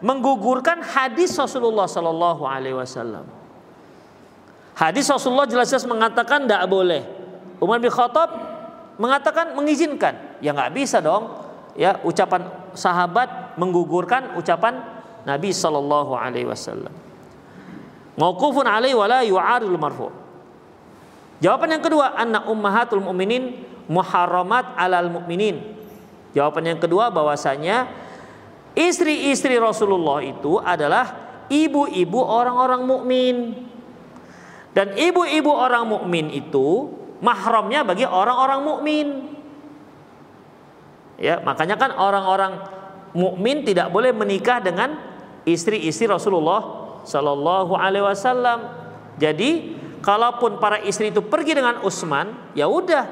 menggugurkan 0.00 0.80
hadis 0.82 1.36
Rasulullah 1.36 1.84
Sallallahu 1.84 2.42
Alaihi 2.48 2.74
Wasallam. 2.74 3.37
Hadis 4.78 5.10
Rasulullah 5.10 5.50
jelas-jelas 5.50 5.82
mengatakan 5.90 6.46
tidak 6.46 6.62
boleh. 6.70 7.02
Umar 7.58 7.82
bin 7.82 7.90
Khattab 7.90 8.30
mengatakan 8.94 9.58
mengizinkan. 9.58 10.38
Ya 10.38 10.54
nggak 10.54 10.70
bisa 10.70 11.02
dong. 11.02 11.34
Ya 11.74 11.98
ucapan 12.06 12.46
sahabat 12.78 13.58
menggugurkan 13.58 14.38
ucapan 14.38 14.78
Nabi 15.26 15.50
Sallallahu 15.50 16.14
Alaihi 16.14 16.46
Wasallam. 16.46 16.94
Mauqufun 18.18 18.66
alaihi 18.66 18.94
wala 18.94 19.22
yu'arul 19.26 19.78
marfu. 19.78 20.10
Jawaban 21.38 21.70
yang 21.74 21.82
kedua, 21.82 22.18
anak 22.18 22.50
ummahatul 22.50 23.02
mu'minin 23.02 23.62
muharramat 23.86 24.74
alal 24.78 25.10
mu'minin. 25.10 25.74
Jawaban 26.34 26.66
yang 26.66 26.78
kedua 26.82 27.14
bahwasanya 27.14 27.86
Istri-istri 28.78 29.58
Rasulullah 29.58 30.22
itu 30.22 30.62
adalah 30.62 31.34
ibu-ibu 31.50 32.22
orang-orang 32.22 32.86
mukmin. 32.86 33.34
Dan 34.76 34.94
ibu-ibu 34.94 35.50
orang 35.50 35.88
mukmin 35.88 36.28
itu 36.32 36.92
mahramnya 37.24 37.82
bagi 37.82 38.04
orang-orang 38.04 38.60
mukmin. 38.62 39.06
Ya, 41.18 41.42
makanya 41.42 41.74
kan 41.74 41.90
orang-orang 41.98 42.62
mukmin 43.16 43.66
tidak 43.66 43.90
boleh 43.90 44.14
menikah 44.14 44.62
dengan 44.62 44.94
istri-istri 45.42 46.06
Rasulullah 46.06 46.62
Shallallahu 47.02 47.74
alaihi 47.74 48.04
wasallam. 48.06 48.58
Jadi, 49.18 49.74
kalaupun 49.98 50.62
para 50.62 50.78
istri 50.84 51.10
itu 51.10 51.24
pergi 51.24 51.58
dengan 51.58 51.82
Utsman, 51.82 52.54
ya 52.54 52.70
udah, 52.70 53.04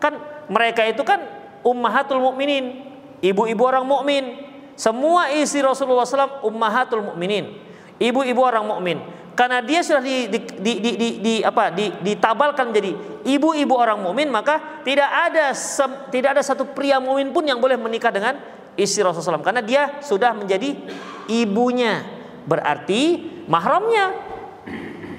kan 0.00 0.16
mereka 0.48 0.88
itu 0.88 1.04
kan 1.04 1.20
ummahatul 1.60 2.22
mukminin, 2.22 2.88
ibu-ibu 3.20 3.62
orang 3.66 3.84
mukmin. 3.84 4.48
Semua 4.80 5.28
istri 5.28 5.60
Rasulullah 5.60 6.08
SAW 6.08 6.40
ummahatul 6.48 7.04
mukminin, 7.04 7.60
ibu-ibu 8.00 8.40
orang 8.40 8.64
mukmin. 8.64 9.04
Karena 9.40 9.64
dia 9.64 9.80
sudah 9.80 10.04
di, 10.04 10.28
di, 10.28 10.38
di, 10.60 10.72
di, 10.84 10.90
di, 11.00 11.08
di 11.24 11.34
apa 11.40 11.72
di, 11.72 11.88
ditabalkan 12.04 12.68
menjadi 12.68 12.92
ibu-ibu 13.24 13.72
orang 13.72 13.96
mukmin, 13.96 14.28
maka 14.28 14.84
tidak 14.84 15.08
ada 15.08 15.56
sem, 15.56 15.88
tidak 16.12 16.36
ada 16.36 16.42
satu 16.44 16.68
pria 16.68 17.00
mukmin 17.00 17.32
pun 17.32 17.48
yang 17.48 17.56
boleh 17.56 17.80
menikah 17.80 18.12
dengan 18.12 18.36
istri 18.76 19.00
Rasulullah 19.00 19.40
SAW 19.40 19.48
karena 19.48 19.64
dia 19.64 19.96
sudah 20.04 20.36
menjadi 20.36 20.76
ibunya. 21.32 22.04
Berarti 22.44 23.32
mahramnya. 23.48 24.12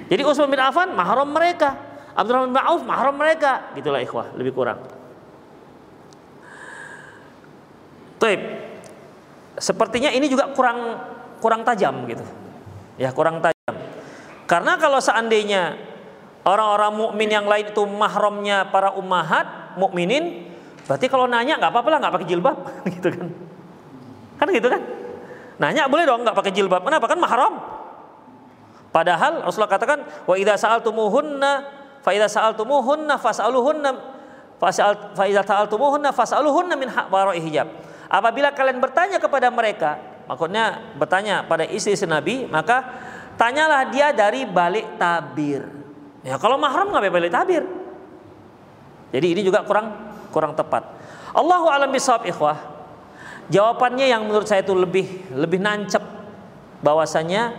Jadi 0.05 0.22
Utsman 0.22 0.53
bin 0.53 0.61
Affan 0.61 0.93
mahram 0.93 1.26
mereka. 1.26 1.74
Abdurrahman 2.13 2.53
bin 2.53 2.61
Auf 2.61 2.86
mahram 2.86 3.17
mereka. 3.17 3.74
Gitulah 3.74 4.05
ikhwah, 4.05 4.38
lebih 4.38 4.53
kurang. 4.53 4.86
Taib 8.22 8.41
sepertinya 9.57 10.13
ini 10.13 10.30
juga 10.30 10.53
kurang 10.53 10.78
kurang 11.41 11.65
tajam 11.65 12.05
gitu. 12.05 12.22
Ya, 13.01 13.09
kurang 13.09 13.41
tajam. 13.41 13.70
Karena 14.52 14.76
kalau 14.76 14.99
seandainya 14.99 15.80
orang-orang 16.43 16.91
mukmin 16.91 17.32
yang 17.32 17.47
lain 17.47 17.72
itu 17.72 17.88
mahramnya 17.88 18.68
para 18.68 18.91
ummahat 18.99 19.80
mukminin, 19.80 20.52
berarti 20.84 21.08
kalau 21.08 21.24
nanya 21.24 21.56
nggak 21.56 21.72
apa-apa 21.72 21.88
lah 21.88 21.99
nggak 22.04 22.14
pakai 22.20 22.28
jilbab 22.28 22.58
gitu 22.99 23.08
kan. 23.16 23.28
Kan 24.36 24.47
gitu 24.52 24.68
kan? 24.68 24.82
Nanya 25.56 25.88
boleh 25.88 26.04
dong 26.04 26.28
nggak 26.28 26.36
pakai 26.36 26.52
jilbab. 26.52 26.84
Kenapa? 26.84 27.08
Kan 27.08 27.24
mahram. 27.24 27.64
Padahal 28.91 29.47
Rasulullah 29.47 29.72
katakan 29.72 30.04
wa 30.28 30.36
idza 30.36 30.60
sa'altumuhunna 30.60 31.52
fa 32.04 32.12
idza 32.12 32.28
sa'altumuhunna 32.28 33.16
fas'aluhunna 33.24 33.89
fa 34.60 35.24
idza 35.32 35.47
sa'altumuhunna 35.47 36.12
fas'aluhunna 36.12 36.76
min 36.76 36.91
wara'i 36.91 37.39
hijab. 37.39 37.72
Apabila 38.12 38.52
kalian 38.52 38.84
bertanya 38.84 39.16
kepada 39.16 39.47
mereka, 39.47 39.95
maksudnya 40.28 40.91
bertanya 40.99 41.47
pada 41.47 41.64
istri-istri 41.64 42.12
Nabi, 42.12 42.43
maka 42.52 42.84
tanyalah 43.42 43.89
dia 43.89 44.14
dari 44.14 44.46
balik 44.46 45.02
tabir. 45.02 45.66
Ya 46.22 46.38
kalau 46.38 46.62
mahram 46.62 46.94
nggak 46.94 47.10
balik 47.10 47.34
tabir. 47.34 47.66
Jadi 49.10 49.28
ini 49.34 49.42
juga 49.42 49.66
kurang 49.66 49.98
kurang 50.30 50.54
tepat. 50.54 50.86
Allahu 51.34 51.66
alam 51.74 51.89
bisawab 51.89 52.30
ikhwah. 52.30 52.62
Jawabannya 53.50 54.06
yang 54.14 54.30
menurut 54.30 54.46
saya 54.46 54.62
itu 54.62 54.78
lebih 54.78 55.34
lebih 55.34 55.58
nancep 55.58 56.06
bahwasanya 56.86 57.58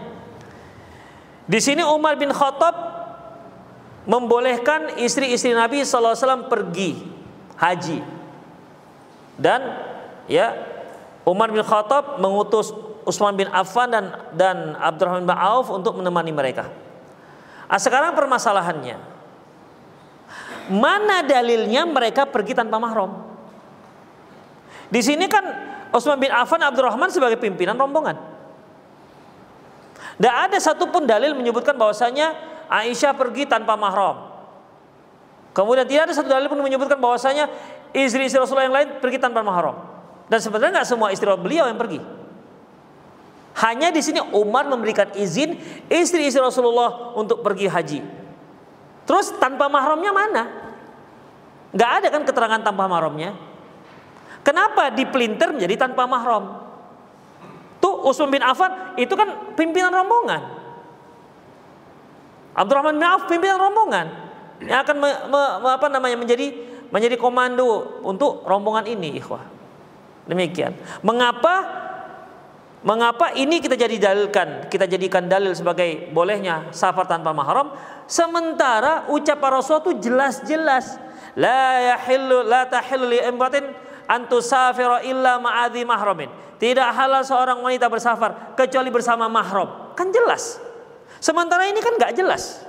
di 1.50 1.58
sini 1.58 1.82
Umar 1.82 2.14
bin 2.14 2.30
Khattab 2.30 2.72
membolehkan 4.06 5.02
istri-istri 5.02 5.52
Nabi 5.52 5.82
SAW 5.82 6.46
pergi 6.46 7.02
haji 7.58 7.98
dan 9.36 9.60
ya 10.30 10.54
Umar 11.26 11.50
bin 11.50 11.62
Khattab 11.66 12.22
mengutus 12.22 12.70
Utsman 13.02 13.34
bin 13.34 13.50
Affan 13.50 13.90
dan 13.90 14.04
dan 14.34 14.78
Abdurrahman 14.78 15.26
bin 15.26 15.34
Auf 15.34 15.68
untuk 15.74 15.98
menemani 15.98 16.30
mereka. 16.30 16.70
Nah, 17.66 17.80
sekarang 17.80 18.12
permasalahannya, 18.12 19.00
mana 20.70 21.24
dalilnya 21.24 21.88
mereka 21.88 22.28
pergi 22.28 22.52
tanpa 22.52 22.76
mahram? 22.76 23.32
Di 24.92 25.00
sini 25.00 25.24
kan 25.24 25.42
Utsman 25.88 26.20
bin 26.20 26.28
Affan 26.28 26.60
Abdurrahman 26.60 27.08
sebagai 27.08 27.40
pimpinan 27.40 27.74
rombongan. 27.80 28.16
Tidak 30.20 30.36
ada 30.48 30.58
satupun 30.60 31.08
dalil 31.08 31.32
menyebutkan 31.32 31.74
bahwasanya 31.74 32.36
Aisyah 32.68 33.16
pergi 33.16 33.48
tanpa 33.48 33.74
mahram. 33.74 34.32
Kemudian 35.52 35.84
tidak 35.84 36.08
ada 36.08 36.14
satu 36.16 36.28
dalil 36.32 36.48
pun 36.48 36.60
menyebutkan 36.64 36.96
bahwasanya 36.96 37.48
istri-istri 37.92 38.40
Rasulullah 38.40 38.68
yang 38.68 38.76
lain 38.76 38.88
pergi 39.04 39.20
tanpa 39.20 39.44
mahram. 39.44 39.76
Dan 40.32 40.40
sebenarnya 40.40 40.80
nggak 40.80 40.88
semua 40.88 41.12
istri 41.12 41.28
beliau 41.28 41.68
yang 41.68 41.76
pergi. 41.76 42.00
Hanya 43.52 43.92
di 43.92 44.00
sini 44.00 44.20
Umar 44.32 44.64
memberikan 44.64 45.12
izin 45.12 45.60
istri-istri 45.92 46.40
Rasulullah 46.40 47.12
untuk 47.12 47.44
pergi 47.44 47.68
haji. 47.68 48.00
Terus 49.04 49.34
tanpa 49.36 49.68
mahramnya 49.68 50.12
mana? 50.14 50.42
Nggak 51.72 51.90
ada 52.00 52.08
kan 52.08 52.22
keterangan 52.24 52.60
tanpa 52.64 52.88
mahramnya. 52.88 53.36
Kenapa 54.42 54.90
dipelintir 54.90 55.52
menjadi 55.52 55.86
tanpa 55.86 56.08
mahram? 56.08 56.64
Tuh 57.82 58.08
Utsman 58.08 58.30
bin 58.30 58.42
Affan 58.42 58.94
itu 58.96 59.12
kan 59.12 59.54
pimpinan 59.58 59.90
rombongan. 59.90 60.42
Abdurrahman 62.52 63.00
bin 63.00 63.06
Auf 63.06 63.26
pimpinan 63.26 63.58
rombongan 63.58 64.06
yang 64.62 64.86
akan 64.86 64.96
me, 65.02 65.10
me, 65.32 65.68
apa 65.72 65.90
namanya 65.90 66.14
menjadi 66.14 66.52
menjadi 66.92 67.16
komando 67.16 67.98
untuk 68.04 68.44
rombongan 68.44 68.84
ini, 68.84 69.16
ikhwah. 69.16 69.42
Demikian. 70.28 70.76
Mengapa 71.02 71.81
Mengapa 72.82 73.30
ini 73.38 73.62
kita 73.62 73.78
jadi 73.78 73.94
dalilkan, 73.94 74.66
kita 74.66 74.90
jadikan 74.90 75.30
dalil 75.30 75.54
sebagai 75.54 76.10
bolehnya 76.10 76.66
safar 76.74 77.06
tanpa 77.06 77.30
mahram, 77.30 77.70
sementara 78.10 79.06
ucapan 79.06 79.50
Rasul 79.54 79.78
itu 79.86 80.10
jelas-jelas 80.10 80.98
la 81.38 81.94
yahillu 81.94 82.42
la 82.42 82.66
tahillu 82.66 83.06
li 83.06 83.22
imratin 83.22 83.70
an 84.10 84.26
tusafira 84.26 84.98
illa 85.06 85.38
ma'adhi 85.38 85.86
mahramin. 85.86 86.26
Tidak 86.58 86.88
halal 86.90 87.22
seorang 87.22 87.62
wanita 87.62 87.86
bersafar 87.86 88.58
kecuali 88.58 88.90
bersama 88.90 89.30
mahram. 89.30 89.94
Kan 89.94 90.10
jelas. 90.10 90.58
Sementara 91.22 91.70
ini 91.70 91.78
kan 91.78 91.94
nggak 91.94 92.18
jelas. 92.18 92.66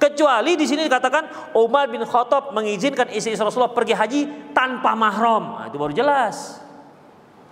Kecuali 0.00 0.56
di 0.56 0.64
sini 0.64 0.88
dikatakan 0.88 1.52
Umar 1.56 1.92
bin 1.92 2.04
Khattab 2.04 2.56
mengizinkan 2.56 3.12
istri 3.12 3.36
Rasulullah 3.36 3.72
pergi 3.72 3.92
haji 3.92 4.20
tanpa 4.56 4.96
mahram. 4.96 5.60
Nah, 5.60 5.68
itu 5.68 5.76
baru 5.76 5.92
jelas. 5.92 6.60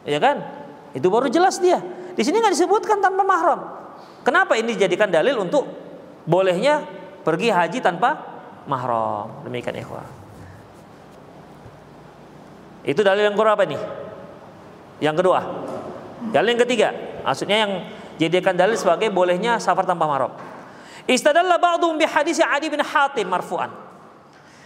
Ya 0.05 0.17
kan? 0.21 0.64
Itu 0.95 1.11
baru 1.11 1.27
jelas 1.27 1.59
dia. 1.59 1.83
Di 2.15 2.23
sini 2.23 2.39
nggak 2.39 2.55
disebutkan 2.55 3.03
tanpa 3.03 3.27
mahram. 3.27 3.61
Kenapa 4.23 4.55
ini 4.55 4.79
dijadikan 4.79 5.11
dalil 5.11 5.43
untuk 5.43 5.67
bolehnya 6.25 6.87
pergi 7.27 7.51
haji 7.51 7.79
tanpa 7.83 8.17
mahram? 8.71 9.43
Demikian 9.43 9.75
ikhwah. 9.75 10.07
Itu 12.87 13.03
dalil 13.03 13.27
yang 13.27 13.37
berapa 13.37 13.67
nih? 13.67 13.81
Yang 15.03 15.17
kedua. 15.21 15.41
Dalil 16.31 16.57
yang 16.57 16.63
ketiga, 16.63 16.89
maksudnya 17.27 17.67
yang 17.67 17.73
jadikan 18.17 18.55
dalil 18.55 18.79
sebagai 18.79 19.11
bolehnya 19.11 19.59
safar 19.59 19.85
tanpa 19.85 20.07
mahram. 20.07 20.33
Istadalla 21.05 21.61
ba'dhum 21.61 22.01
bi 22.01 22.07
hadis 22.09 22.41
Adi 22.41 22.73
bin 22.73 22.81
Hatim 22.81 23.29
marfu'an. 23.29 23.69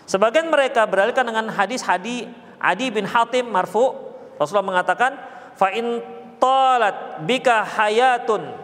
Sebagian 0.06 0.46
mereka 0.52 0.86
berdalilkan 0.86 1.26
dengan 1.26 1.50
hadis 1.50 1.82
Hadi 1.82 2.30
Adi 2.62 2.94
bin 2.94 3.08
Hatim 3.08 3.50
marfu' 3.50 3.90
Rasulullah 4.38 4.78
mengatakan 4.78 5.18
fa 5.58 5.74
in 5.74 5.98
talat 6.38 7.22
bika 7.26 7.62
hayatun 7.66 8.54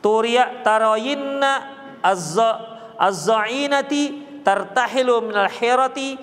turiya 0.00 0.62
tarayinna 0.62 1.52
azza 2.00 2.78
azzainati 2.96 4.22
tartahilu 4.46 5.26
minal 5.26 5.50
hirati 5.50 6.14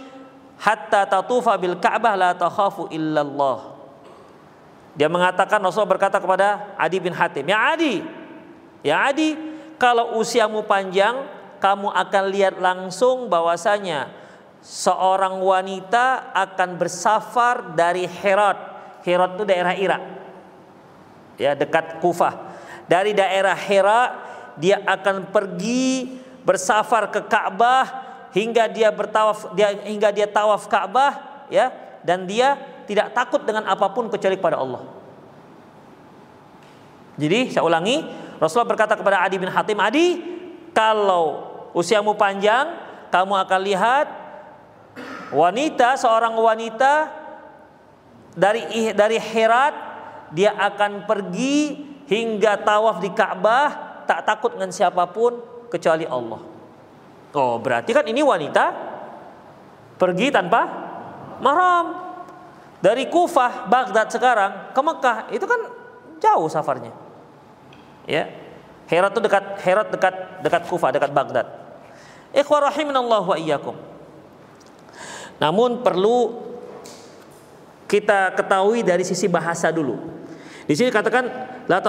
hatta 0.64 1.03
tatufa 1.03 1.59
bil 1.59 1.76
Ka'bah 1.76 2.16
la 2.16 2.32
takhafu 2.32 2.88
illallah. 2.88 3.76
Dia 4.93 5.09
mengatakan 5.09 5.59
Rasulullah 5.59 5.97
berkata 5.97 6.22
kepada 6.22 6.78
Adi 6.78 6.97
bin 7.01 7.11
Hatim, 7.11 7.49
"Ya 7.49 7.74
Adi, 7.74 8.05
ya 8.86 9.09
Adi, 9.09 9.36
kalau 9.76 10.22
usiamu 10.22 10.64
panjang, 10.64 11.28
kamu 11.59 11.91
akan 11.91 12.24
lihat 12.32 12.55
langsung 12.61 13.28
bahwasanya 13.28 14.11
seorang 14.64 15.43
wanita 15.43 16.32
akan 16.32 16.80
bersafar 16.80 17.76
dari 17.76 18.07
Herat. 18.07 18.55
Herat 19.03 19.36
itu 19.36 19.43
daerah 19.43 19.76
Irak. 19.76 20.22
Ya, 21.38 21.58
dekat 21.58 22.00
Kufah. 22.00 22.54
Dari 22.86 23.16
daerah 23.16 23.56
Hira 23.58 24.02
dia 24.60 24.82
akan 24.86 25.34
pergi 25.34 26.20
bersafar 26.44 27.10
ke 27.10 27.24
Ka'bah 27.26 27.88
hingga 28.36 28.70
dia 28.70 28.92
bertawaf 28.92 29.56
dia 29.56 29.72
hingga 29.88 30.12
dia 30.12 30.28
tawaf 30.28 30.68
Ka'bah 30.68 31.46
ya 31.48 31.72
dan 32.04 32.28
dia 32.28 32.60
tidak 32.84 33.16
takut 33.16 33.42
dengan 33.48 33.64
apa 33.66 33.88
pun 33.96 34.12
kecuali 34.12 34.36
kepada 34.36 34.60
Allah. 34.60 34.84
Jadi 37.16 37.54
saya 37.54 37.64
ulangi, 37.64 38.04
Rasulullah 38.42 38.74
berkata 38.74 38.98
kepada 38.98 39.22
Adi 39.22 39.38
bin 39.38 39.48
Hatim, 39.48 39.78
"Adi, 39.80 40.08
kalau 40.74 41.46
usiamu 41.72 42.18
panjang, 42.18 42.74
kamu 43.14 43.34
akan 43.48 43.60
lihat 43.62 44.08
wanita 45.30 45.96
seorang 45.96 46.34
wanita 46.34 47.10
dari 48.34 48.92
dari 48.98 49.18
Herat 49.22 49.93
dia 50.34 50.58
akan 50.58 51.06
pergi 51.06 51.86
hingga 52.10 52.58
tawaf 52.66 53.00
di 53.00 53.14
Ka'bah 53.14 54.02
tak 54.10 54.26
takut 54.28 54.58
dengan 54.58 54.74
siapa 54.74 55.06
pun 55.08 55.38
kecuali 55.70 56.04
Allah. 56.10 56.42
Oh, 57.34 57.56
berarti 57.58 57.94
kan 57.94 58.06
ini 58.06 58.22
wanita 58.22 58.74
pergi 59.98 60.34
tanpa 60.34 60.62
mahram. 61.42 62.02
Dari 62.84 63.08
Kufah, 63.08 63.72
Baghdad 63.72 64.12
sekarang 64.12 64.76
ke 64.76 64.82
Mekah 64.84 65.18
itu 65.32 65.46
kan 65.48 65.72
jauh 66.20 66.52
safarnya. 66.52 66.92
Ya. 68.04 68.28
Herat 68.92 69.16
itu 69.16 69.24
dekat 69.24 69.64
Herat 69.64 69.88
dekat 69.88 70.44
dekat 70.44 70.62
Kufah, 70.68 70.92
dekat 70.92 71.16
Baghdad. 71.16 71.48
Ikhwah 72.36 72.68
rahimanallahu 72.68 73.32
wa 73.32 73.38
iyyakum. 73.40 73.80
Namun 75.40 75.80
perlu 75.80 76.44
kita 77.88 78.36
ketahui 78.36 78.84
dari 78.84 79.08
sisi 79.08 79.32
bahasa 79.32 79.72
dulu. 79.72 80.12
Di 80.64 80.74
sini 80.80 80.89
katakan 80.91 81.28
la 81.68 81.80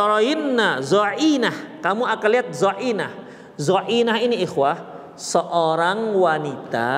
za'inah. 0.82 1.54
Kamu 1.78 2.02
akan 2.06 2.28
lihat 2.30 2.48
za'inah. 2.50 3.10
Za'inah 3.54 4.16
ini 4.18 4.42
ikhwah 4.42 4.76
seorang 5.14 6.14
wanita 6.18 6.90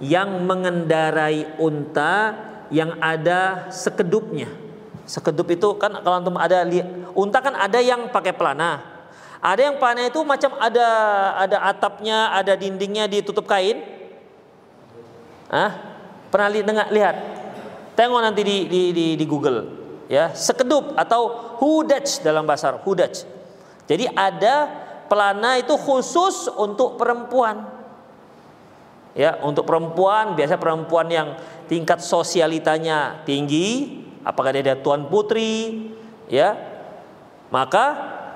yang 0.00 0.44
mengendarai 0.44 1.56
unta 1.56 2.36
yang 2.68 3.00
ada 3.00 3.72
sekedupnya. 3.72 4.48
Sekedup 5.06 5.48
itu 5.54 5.68
kan 5.78 6.02
kalau 6.02 6.18
antum 6.20 6.36
ada 6.36 6.66
unta 7.16 7.38
kan 7.40 7.54
ada 7.56 7.80
yang 7.80 8.12
pakai 8.12 8.36
pelana. 8.36 8.82
Ada 9.40 9.70
yang 9.70 9.76
pelana 9.78 10.10
itu 10.10 10.20
macam 10.26 10.58
ada 10.58 10.88
ada 11.38 11.56
atapnya, 11.70 12.34
ada 12.34 12.58
dindingnya 12.58 13.06
ditutup 13.06 13.46
kain. 13.46 13.80
Ah, 15.46 16.02
pernah 16.28 16.50
li, 16.50 16.60
dengar 16.66 16.90
lihat? 16.90 17.16
Tengok 17.94 18.20
nanti 18.20 18.42
di 18.42 18.56
di 18.66 18.80
di, 18.90 19.06
di 19.14 19.24
Google 19.24 19.75
ya, 20.06 20.34
sekedup 20.34 20.94
atau 20.98 21.54
hudaj 21.62 22.22
dalam 22.22 22.46
bahasa 22.46 22.70
Arab, 22.74 22.82
hudaj. 22.86 23.26
Jadi 23.86 24.10
ada 24.14 24.66
pelana 25.06 25.58
itu 25.58 25.74
khusus 25.78 26.50
untuk 26.58 26.98
perempuan. 26.98 27.74
Ya, 29.16 29.40
untuk 29.40 29.64
perempuan 29.64 30.36
biasa 30.36 30.60
perempuan 30.60 31.08
yang 31.08 31.28
tingkat 31.70 32.04
sosialitanya 32.04 33.24
tinggi, 33.24 34.02
apakah 34.20 34.52
dia 34.52 34.60
ada 34.60 34.76
tuan 34.76 35.08
putri, 35.08 35.88
ya. 36.28 36.52
Maka 37.48 37.84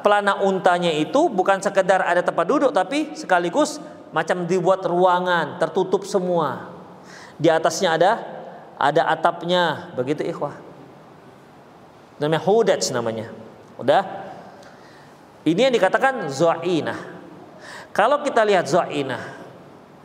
pelana 0.00 0.40
untanya 0.40 0.88
itu 0.88 1.28
bukan 1.28 1.60
sekedar 1.60 2.00
ada 2.00 2.24
tempat 2.24 2.46
duduk 2.48 2.72
tapi 2.72 3.12
sekaligus 3.12 3.76
macam 4.10 4.48
dibuat 4.48 4.80
ruangan, 4.88 5.60
tertutup 5.60 6.08
semua. 6.08 6.72
Di 7.36 7.52
atasnya 7.52 8.00
ada 8.00 8.12
ada 8.80 9.02
atapnya, 9.12 9.92
begitu 9.92 10.24
ikhwah. 10.24 10.69
Namanya 12.20 12.42
hudaj 12.44 12.82
namanya. 12.92 13.32
Udah? 13.80 14.04
Ini 15.42 15.72
yang 15.72 15.74
dikatakan 15.74 16.28
za'inah. 16.28 17.18
Kalau 17.96 18.20
kita 18.20 18.44
lihat 18.44 18.68
za'inah, 18.68 19.40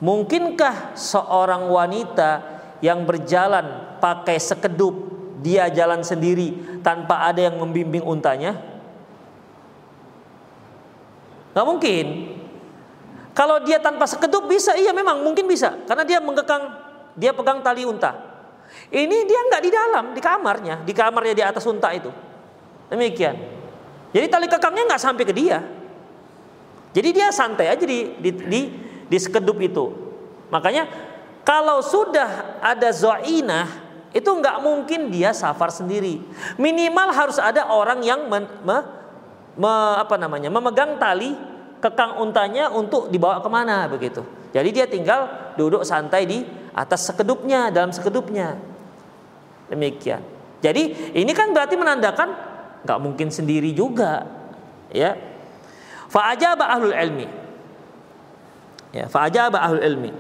Mungkinkah 0.04 0.92
seorang 1.00 1.72
wanita 1.72 2.44
yang 2.84 3.08
berjalan 3.08 3.98
pakai 4.04 4.36
sekedup 4.36 4.92
dia 5.40 5.72
jalan 5.72 6.04
sendiri 6.04 6.80
tanpa 6.84 7.32
ada 7.32 7.48
yang 7.48 7.56
membimbing 7.56 8.04
untanya? 8.04 8.60
Gak 11.56 11.64
mungkin. 11.64 12.36
Kalau 13.32 13.64
dia 13.64 13.80
tanpa 13.80 14.04
sekedup 14.04 14.52
bisa, 14.52 14.76
iya 14.76 14.92
memang 14.92 15.24
mungkin 15.24 15.48
bisa, 15.48 15.76
karena 15.88 16.04
dia 16.08 16.20
menggekang, 16.20 16.72
dia 17.16 17.32
pegang 17.32 17.64
tali 17.64 17.88
unta. 17.88 18.35
Ini 18.90 19.18
dia 19.26 19.40
nggak 19.50 19.62
di 19.66 19.72
dalam, 19.74 20.06
di 20.14 20.22
kamarnya, 20.22 20.76
di 20.86 20.94
kamarnya 20.94 21.34
di 21.34 21.44
atas 21.44 21.66
unta 21.66 21.90
itu. 21.90 22.12
Demikian. 22.90 23.36
Jadi 24.14 24.26
tali 24.30 24.46
kekangnya 24.46 24.94
nggak 24.94 25.02
sampai 25.02 25.24
ke 25.26 25.34
dia. 25.34 25.60
Jadi 26.96 27.10
dia 27.12 27.28
santai 27.34 27.68
aja 27.68 27.84
di, 27.84 28.16
di, 28.22 28.30
di 28.32 28.62
di 29.06 29.18
sekedup 29.18 29.58
itu. 29.62 29.94
Makanya 30.50 30.90
kalau 31.46 31.82
sudah 31.82 32.62
ada 32.62 32.90
zoinah 32.90 33.68
itu 34.16 34.26
nggak 34.26 34.58
mungkin 34.64 35.12
dia 35.12 35.36
safar 35.36 35.70
sendiri. 35.70 36.24
Minimal 36.58 37.10
harus 37.12 37.38
ada 37.38 37.68
orang 37.70 38.00
yang 38.02 38.26
men, 38.32 38.48
me, 38.64 38.78
me, 39.60 39.74
apa 40.00 40.16
namanya 40.16 40.48
memegang 40.50 40.98
tali 40.98 41.36
kekang 41.84 42.18
untanya 42.24 42.72
untuk 42.72 43.12
dibawa 43.12 43.44
ke 43.44 43.50
mana 43.52 43.86
begitu. 43.86 44.24
Jadi 44.56 44.70
dia 44.72 44.88
tinggal 44.88 45.54
duduk 45.60 45.84
santai 45.84 46.24
di 46.24 46.48
atas 46.72 47.12
sekedupnya 47.12 47.70
dalam 47.70 47.92
sekedupnya. 47.92 48.56
Demikian. 49.72 50.22
Jadi 50.62 51.14
ini 51.14 51.32
kan 51.34 51.54
berarti 51.54 51.76
menandakan 51.78 52.30
nggak 52.86 53.00
mungkin 53.02 53.30
sendiri 53.34 53.74
juga, 53.74 54.26
ya. 54.94 55.18
Fa'ajaba 56.06 56.70
ahlul 56.70 56.96
ilmi 56.96 57.28
Ya, 58.96 59.12
fa'ajaba 59.12 59.60
ahlul 59.60 59.84
ilmi. 59.84 60.12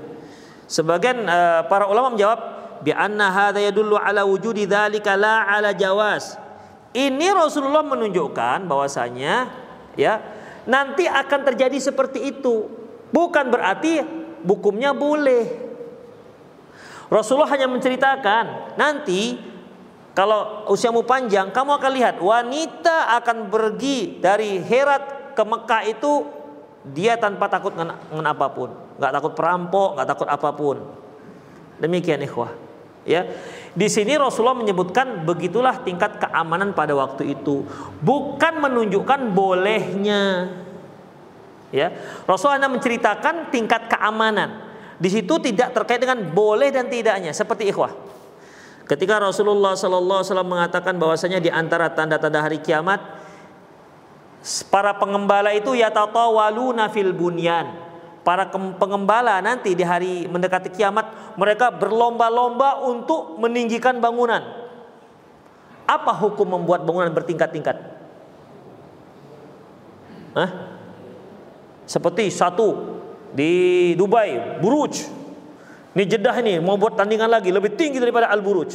Sebagian 0.68 1.24
uh, 1.24 1.64
para 1.72 1.88
ulama 1.88 2.12
menjawab 2.12 2.39
bi 2.84 2.91
anna 2.91 3.32
hadza 3.32 3.64
yadullu 3.64 3.96
ala 3.96 4.28
wujudi 4.28 4.68
dzalika 4.68 5.16
la 5.16 5.48
ala 5.48 5.72
jawaz. 5.72 6.36
Ini 6.91 7.32
Rasulullah 7.32 7.88
menunjukkan 7.88 8.68
bahwasanya 8.68 9.48
ya 9.96 10.20
nanti 10.68 11.08
akan 11.08 11.39
terjadi 11.48 11.80
seperti 11.80 12.36
itu. 12.36 12.68
Bukan 13.16 13.48
berarti 13.48 14.04
hukumnya 14.43 14.91
boleh. 14.91 15.64
Rasulullah 17.10 17.51
hanya 17.53 17.70
menceritakan 17.70 18.76
nanti 18.80 19.38
kalau 20.16 20.66
usiamu 20.72 21.03
panjang 21.03 21.51
kamu 21.51 21.76
akan 21.76 21.91
lihat 21.91 22.16
wanita 22.24 23.14
akan 23.20 23.51
pergi 23.51 24.24
dari 24.24 24.64
Herat 24.64 25.36
ke 25.36 25.43
Mekah 25.43 25.84
itu 25.91 26.24
dia 26.86 27.18
tanpa 27.18 27.49
takut 27.49 27.74
dengan, 27.74 27.97
apa 28.30 28.47
pun, 28.53 28.70
nggak 29.01 29.12
takut 29.12 29.34
perampok, 29.34 29.89
nggak 29.97 30.08
takut 30.08 30.28
apa 30.30 30.49
pun. 30.53 30.78
Demikian 31.82 32.22
ikhwah. 32.22 32.53
Ya. 33.06 33.26
Di 33.76 33.91
sini 33.91 34.16
Rasulullah 34.16 34.58
menyebutkan 34.58 35.26
begitulah 35.28 35.82
tingkat 35.84 36.22
keamanan 36.22 36.72
pada 36.72 36.95
waktu 36.95 37.36
itu, 37.38 37.66
bukan 38.01 38.53
menunjukkan 38.62 39.34
bolehnya. 39.34 40.53
Ya. 41.74 41.91
Rasulullah 42.24 42.62
hanya 42.62 42.72
menceritakan 42.72 43.49
tingkat 43.49 43.89
keamanan. 43.91 44.64
Di 44.96 45.10
situ 45.12 45.36
tidak 45.43 45.76
terkait 45.76 46.00
dengan 46.00 46.24
boleh 46.32 46.72
dan 46.72 46.88
tidaknya, 46.88 47.36
seperti 47.36 47.68
ikhwah. 47.68 47.91
Ketika 48.86 49.18
Rasulullah 49.18 49.74
Sallallahu 49.74 50.22
Alaihi 50.22 50.30
Wasallam 50.30 50.52
mengatakan 50.52 50.93
bahwasanya 51.02 51.41
di 51.41 51.50
antara 51.50 51.89
tanda-tanda 51.89 52.46
hari 52.46 52.62
kiamat 52.62 53.02
para 54.70 54.93
pengembala 54.96 55.50
itu 55.58 55.74
yatatawaluna 55.74 56.93
fil 56.93 57.10
bunyan. 57.12 57.82
Para 58.22 58.50
pengembala 58.50 59.38
nanti 59.41 59.78
di 59.78 59.86
hari 59.86 60.26
mendekati 60.26 60.74
kiamat 60.74 61.38
mereka 61.38 61.70
berlomba-lomba 61.70 62.86
untuk 62.86 63.38
meninggikan 63.41 64.02
bangunan. 64.02 64.41
Apa 65.86 66.14
hukum 66.18 66.58
membuat 66.58 66.86
bangunan 66.86 67.14
bertingkat-tingkat? 67.14 67.78
Hah? 70.34 70.50
Seperti 71.86 72.34
satu 72.34 72.95
di 73.36 73.52
Dubai, 74.00 74.64
Buruj. 74.64 75.04
Ini 75.96 76.04
Jeddah 76.08 76.36
ini 76.40 76.60
mau 76.64 76.80
buat 76.80 76.96
tandingan 76.96 77.28
lagi 77.28 77.52
lebih 77.52 77.76
tinggi 77.76 78.00
daripada 78.00 78.32
Al 78.32 78.40
Buruj. 78.40 78.72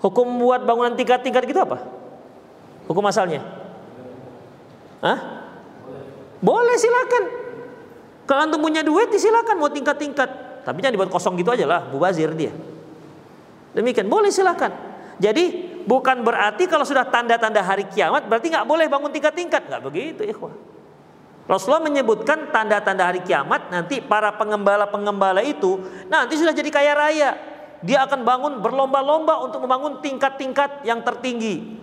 Hukum 0.00 0.24
membuat 0.28 0.64
bangunan 0.64 0.92
tingkat-tingkat 0.96 1.44
gitu 1.48 1.60
apa? 1.60 1.80
Hukum 2.88 3.04
asalnya? 3.08 3.44
Hah? 5.00 5.18
Boleh 6.40 6.76
silakan. 6.76 7.24
Kalau 8.26 8.40
antum 8.42 8.60
punya 8.60 8.82
duit 8.82 9.12
silakan 9.16 9.60
mau 9.60 9.70
tingkat-tingkat. 9.70 10.48
tapi 10.66 10.82
jangan 10.82 10.98
dibuat 10.98 11.14
kosong 11.14 11.38
gitu 11.38 11.54
aja 11.54 11.62
lah, 11.62 11.86
mubazir 11.94 12.26
dia. 12.34 12.50
Demikian 13.70 14.10
boleh 14.10 14.34
silakan. 14.34 14.74
Jadi 15.22 15.78
bukan 15.86 16.26
berarti 16.26 16.66
kalau 16.66 16.82
sudah 16.82 17.06
tanda-tanda 17.06 17.62
hari 17.62 17.86
kiamat 17.86 18.26
berarti 18.26 18.50
nggak 18.50 18.66
boleh 18.66 18.90
bangun 18.90 19.14
tingkat-tingkat, 19.14 19.62
nggak 19.70 19.82
begitu, 19.86 20.26
ikhwah. 20.26 20.50
Rasulullah 21.46 21.86
menyebutkan 21.86 22.50
tanda-tanda 22.50 23.06
hari 23.06 23.22
kiamat 23.22 23.70
nanti 23.70 24.02
para 24.02 24.34
pengembala-pengembala 24.34 25.46
itu 25.46 25.78
nanti 26.10 26.34
sudah 26.34 26.50
jadi 26.50 26.70
kaya 26.74 26.92
raya. 26.98 27.30
Dia 27.86 28.02
akan 28.02 28.26
bangun 28.26 28.52
berlomba-lomba 28.58 29.46
untuk 29.46 29.62
membangun 29.62 30.02
tingkat-tingkat 30.02 30.82
yang 30.82 31.06
tertinggi. 31.06 31.78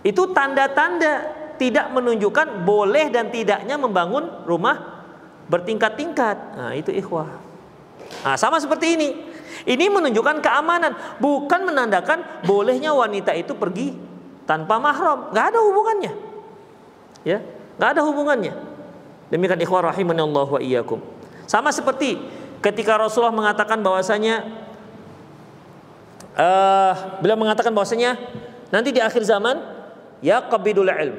Itu 0.00 0.32
tanda-tanda 0.32 1.28
tidak 1.60 1.92
menunjukkan 1.92 2.64
boleh 2.64 3.12
dan 3.12 3.28
tidaknya 3.28 3.76
membangun 3.76 4.48
rumah 4.48 5.04
bertingkat-tingkat. 5.52 6.36
Nah, 6.56 6.72
itu 6.72 6.88
ikhwah. 6.94 7.28
Nah, 8.24 8.36
sama 8.40 8.56
seperti 8.62 8.96
ini. 8.96 9.08
Ini 9.68 9.90
menunjukkan 9.90 10.40
keamanan, 10.40 11.18
bukan 11.18 11.68
menandakan 11.68 12.46
bolehnya 12.46 12.94
wanita 12.94 13.34
itu 13.36 13.52
pergi 13.58 13.92
tanpa 14.48 14.80
mahram. 14.80 15.34
Gak 15.34 15.52
ada 15.52 15.60
hubungannya. 15.60 16.14
Ya, 17.26 17.42
gak 17.78 17.96
ada 17.96 18.02
hubungannya. 18.04 18.54
Demikian 19.32 19.60
ikhwah 19.60 19.88
rahimani 19.88 20.20
Allah 20.24 20.48
wa 20.48 20.60
iyyakum. 20.60 21.00
Sama 21.48 21.72
seperti 21.72 22.20
ketika 22.60 22.98
Rasulullah 22.98 23.32
mengatakan 23.32 23.80
bahwasanya 23.80 24.44
uh, 26.36 26.92
beliau 27.22 27.38
mengatakan 27.38 27.72
bahwasanya 27.72 28.18
nanti 28.68 28.92
di 28.92 29.00
akhir 29.00 29.22
zaman 29.24 29.60
ya 30.24 30.42
qabidul 30.44 30.88
ilm. 30.88 31.16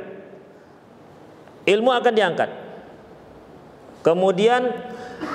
Ilmu 1.70 1.90
akan 1.94 2.14
diangkat. 2.14 2.50
Kemudian 4.02 4.74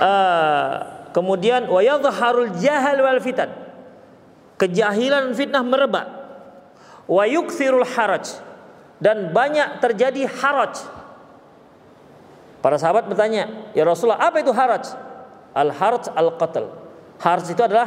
uh, 0.01 0.75
kemudian 1.15 1.69
wa 1.71 1.81
yadhharul 1.85 2.53
jahal 2.59 2.99
wal 3.05 3.23
fitan. 3.23 3.53
Kejahilan 4.59 5.31
fitnah 5.35 5.63
merebak. 5.63 6.07
Wa 7.05 7.29
yukthirul 7.29 7.85
haraj 7.85 8.41
dan 8.99 9.31
banyak 9.31 9.79
terjadi 9.85 10.25
haraj. 10.27 10.81
Para 12.65 12.81
sahabat 12.81 13.05
bertanya, 13.05 13.69
"Ya 13.77 13.85
Rasulullah, 13.85 14.25
apa 14.25 14.41
itu 14.41 14.49
haraj?" 14.49 14.97
Al 15.53 15.69
haraj 15.69 16.09
al 16.17 16.33
qatl. 16.41 16.65
Haraj 17.21 17.45
itu 17.53 17.61
adalah 17.61 17.85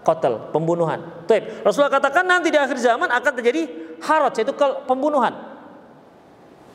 qatl, 0.00 0.56
pembunuhan. 0.56 1.04
Tuh, 1.28 1.36
Rasulullah 1.60 1.92
katakan 1.92 2.24
nanti 2.24 2.48
di 2.48 2.56
akhir 2.56 2.80
zaman 2.80 3.12
akan 3.12 3.32
terjadi 3.36 3.68
haraj 4.00 4.40
yaitu 4.40 4.56
pembunuhan. 4.88 5.36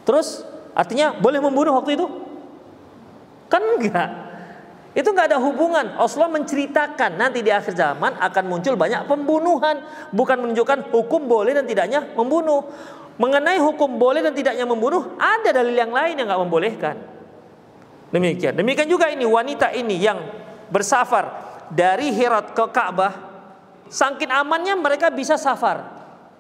Terus 0.06 0.46
artinya 0.78 1.18
boleh 1.18 1.42
membunuh 1.42 1.74
waktu 1.82 1.98
itu? 1.98 2.06
Kan 3.50 3.66
enggak. 3.66 4.10
Itu 4.94 5.10
enggak 5.10 5.34
ada 5.34 5.42
hubungan. 5.42 5.98
Rasulullah 5.98 6.38
menceritakan 6.38 7.18
nanti 7.18 7.42
di 7.42 7.50
akhir 7.50 7.74
zaman 7.74 8.22
akan 8.22 8.44
muncul 8.46 8.78
banyak 8.78 9.10
pembunuhan, 9.10 9.82
bukan 10.14 10.46
menunjukkan 10.46 10.94
hukum 10.94 11.26
boleh 11.26 11.58
dan 11.58 11.66
tidaknya 11.66 12.06
membunuh. 12.14 12.70
Mengenai 13.18 13.58
hukum 13.58 13.98
boleh 13.98 14.22
dan 14.22 14.38
tidaknya 14.38 14.70
membunuh, 14.70 15.18
ada 15.18 15.50
dalil 15.50 15.74
yang 15.74 15.90
lain 15.90 16.22
yang 16.22 16.30
enggak 16.30 16.44
membolehkan. 16.46 17.11
Demikian. 18.12 18.54
Demikian 18.56 18.88
juga 18.92 19.08
ini 19.08 19.24
wanita 19.24 19.72
ini 19.72 19.96
yang 19.96 20.20
bersafar 20.68 21.32
dari 21.72 22.12
Herat 22.12 22.52
ke 22.52 22.66
Ka'bah, 22.72 23.14
saking 23.88 24.28
amannya 24.28 24.76
mereka 24.76 25.08
bisa 25.08 25.40
safar. 25.40 25.88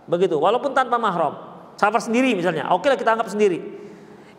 Begitu, 0.07 0.35
walaupun 0.35 0.75
tanpa 0.75 0.99
mahram. 0.99 1.39
Safar 1.79 2.03
sendiri 2.03 2.35
misalnya. 2.35 2.67
Oke 2.75 2.91
lah 2.91 2.99
kita 2.99 3.15
anggap 3.15 3.31
sendiri. 3.31 3.57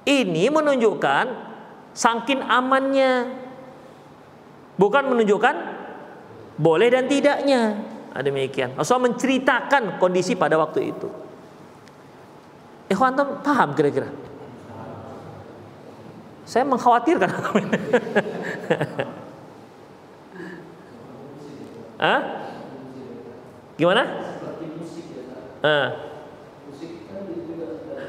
Ini 0.04 0.52
menunjukkan 0.52 1.52
Sangkin 1.92 2.40
amannya. 2.40 3.28
Bukan 4.80 5.12
menunjukkan 5.12 5.54
boleh 6.56 6.88
dan 6.88 7.04
tidaknya. 7.04 7.76
Ada 8.12 8.28
demikian. 8.28 8.76
Rasulullah 8.76 9.12
menceritakan 9.12 10.00
kondisi 10.00 10.36
pada 10.36 10.56
waktu 10.56 10.92
itu. 10.92 11.08
Ikhwan 12.88 13.16
paham 13.40 13.72
kira-kira? 13.76 14.08
Saya 16.42 16.66
mengkhawatirkan. 16.66 17.30
Hah? 22.02 22.20
Gimana? 23.78 24.02
Uh. 25.62 25.88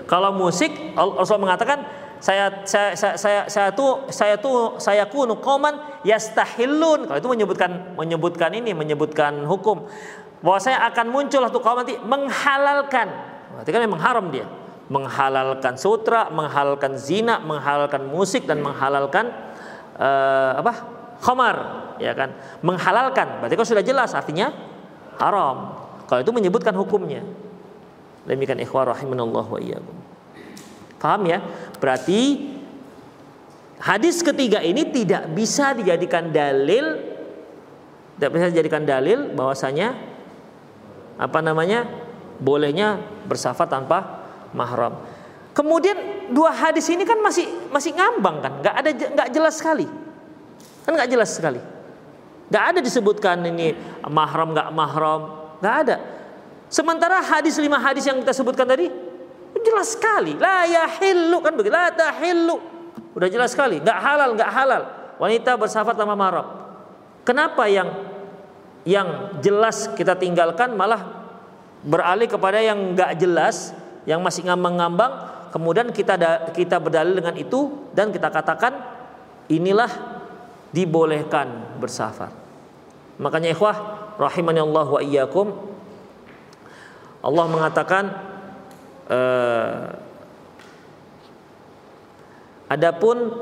Kalau 0.09 0.33
musik, 0.33 0.73
Rasul 0.97 1.37
mengatakan 1.39 1.85
saya 2.23 2.63
saya 2.63 2.95
saya 2.95 3.13
saya, 3.19 3.41
saya 3.51 3.69
tuh 3.75 4.07
saya 4.07 4.35
tuh 4.39 4.79
saya 4.79 5.03
kunu 5.05 5.37
qauman 5.43 6.01
yastahillun. 6.07 7.05
Kalau 7.11 7.19
itu 7.19 7.29
menyebutkan 7.29 7.93
menyebutkan 7.99 8.49
ini 8.55 8.71
menyebutkan 8.71 9.45
hukum 9.45 9.85
bahwa 10.43 10.59
saya 10.59 10.83
akan 10.91 11.11
muncul 11.11 11.43
satu 11.43 11.59
kaum 11.59 11.83
nanti 11.83 11.95
menghalalkan. 11.99 13.07
Berarti 13.59 13.69
kan 13.69 13.81
memang 13.83 14.01
haram 14.01 14.25
dia. 14.31 14.47
Menghalalkan 14.91 15.79
sutra, 15.79 16.27
menghalalkan 16.27 16.99
zina, 16.99 17.39
menghalalkan 17.39 18.03
musik 18.03 18.43
dan 18.43 18.59
menghalalkan 18.59 19.31
uh, 19.95 20.59
apa? 20.59 20.73
khamar, 21.23 21.57
ya 22.03 22.11
kan? 22.11 22.35
Menghalalkan. 22.59 23.39
Berarti 23.39 23.55
kan 23.55 23.67
sudah 23.67 23.83
jelas 23.85 24.11
artinya 24.11 24.51
haram. 25.15 25.79
Kalau 26.03 26.19
itu 26.19 26.35
menyebutkan 26.35 26.75
hukumnya. 26.75 27.23
Demikian 28.27 28.59
ikhwah 28.59 28.91
rahimanallahu 28.91 29.55
wa 29.55 29.59
iyyakum. 29.59 29.95
Paham 30.99 31.27
ya? 31.27 31.39
Berarti 31.79 32.51
hadis 33.79 34.19
ketiga 34.19 34.59
ini 34.63 34.87
tidak 34.91 35.31
bisa 35.31 35.75
dijadikan 35.75 36.31
dalil 36.31 37.13
tidak 38.15 38.29
bisa 38.39 38.45
dijadikan 38.55 38.83
dalil 38.87 39.33
bahwasanya 39.35 39.97
apa 41.19 41.39
namanya? 41.43 41.83
bolehnya 42.33 42.99
bersafar 43.29 43.69
tanpa 43.69 44.22
mahram. 44.53 45.01
Kemudian 45.53 46.29
dua 46.33 46.49
hadis 46.49 46.89
ini 46.89 47.05
kan 47.05 47.21
masih 47.21 47.45
masih 47.69 47.93
ngambang 47.93 48.41
kan, 48.41 48.53
nggak 48.61 48.75
ada 48.79 48.89
nggak 48.89 49.29
jelas 49.29 49.53
sekali, 49.61 49.85
kan 50.87 50.97
nggak 50.97 51.09
jelas 51.13 51.29
sekali, 51.29 51.61
nggak 52.49 52.63
ada 52.73 52.79
disebutkan 52.81 53.37
ini 53.45 53.77
mahram 54.09 54.49
nggak 54.53 54.69
mahram, 54.73 55.21
nggak 55.61 55.75
ada. 55.85 55.95
Sementara 56.73 57.21
hadis 57.21 57.61
lima 57.61 57.77
hadis 57.77 58.09
yang 58.09 58.17
kita 58.17 58.33
sebutkan 58.33 58.65
tadi 58.65 58.89
jelas 59.63 59.95
sekali. 59.95 60.35
La 60.37 60.67
yahillu 60.67 61.37
kan 61.39 61.53
begitu. 61.55 61.73
La 61.73 61.93
tahillu. 61.93 62.57
Udah 63.13 63.29
jelas 63.31 63.53
sekali. 63.55 63.79
Gak 63.79 63.99
halal, 64.01 64.35
gak 64.35 64.51
halal. 64.51 64.81
Wanita 65.17 65.55
bersafar 65.55 65.93
tanpa 65.93 66.17
mahram. 66.17 66.47
Kenapa 67.23 67.69
yang 67.71 67.87
yang 68.83 69.39
jelas 69.39 69.87
kita 69.95 70.19
tinggalkan 70.19 70.75
malah 70.75 71.23
beralih 71.85 72.27
kepada 72.27 72.59
yang 72.59 72.97
gak 72.97 73.15
jelas, 73.15 73.71
yang 74.03 74.19
masih 74.19 74.47
ngambang-ngambang, 74.47 75.13
kemudian 75.55 75.91
kita 75.95 76.15
kita 76.51 76.77
berdalil 76.79 77.15
dengan 77.17 77.35
itu 77.39 77.89
dan 77.95 78.11
kita 78.11 78.27
katakan 78.27 78.73
inilah 79.47 79.89
dibolehkan 80.75 81.77
bersafar. 81.79 82.33
Makanya 83.21 83.53
ikhwah 83.53 83.75
rahimani 84.17 84.59
Allah 84.59 84.87
wa 84.89 85.01
iyyakum 85.01 85.47
Allah 87.23 87.45
mengatakan 87.47 88.33
Uh, 89.03 89.99
adapun 92.71 93.35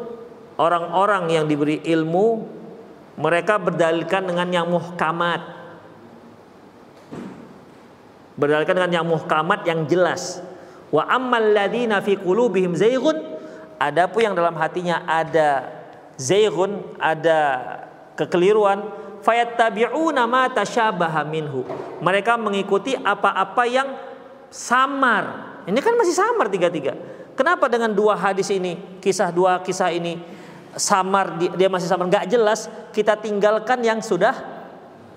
orang-orang 0.57 1.29
yang 1.29 1.45
diberi 1.45 1.77
ilmu 1.85 2.49
mereka 3.21 3.61
berdalilkan 3.61 4.25
dengan 4.25 4.49
yang 4.49 4.67
muhkamat 4.73 5.37
berdalilkan 8.33 8.73
dengan 8.73 8.93
yang 9.01 9.05
muhkamat 9.05 9.61
yang 9.69 9.85
jelas 9.85 10.41
wa 10.91 11.07
ammal 11.07 11.55
ladina 11.55 12.03
fi 12.03 12.19
qulubihim 12.19 12.75
zayghun 12.75 13.15
adapun 13.79 14.21
yang 14.27 14.35
dalam 14.35 14.53
hatinya 14.59 15.07
ada 15.07 15.71
zayghun 16.19 16.83
ada 16.99 17.39
kekeliruan 18.19 18.83
fayattabi'una 19.23 20.27
ma 20.27 20.51
tasyabaha 20.51 21.23
minhu 21.25 21.63
mereka 22.03 22.35
mengikuti 22.35 22.93
apa-apa 22.93 23.63
yang 23.65 23.87
samar 24.51 25.51
ini 25.69 25.77
kan 25.77 25.93
masih 25.93 26.15
samar 26.15 26.49
tiga-tiga. 26.49 26.97
Kenapa 27.37 27.69
dengan 27.69 27.93
dua 27.93 28.17
hadis 28.17 28.49
ini, 28.49 28.77
kisah 29.01 29.29
dua 29.29 29.61
kisah 29.61 29.93
ini 29.93 30.17
samar 30.73 31.37
dia 31.37 31.69
masih 31.69 31.85
samar 31.85 32.09
nggak 32.09 32.29
jelas, 32.29 32.65
kita 32.95 33.17
tinggalkan 33.17 33.81
yang 33.85 34.01
sudah 34.01 34.33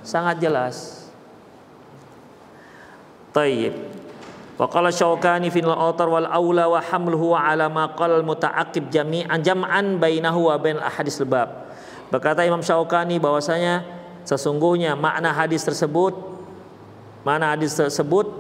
sangat 0.05 0.41
jelas. 0.41 1.09
Tayyib. 3.33 3.75
Wa 4.55 4.70
qala 4.70 4.94
Syaukani 4.94 5.50
fil 5.50 5.66
autar 5.66 6.07
wal 6.07 6.30
aula 6.30 6.70
wa 6.70 6.78
hamluhu 6.78 7.34
ala 7.34 7.66
ma 7.66 7.90
qala 7.90 8.22
jami'an 8.90 9.42
jam'an 9.42 9.98
bainahu 9.98 10.46
wa 10.46 10.55
bain 10.59 10.78
ahadis 10.78 11.18
bab. 11.26 11.74
Berkata 12.11 12.46
Imam 12.46 12.62
Syaukani 12.62 13.18
bahwasanya 13.18 13.82
sesungguhnya 14.22 14.94
makna 14.94 15.34
hadis 15.34 15.66
tersebut 15.66 16.14
makna 17.26 17.52
hadis 17.52 17.74
tersebut 17.74 18.30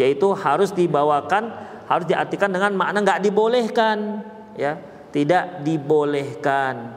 yaitu 0.00 0.30
harus 0.32 0.70
dibawakan 0.70 1.52
harus 1.90 2.06
diartikan 2.08 2.48
dengan 2.48 2.72
makna 2.72 3.02
nggak 3.04 3.20
dibolehkan 3.20 4.24
ya 4.56 4.78
tidak 5.10 5.62
dibolehkan 5.66 6.90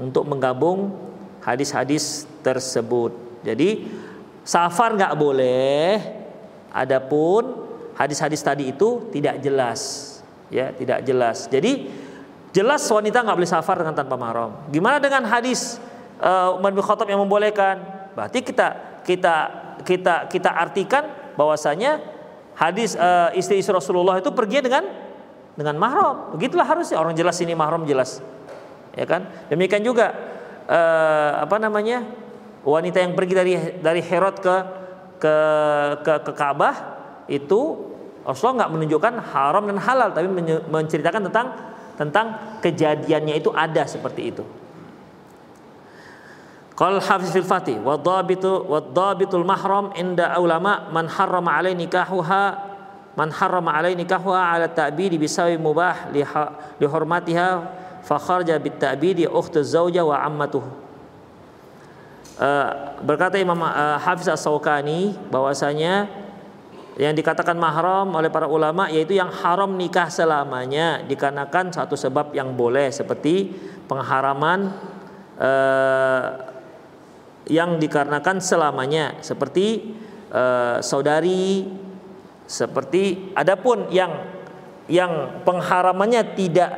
untuk 0.00 0.24
menggabung 0.24 0.96
hadis-hadis 1.44 2.24
tersebut. 2.40 3.12
Jadi 3.44 3.88
safar 4.40 4.96
nggak 4.96 5.16
boleh, 5.20 6.00
adapun 6.72 7.69
hadis-hadis 8.00 8.40
tadi 8.40 8.72
itu 8.72 9.12
tidak 9.12 9.44
jelas, 9.44 9.80
ya 10.48 10.72
tidak 10.72 11.04
jelas. 11.04 11.44
Jadi 11.52 11.92
jelas 12.56 12.80
wanita 12.88 13.20
nggak 13.20 13.36
boleh 13.36 13.50
safar 13.50 13.76
dengan 13.84 13.92
tanpa 13.92 14.16
mahram. 14.16 14.56
Gimana 14.72 14.96
dengan 14.96 15.28
hadis 15.28 15.76
uh, 16.24 16.56
Umar 16.56 16.72
bin 16.72 16.80
Khattab 16.80 17.12
yang 17.12 17.20
membolehkan? 17.20 17.76
Berarti 18.16 18.40
kita 18.40 18.68
kita 19.04 19.34
kita 19.84 20.32
kita 20.32 20.50
artikan 20.50 21.34
bahwasanya 21.36 22.00
hadis 22.56 22.96
uh, 22.96 23.36
istri-istri 23.36 23.76
Rasulullah 23.76 24.16
itu 24.16 24.32
pergi 24.32 24.64
dengan 24.64 24.88
dengan 25.52 25.76
mahram. 25.76 26.32
Begitulah 26.32 26.64
harusnya 26.64 26.96
orang 26.96 27.12
jelas 27.12 27.36
ini 27.44 27.52
mahram 27.52 27.84
jelas. 27.84 28.24
Ya 28.96 29.04
kan? 29.04 29.28
Demikian 29.52 29.84
juga 29.84 30.16
uh, 30.64 31.44
apa 31.44 31.60
namanya? 31.60 32.16
wanita 32.60 33.00
yang 33.00 33.16
pergi 33.16 33.32
dari 33.32 33.52
dari 33.80 34.04
Herod 34.04 34.36
ke 34.36 34.56
ke 35.16 35.36
ke, 36.04 36.12
ke 36.28 36.32
Ka'bah 36.36 36.76
itu 37.24 37.89
Rasulullah 38.24 38.64
nggak 38.64 38.72
menunjukkan 38.76 39.14
haram 39.32 39.64
dan 39.64 39.78
halal 39.80 40.08
tapi 40.12 40.28
menceritakan 40.68 41.32
tentang 41.32 41.46
tentang 41.96 42.26
kejadiannya 42.64 43.36
itu 43.36 43.52
ada 43.52 43.84
seperti 43.84 44.32
itu. 44.32 44.44
Qal 46.72 46.96
Hafiz 46.96 47.28
fil 47.28 47.44
Fatih 47.44 47.76
wa 47.76 48.00
dhabitu 48.00 48.64
wa 48.64 48.80
dhabitul 48.80 49.44
mahram 49.44 49.92
inda 49.92 50.32
ulama 50.40 50.88
man 50.88 51.04
harrama 51.12 51.52
alai 51.52 51.76
nikahuha 51.76 52.56
man 53.20 53.28
harrama 53.28 53.76
alai 53.76 53.92
nikahuha 53.92 54.56
ala 54.56 54.64
ta'bidi 54.64 55.20
bisawi 55.20 55.60
mubah 55.60 56.08
li, 56.08 56.24
hurmatiha 56.80 57.48
fa 58.00 58.16
kharaja 58.16 58.56
bit 58.56 58.80
ta'bidi 58.80 59.28
ukhtu 59.28 59.60
zawja 59.60 60.00
wa 60.00 60.24
ammatuh. 60.24 60.64
Uh, 62.40 62.96
berkata 63.04 63.36
Imam 63.36 63.60
uh, 63.60 64.00
Hafiz 64.00 64.24
As-Saukani 64.24 65.12
bahwasanya 65.28 66.08
yang 67.00 67.16
dikatakan 67.16 67.56
mahram 67.56 68.12
oleh 68.12 68.28
para 68.28 68.44
ulama 68.44 68.92
yaitu 68.92 69.16
yang 69.16 69.32
haram 69.32 69.72
nikah 69.72 70.12
selamanya 70.12 71.00
dikarenakan 71.08 71.72
satu 71.72 71.96
sebab 71.96 72.36
yang 72.36 72.52
boleh 72.52 72.92
seperti 72.92 73.48
pengharaman 73.88 74.68
uh, 75.40 76.28
yang 77.48 77.80
dikarenakan 77.80 78.44
selamanya 78.44 79.16
seperti 79.24 79.96
uh, 80.28 80.84
saudari 80.84 81.72
seperti 82.44 83.32
adapun 83.32 83.88
yang 83.88 84.20
yang 84.84 85.40
pengharamannya 85.48 86.36
tidak 86.36 86.72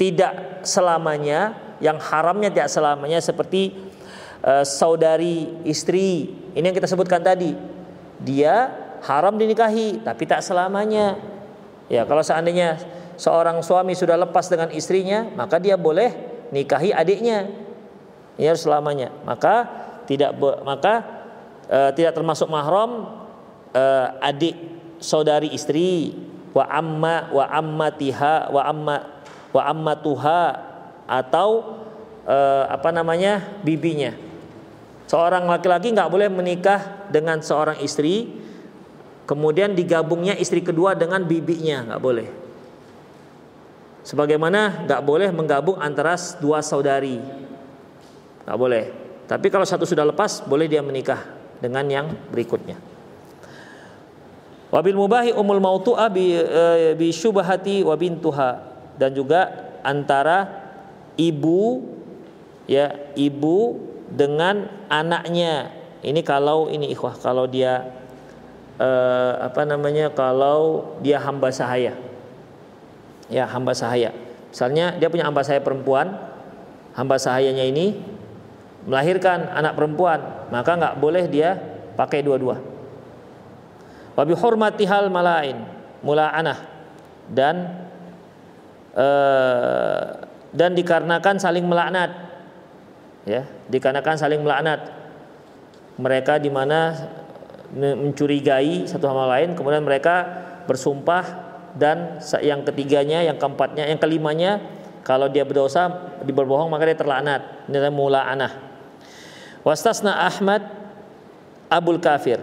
tidak 0.00 0.64
selamanya 0.64 1.76
yang 1.84 2.00
haramnya 2.00 2.48
tidak 2.48 2.72
selamanya 2.72 3.20
seperti 3.20 3.76
uh, 4.40 4.64
saudari 4.64 5.60
istri 5.68 6.32
ini 6.56 6.64
yang 6.64 6.72
kita 6.72 6.88
sebutkan 6.88 7.20
tadi 7.20 7.77
dia 8.22 8.70
haram 9.06 9.38
dinikahi 9.38 10.02
tapi 10.02 10.26
tak 10.26 10.42
selamanya 10.42 11.18
ya 11.86 12.02
kalau 12.04 12.22
seandainya 12.22 12.78
seorang 13.18 13.62
suami 13.62 13.94
sudah 13.94 14.18
lepas 14.18 14.50
dengan 14.50 14.70
istrinya 14.74 15.26
maka 15.34 15.58
dia 15.62 15.78
boleh 15.78 16.14
nikahi 16.50 16.90
adiknya 16.94 17.50
harus 18.46 18.62
selamanya. 18.62 19.10
Maka 19.26 19.66
tidak 20.06 20.38
maka 20.62 20.94
uh, 21.66 21.90
tidak 21.90 22.14
termasuk 22.14 22.46
mahram 22.46 23.10
uh, 23.74 24.06
adik 24.22 24.54
saudari 25.02 25.50
istri 25.50 26.14
wa 26.54 26.64
amma 26.70 27.34
wa 27.34 27.44
ammatiha 27.50 28.54
wa 28.54 28.62
amma 28.62 28.96
wa 29.50 29.62
ammatuha 29.66 30.42
atau 31.10 31.50
uh, 32.22 32.64
apa 32.70 32.94
namanya 32.94 33.58
bibinya. 33.66 34.14
Seorang 35.08 35.48
laki-laki 35.48 35.88
nggak 35.96 36.12
boleh 36.12 36.28
menikah 36.28 37.08
dengan 37.08 37.40
seorang 37.40 37.80
istri, 37.80 38.28
kemudian 39.24 39.72
digabungnya 39.72 40.36
istri 40.36 40.60
kedua 40.60 40.92
dengan 40.92 41.24
bibinya 41.24 41.88
nggak 41.88 42.02
boleh. 42.04 42.28
Sebagaimana 44.04 44.84
nggak 44.84 45.02
boleh 45.04 45.32
menggabung 45.32 45.80
antara 45.80 46.12
dua 46.40 46.60
saudari 46.60 47.16
nggak 48.44 48.58
boleh. 48.60 48.84
Tapi 49.28 49.48
kalau 49.52 49.64
satu 49.64 49.84
sudah 49.84 50.08
lepas, 50.08 50.44
boleh 50.44 50.68
dia 50.68 50.80
menikah 50.80 51.24
dengan 51.60 51.84
yang 51.88 52.06
berikutnya. 52.32 52.80
Wabil 54.68 54.96
mubahi 54.96 55.32
umul 55.32 55.60
mautu'a 55.60 56.12
bi, 56.12 56.36
e, 56.36 56.92
bi 56.96 57.08
syubhati 57.08 57.80
wa 57.84 57.96
bintuha 57.96 58.60
dan 59.00 59.16
juga 59.16 59.72
antara 59.80 60.48
ibu 61.16 61.88
ya 62.68 62.92
ibu 63.16 63.80
dengan 64.08 64.68
anaknya. 64.88 65.72
Ini 65.98 66.20
kalau 66.22 66.70
ini 66.70 66.94
ikhwah 66.94 67.18
kalau 67.18 67.50
dia 67.50 67.90
e, 68.78 68.90
apa 69.42 69.66
namanya 69.66 70.14
kalau 70.14 70.94
dia 71.02 71.18
hamba 71.18 71.50
sahaya. 71.50 71.98
Ya, 73.28 73.44
hamba 73.44 73.76
sahaya. 73.76 74.14
Misalnya 74.48 74.96
dia 74.96 75.12
punya 75.12 75.28
hamba 75.28 75.44
sahaya 75.44 75.60
perempuan, 75.60 76.16
hamba 76.96 77.20
sahayanya 77.20 77.66
ini 77.66 78.00
melahirkan 78.88 79.52
anak 79.52 79.76
perempuan, 79.76 80.48
maka 80.48 80.70
nggak 80.78 80.96
boleh 80.96 81.28
dia 81.28 81.60
pakai 81.98 82.24
dua-dua. 82.24 82.56
Wabi 84.16 84.34
hormati 84.34 84.82
hal 84.88 85.12
malain 85.12 85.62
anah 86.02 86.58
dan 87.30 87.86
uh, 88.96 90.26
dan 90.50 90.72
dikarenakan 90.72 91.36
saling 91.36 91.68
melaknat, 91.68 92.27
ya, 93.28 93.44
dikarenakan 93.68 94.16
saling 94.16 94.40
melaknat 94.40 94.88
mereka 96.00 96.40
di 96.40 96.48
mana 96.48 96.96
mencurigai 97.76 98.88
satu 98.88 99.04
sama 99.04 99.28
lain, 99.36 99.52
kemudian 99.52 99.84
mereka 99.84 100.24
bersumpah 100.64 101.24
dan 101.76 102.16
yang 102.40 102.64
ketiganya, 102.64 103.20
yang 103.20 103.36
keempatnya, 103.36 103.84
yang 103.84 104.00
kelimanya 104.00 104.58
kalau 105.04 105.28
dia 105.28 105.44
berdosa 105.44 106.16
diberbohong 106.24 106.72
maka 106.72 106.88
dia 106.88 106.96
terlaknat. 106.96 107.68
Ini 107.68 107.76
adalah 107.76 108.24
anah. 108.32 108.52
Wastasna 109.64 110.16
Ahmad 110.16 110.64
Abul 111.68 112.00
Kafir. 112.00 112.40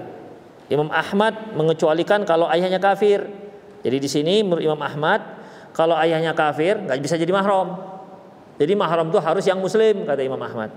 Imam 0.69 0.89
Ahmad 0.89 1.53
mengecualikan 1.53 2.25
kalau 2.25 2.49
ayahnya 2.49 2.81
kafir. 2.81 3.25
Jadi 3.85 3.97
di 4.01 4.09
sini 4.09 4.41
menurut 4.41 4.65
Imam 4.65 4.81
Ahmad 4.81 5.21
kalau 5.77 5.93
ayahnya 5.93 6.33
kafir 6.33 6.81
nggak 6.81 6.97
bisa 7.01 7.21
jadi 7.21 7.29
mahram. 7.29 7.94
Jadi 8.55 8.73
mahram 8.73 9.11
itu 9.11 9.19
harus 9.19 9.43
yang 9.43 9.59
muslim 9.59 10.07
kata 10.07 10.21
Imam 10.23 10.39
Ahmad. 10.39 10.71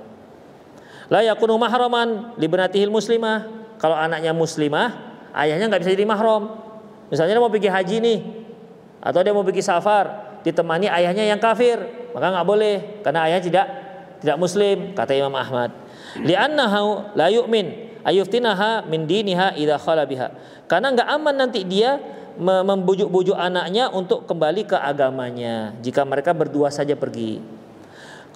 La 1.08 1.24
yakunu 1.24 1.56
mahraman 1.56 2.36
libnatihil 2.36 2.90
muslimah. 2.90 3.46
Kalau 3.78 3.94
anaknya 3.94 4.34
muslimah, 4.34 4.90
ayahnya 5.38 5.70
nggak 5.70 5.86
bisa 5.86 5.94
jadi 5.94 6.02
mahram. 6.02 6.58
Misalnya 7.08 7.38
dia 7.38 7.42
mau 7.42 7.48
pergi 7.48 7.70
haji 7.70 7.96
nih, 8.02 8.18
atau 8.98 9.22
dia 9.22 9.30
mau 9.30 9.46
pergi 9.46 9.62
safar, 9.62 10.36
ditemani 10.42 10.90
ayahnya 10.90 11.24
yang 11.30 11.38
kafir, 11.38 11.78
maka 12.12 12.26
nggak 12.34 12.46
boleh 12.46 12.76
karena 13.06 13.30
ayahnya 13.30 13.44
tidak 13.46 13.66
tidak 14.18 14.36
muslim 14.36 14.92
kata 14.92 15.14
Imam 15.14 15.34
Ahmad 15.38 15.70
li'annahu 16.18 17.14
la 17.14 17.30
yu'min 17.30 17.94
ayuftinaha 18.02 18.86
min 18.90 19.06
diniha 19.06 19.54
idza 19.54 19.78
khala 19.78 20.04
biha 20.04 20.34
karena 20.66 20.94
nggak 20.94 21.08
aman 21.08 21.34
nanti 21.46 21.62
dia 21.62 21.98
membujuk-bujuk 22.38 23.34
anaknya 23.34 23.90
untuk 23.90 24.26
kembali 24.26 24.62
ke 24.66 24.78
agamanya 24.78 25.74
jika 25.82 26.06
mereka 26.06 26.30
berdua 26.30 26.70
saja 26.70 26.94
pergi 26.94 27.42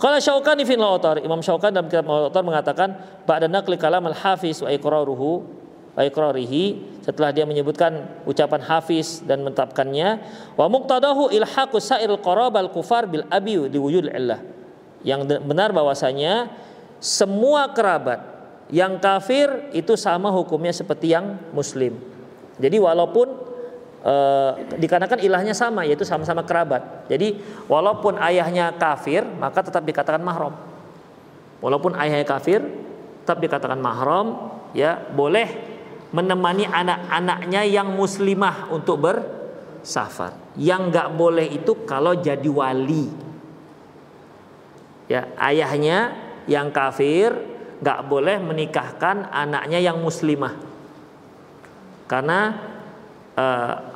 kalau 0.03 0.19
Syaukani 0.19 0.67
fi 0.67 0.75
Lautar 0.75 1.23
Imam 1.23 1.39
Syaukan 1.39 1.71
dalam 1.71 1.87
kitab 1.87 2.11
Lautar 2.11 2.43
mengatakan 2.43 3.23
ba'da 3.23 3.47
naqli 3.47 3.79
kalam 3.79 4.03
al-hafiz 4.11 4.59
wa 4.59 4.67
iqraruhu 4.75 5.47
wa 5.95 6.03
iqrarihi. 6.03 6.91
Setelah 7.07 7.31
dia 7.31 7.47
menyebutkan 7.47 8.23
ucapan 8.27 8.67
hafiz 8.67 9.23
dan 9.23 9.47
menetapkannya 9.47 10.19
wa 10.59 10.67
muqtadahu 10.67 11.31
ilhaqu 11.31 11.79
sa'il 11.79 12.19
qarabal 12.19 12.75
kufar 12.75 13.07
bil 13.07 13.23
abi 13.31 13.55
di 13.71 13.79
wujud 13.79 14.11
illah. 14.11 14.43
Yang 15.07 15.39
benar 15.47 15.71
bahwasanya 15.71 16.51
semua 16.99 17.71
kerabat 17.71 18.27
yang 18.75 18.99
kafir 18.99 19.71
itu 19.71 19.95
sama 19.95 20.35
hukumnya 20.35 20.75
seperti 20.75 21.15
yang 21.15 21.39
muslim. 21.55 21.95
Jadi 22.59 22.75
walaupun 22.79 23.52
e, 24.03 24.15
dikarenakan 24.79 25.23
ilahnya 25.23 25.55
sama 25.57 25.87
yaitu 25.87 26.03
sama-sama 26.03 26.43
kerabat. 26.45 27.07
Jadi 27.09 27.39
walaupun 27.67 28.19
ayahnya 28.19 28.75
kafir 28.77 29.25
maka 29.25 29.65
tetap 29.65 29.83
dikatakan 29.87 30.21
mahram. 30.21 30.55
Walaupun 31.63 31.95
ayahnya 31.97 32.27
kafir 32.27 32.63
tetap 33.23 33.39
dikatakan 33.39 33.79
mahram 33.79 34.53
ya 34.75 34.99
boleh 34.99 35.49
menemani 36.13 36.69
anak-anaknya 36.69 37.63
yang 37.65 37.89
muslimah 37.95 38.69
untuk 38.75 39.01
bersafar. 39.01 40.37
Yang 40.59 40.81
nggak 40.93 41.09
boleh 41.17 41.47
itu 41.49 41.87
kalau 41.89 42.19
jadi 42.19 42.47
wali. 42.51 43.09
Ya, 45.09 45.29
ayahnya 45.41 46.15
yang 46.51 46.75
kafir 46.75 47.33
nggak 47.83 48.01
boleh 48.07 48.39
menikahkan 48.39 49.29
anaknya 49.35 49.83
yang 49.83 49.99
muslimah 49.99 50.73
karena 52.13 52.41
uh, 53.41 53.92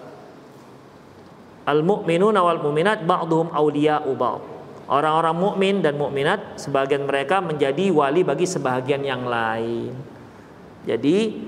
al 1.67 1.83
mu'minuna 1.83 2.41
wal 2.41 2.63
mu'minat 2.63 3.03
ba'duhum 3.03 3.51
awliya'u 3.51 4.15
ba'd 4.15 4.57
Orang-orang 4.87 5.35
mukmin 5.35 5.75
dan 5.83 5.99
mukminat 5.99 6.63
sebagian 6.63 7.11
mereka 7.11 7.43
menjadi 7.43 7.91
wali 7.91 8.23
bagi 8.23 8.47
sebagian 8.47 9.03
yang 9.03 9.27
lain. 9.27 9.91
Jadi 10.87 11.43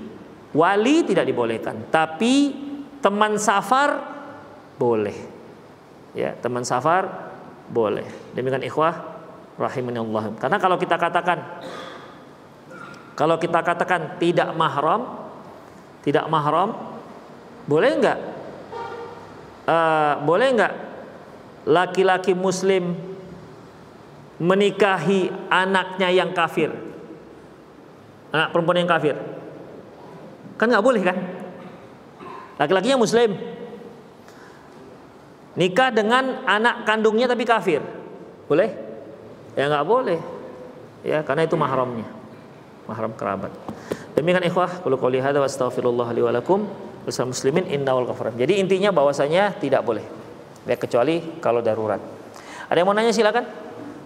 wali 0.51 1.07
tidak 1.07 1.23
dibolehkan, 1.23 1.87
tapi 1.87 2.51
teman 2.99 3.39
safar 3.39 3.95
boleh. 4.75 5.15
Ya, 6.11 6.35
teman 6.35 6.67
safar 6.67 7.31
boleh. 7.71 8.03
Demikian 8.35 8.59
ikhwah 8.59 9.07
rahimanallah. 9.55 10.35
Karena 10.35 10.59
kalau 10.59 10.75
kita 10.75 10.99
katakan 10.99 11.63
kalau 13.15 13.39
kita 13.39 13.63
katakan 13.63 14.19
tidak 14.19 14.51
mahram, 14.51 15.31
tidak 16.03 16.27
mahram, 16.27 16.75
boleh 17.71 17.91
enggak? 17.95 18.19
Uh, 19.69 20.17
boleh 20.25 20.49
enggak 20.49 20.73
laki-laki 21.69 22.33
muslim 22.33 22.97
menikahi 24.41 25.29
anaknya 25.51 26.09
yang 26.09 26.33
kafir? 26.33 26.73
Anak 28.33 28.49
perempuan 28.49 28.81
yang 28.81 28.89
kafir? 28.89 29.13
Kan 30.57 30.73
nggak 30.73 30.81
boleh 30.81 31.01
kan? 31.05 31.17
Laki-lakinya 32.57 32.97
muslim. 32.97 33.37
Nikah 35.53 35.93
dengan 35.93 36.41
anak 36.49 36.89
kandungnya 36.89 37.29
tapi 37.29 37.45
kafir. 37.45 37.85
Boleh? 38.49 38.73
Ya 39.53 39.69
nggak 39.69 39.85
boleh. 39.85 40.19
Ya 41.05 41.21
karena 41.21 41.45
itu 41.45 41.53
mahramnya. 41.53 42.09
Mahram 42.89 43.13
kerabat. 43.13 43.53
Demikian 44.17 44.49
ikhwah 44.49 44.81
qul 44.81 44.97
qouli 44.97 45.21
hadza 45.21 45.37
wa 45.37 45.49
muslimin 47.09 47.65
innal 47.67 48.05
ghafur 48.05 48.29
jadi 48.33 48.61
intinya 48.61 48.93
bahwasanya 48.93 49.57
tidak 49.57 49.81
boleh. 49.83 50.05
Ya 50.67 50.75
kecuali 50.77 51.39
kalau 51.39 51.63
darurat. 51.65 51.99
Ada 52.69 52.83
yang 52.83 52.89
mau 52.89 52.95
nanya 52.95 53.09
silakan. 53.09 53.41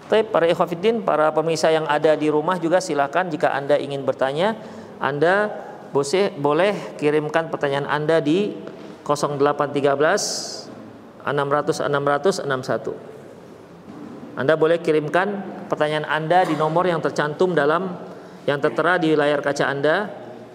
Tapi 0.04 0.20
para 0.28 0.44
ikhwafiddin, 0.44 1.00
para 1.00 1.32
pemirsa 1.32 1.72
yang 1.72 1.88
ada 1.88 2.12
di 2.12 2.28
rumah 2.28 2.60
juga 2.60 2.76
silakan 2.80 3.32
jika 3.32 3.56
Anda 3.56 3.80
ingin 3.80 4.04
bertanya, 4.04 4.52
Anda 5.00 5.48
boleh 6.36 7.00
kirimkan 7.00 7.48
pertanyaan 7.48 7.88
Anda 7.88 8.20
di 8.20 8.52
0813 9.06 11.24
600 11.24 11.24
600 11.24 12.44
61. 12.44 12.92
Anda 14.34 14.58
boleh 14.58 14.82
kirimkan 14.82 15.28
pertanyaan 15.72 16.04
Anda 16.04 16.44
di 16.44 16.58
nomor 16.58 16.84
yang 16.84 17.00
tercantum 17.00 17.56
dalam 17.56 17.96
yang 18.44 18.60
tertera 18.60 19.00
di 19.00 19.16
layar 19.16 19.40
kaca 19.40 19.70
Anda 19.70 20.10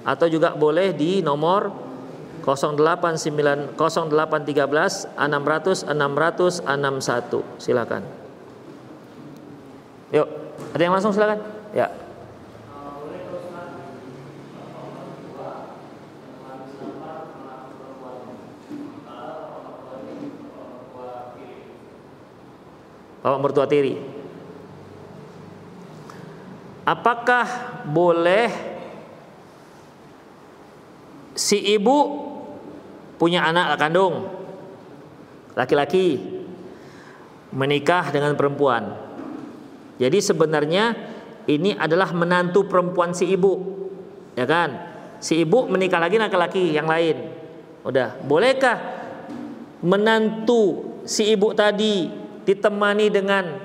atau 0.05 0.29
juga 0.29 0.53
boleh 0.53 0.93
di 0.93 1.25
nomor 1.25 1.71
089 1.71 1.88
0813 2.45 3.75
600 5.15 5.83
600 5.87 6.63
61. 6.65 7.43
Silakan. 7.59 8.03
Yuk, 10.09 10.27
ada 10.73 10.81
yang 10.81 10.93
langsung 10.93 11.13
silakan. 11.13 11.39
Ya. 11.75 11.91
Bapak 23.19 23.39
mertua 23.43 23.67
tiri. 23.67 23.99
Apakah 26.87 27.45
boleh 27.85 28.68
si 31.49 31.57
ibu 31.73 31.97
punya 33.17 33.41
anak 33.49 33.81
kandung 33.81 34.29
laki-laki 35.57 36.21
menikah 37.49 38.13
dengan 38.13 38.37
perempuan 38.37 39.09
jadi 39.99 40.17
sebenarnya 40.23 40.95
ini 41.51 41.75
adalah 41.75 42.15
menantu 42.15 42.63
perempuan 42.69 43.11
si 43.11 43.27
ibu. 43.27 43.59
Ya 44.39 44.47
kan? 44.47 44.79
Si 45.19 45.43
ibu 45.43 45.67
menikah 45.67 45.99
lagi 45.99 46.15
laki-laki 46.15 46.71
yang 46.71 46.87
lain. 46.87 47.19
Udah, 47.83 48.15
bolehkah 48.23 48.79
menantu 49.83 50.95
si 51.03 51.27
ibu 51.35 51.51
tadi 51.51 52.07
ditemani 52.47 53.11
dengan 53.11 53.59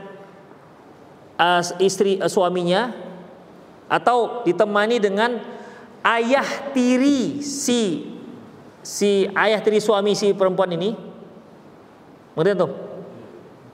uh, 1.39 1.62
istri 1.78 2.18
uh, 2.18 2.26
suaminya 2.26 2.91
atau 3.87 4.43
ditemani 4.43 4.99
dengan 4.99 5.39
ayah 6.05 6.47
tiri 6.77 7.41
si 7.41 8.13
si 8.85 9.25
ayah 9.33 9.59
tiri 9.65 9.81
suami 9.81 10.13
si 10.13 10.37
perempuan 10.37 10.69
ini? 10.77 10.93
Ngerti 12.37 12.53
tuh? 12.55 12.71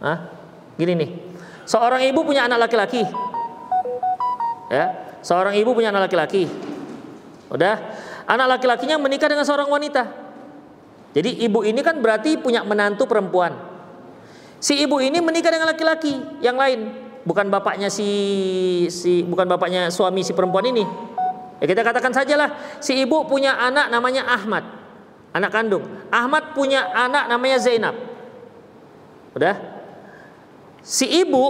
Hah? 0.00 0.18
Gini 0.78 0.92
nih. 0.94 1.10
Seorang 1.66 2.00
ibu 2.06 2.22
punya 2.22 2.46
anak 2.46 2.70
laki-laki. 2.70 3.02
Ya, 4.70 5.18
seorang 5.20 5.58
ibu 5.58 5.74
punya 5.74 5.90
anak 5.90 6.08
laki-laki. 6.08 6.46
Udah, 7.50 7.74
anak 8.30 8.58
laki-lakinya 8.58 8.96
menikah 9.02 9.26
dengan 9.26 9.42
seorang 9.42 9.66
wanita. 9.66 10.06
Jadi 11.10 11.42
ibu 11.42 11.66
ini 11.66 11.82
kan 11.82 11.98
berarti 11.98 12.38
punya 12.38 12.62
menantu 12.62 13.10
perempuan. 13.10 13.58
Si 14.62 14.78
ibu 14.78 15.02
ini 15.02 15.18
menikah 15.18 15.50
dengan 15.50 15.74
laki-laki 15.74 16.14
yang 16.38 16.54
lain, 16.54 16.94
bukan 17.26 17.50
bapaknya 17.50 17.90
si 17.90 18.06
si 18.92 19.26
bukan 19.26 19.50
bapaknya 19.50 19.90
suami 19.90 20.22
si 20.22 20.30
perempuan 20.30 20.70
ini. 20.70 21.09
Ya 21.60 21.68
kita 21.68 21.84
katakan 21.84 22.12
sajalah 22.16 22.80
si 22.80 22.96
ibu 22.96 23.28
punya 23.28 23.54
anak 23.60 23.92
namanya 23.92 24.24
Ahmad, 24.26 24.64
anak 25.36 25.50
kandung. 25.52 25.84
Ahmad 26.08 26.56
punya 26.56 26.88
anak 26.90 27.28
namanya 27.28 27.60
Zainab. 27.60 27.94
Udah? 29.36 29.80
si 30.80 31.06
ibu 31.08 31.44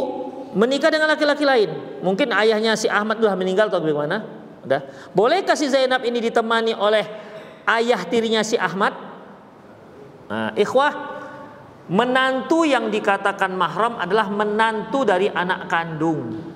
menikah 0.55 0.91
dengan 0.91 1.11
laki-laki 1.11 1.47
lain. 1.47 2.03
Mungkin 2.03 2.35
ayahnya 2.35 2.75
si 2.75 2.91
Ahmad 2.91 3.23
sudah 3.23 3.39
meninggal 3.39 3.71
atau 3.71 3.83
bagaimana? 3.83 4.27
Udah. 4.67 4.83
Bolehkah 5.15 5.55
si 5.55 5.71
Zainab 5.71 6.03
ini 6.05 6.19
ditemani 6.21 6.75
oleh 6.75 7.07
ayah 7.71 8.03
tirinya 8.05 8.43
si 8.43 8.59
Ahmad? 8.59 8.93
Nah, 10.31 10.51
ikhwah, 10.55 10.93
menantu 11.91 12.67
yang 12.67 12.91
dikatakan 12.91 13.55
mahram 13.55 13.99
adalah 13.99 14.31
menantu 14.31 15.07
dari 15.07 15.31
anak 15.31 15.71
kandung. 15.71 16.50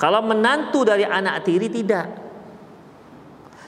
Kalau 0.00 0.24
menantu 0.24 0.88
dari 0.88 1.04
anak 1.04 1.44
tiri 1.44 1.68
tidak. 1.68 2.08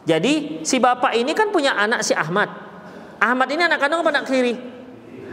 Jadi 0.08 0.64
si 0.64 0.80
bapak 0.80 1.12
ini 1.12 1.36
kan 1.36 1.52
punya 1.52 1.76
anak 1.76 2.00
si 2.00 2.16
Ahmad. 2.16 2.48
Ahmad 3.20 3.46
ini 3.52 3.62
anak 3.68 3.78
kandung 3.78 4.00
apa 4.00 4.10
anak 4.10 4.26
tiri? 4.26 4.56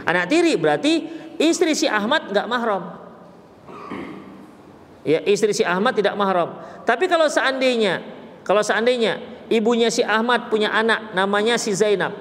Anak 0.04 0.28
tiri 0.28 0.54
berarti 0.60 1.20
Istri 1.40 1.72
si 1.72 1.88
Ahmad 1.88 2.28
nggak 2.28 2.44
mahram. 2.44 3.00
Ya, 5.00 5.24
istri 5.24 5.56
si 5.56 5.64
Ahmad 5.64 5.96
tidak 5.96 6.12
mahram. 6.12 6.60
Tapi 6.84 7.08
kalau 7.08 7.24
seandainya, 7.32 8.04
kalau 8.44 8.60
seandainya 8.60 9.16
ibunya 9.48 9.88
si 9.88 10.04
Ahmad 10.04 10.52
punya 10.52 10.68
anak 10.68 11.16
namanya 11.16 11.56
si 11.56 11.72
Zainab. 11.72 12.12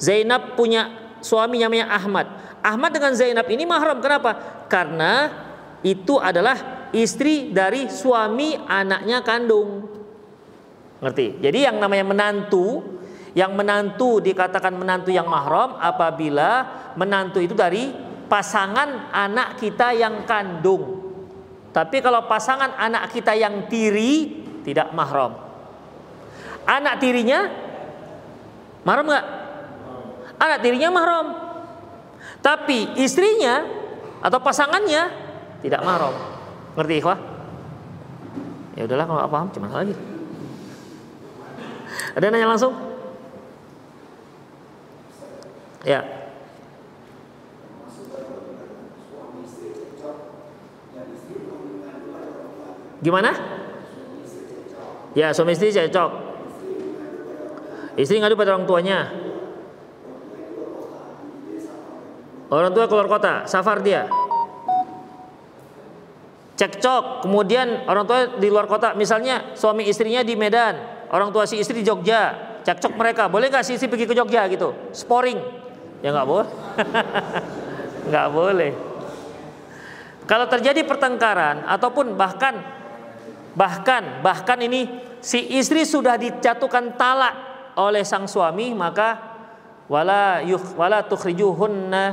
Zainab 0.00 0.56
punya 0.56 0.88
suami 1.20 1.60
namanya 1.60 1.92
Ahmad. 1.92 2.24
Ahmad 2.64 2.96
dengan 2.96 3.12
Zainab 3.12 3.44
ini 3.52 3.68
mahram. 3.68 4.00
Kenapa? 4.00 4.64
Karena 4.72 5.28
itu 5.84 6.16
adalah 6.16 6.71
istri 6.92 7.50
dari 7.50 7.88
suami 7.88 8.56
anaknya 8.56 9.24
kandung. 9.24 9.88
Ngerti? 11.02 11.42
Jadi 11.42 11.58
yang 11.66 11.82
namanya 11.82 12.06
menantu, 12.06 12.80
yang 13.34 13.56
menantu 13.56 14.22
dikatakan 14.22 14.76
menantu 14.76 15.10
yang 15.10 15.26
mahram 15.26 15.74
apabila 15.80 16.68
menantu 16.94 17.40
itu 17.42 17.56
dari 17.56 17.90
pasangan 18.28 19.10
anak 19.10 19.58
kita 19.58 19.96
yang 19.96 20.22
kandung. 20.28 21.02
Tapi 21.72 22.04
kalau 22.04 22.28
pasangan 22.28 22.76
anak 22.76 23.10
kita 23.10 23.32
yang 23.32 23.66
tiri 23.66 24.44
tidak 24.62 24.92
mahram. 24.92 25.36
Anak 26.68 27.02
tirinya 27.02 27.50
mahram 28.86 29.08
nggak? 29.08 29.26
Anak 30.38 30.58
tirinya 30.62 30.88
mahram. 30.92 31.26
Tapi 32.44 32.94
istrinya 33.00 33.64
atau 34.22 34.38
pasangannya 34.38 35.02
tidak 35.64 35.82
mahram. 35.82 36.31
Ngerti 36.72 36.94
ikhwah? 36.98 37.18
Ya 38.72 38.88
udahlah 38.88 39.04
kalau 39.04 39.18
nggak 39.20 39.32
paham 39.32 39.48
cuma 39.52 39.68
lagi. 39.68 39.94
Ada 42.16 42.32
nanya 42.32 42.48
langsung? 42.48 42.72
Ya. 45.84 46.00
Gimana? 53.02 53.34
Ya 55.12 55.34
suami 55.36 55.52
istri 55.52 55.74
cocok. 55.74 56.10
Istri 58.00 58.24
ngadu 58.24 58.38
pada 58.38 58.56
orang 58.56 58.64
tuanya. 58.64 59.12
Orang 62.48 62.72
tua 62.72 62.88
keluar 62.88 63.08
kota, 63.08 63.44
safar 63.44 63.84
dia. 63.84 64.08
Cekcok, 66.62 67.26
kemudian 67.26 67.90
orang 67.90 68.06
tua 68.06 68.38
di 68.38 68.46
luar 68.46 68.70
kota, 68.70 68.94
misalnya 68.94 69.50
suami 69.58 69.82
istrinya 69.82 70.22
di 70.22 70.38
Medan, 70.38 70.78
orang 71.10 71.34
tua 71.34 71.42
si 71.42 71.58
istri 71.58 71.82
di 71.82 71.84
Jogja, 71.90 72.54
cekcok 72.62 72.94
mereka, 72.94 73.26
boleh 73.26 73.50
nggak 73.50 73.66
si 73.66 73.74
istri 73.74 73.90
pergi 73.90 74.06
ke 74.06 74.14
Jogja 74.14 74.46
gitu, 74.46 74.70
sporing? 74.94 75.42
Ya 76.06 76.14
nggak 76.14 76.22
boleh, 76.22 76.48
nggak 78.14 78.28
boleh. 78.30 78.72
Kalau 80.22 80.46
terjadi 80.46 80.86
pertengkaran 80.86 81.66
ataupun 81.66 82.14
bahkan 82.14 82.62
bahkan 83.58 84.22
bahkan 84.22 84.62
ini 84.62 84.86
si 85.18 85.58
istri 85.58 85.82
sudah 85.82 86.14
dijatuhkan 86.14 86.94
talak 86.94 87.34
oleh 87.74 88.06
sang 88.06 88.30
suami 88.30 88.70
maka 88.70 89.18
wala 89.90 90.46
yukh 90.46 90.78
wala 90.78 91.02
tukhrijuhunna 91.02 92.04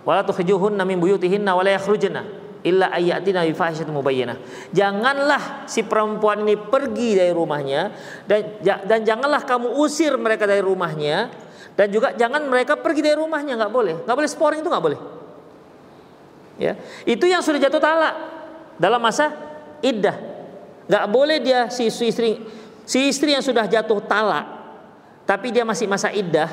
wala 0.00 0.24
tukhrijuhunna 0.24 0.80
min 0.88 0.96
buyutihinna 0.96 1.52
wala 1.52 1.76
yakhrujna 1.76 2.45
illa 2.66 2.90
ayatina 2.90 3.46
bi 3.46 3.54
fahishatin 3.54 3.94
mubayyinah. 3.94 4.36
Janganlah 4.74 5.70
si 5.70 5.86
perempuan 5.86 6.42
ini 6.42 6.58
pergi 6.58 7.14
dari 7.14 7.30
rumahnya 7.30 7.94
dan 8.26 8.58
dan 8.60 9.00
janganlah 9.06 9.46
kamu 9.46 9.78
usir 9.78 10.18
mereka 10.18 10.50
dari 10.50 10.60
rumahnya 10.60 11.30
dan 11.78 11.86
juga 11.94 12.18
jangan 12.18 12.42
mereka 12.50 12.74
pergi 12.74 13.06
dari 13.06 13.16
rumahnya 13.16 13.54
nggak 13.54 13.72
boleh. 13.72 13.96
nggak 14.02 14.16
boleh 14.18 14.30
sporing 14.30 14.60
itu 14.60 14.68
nggak 14.68 14.84
boleh. 14.84 15.00
Ya, 16.56 16.72
itu 17.04 17.24
yang 17.28 17.44
sudah 17.44 17.60
jatuh 17.60 17.78
talak 17.78 18.14
dalam 18.80 18.98
masa 18.98 19.30
iddah. 19.84 20.34
nggak 20.86 21.06
boleh 21.10 21.42
dia 21.42 21.66
si 21.66 21.90
istri 21.90 22.38
si 22.86 23.10
istri 23.10 23.34
yang 23.34 23.42
sudah 23.42 23.66
jatuh 23.66 23.98
talak 24.06 24.56
tapi 25.26 25.50
dia 25.50 25.66
masih 25.66 25.90
masa 25.90 26.14
iddah, 26.14 26.46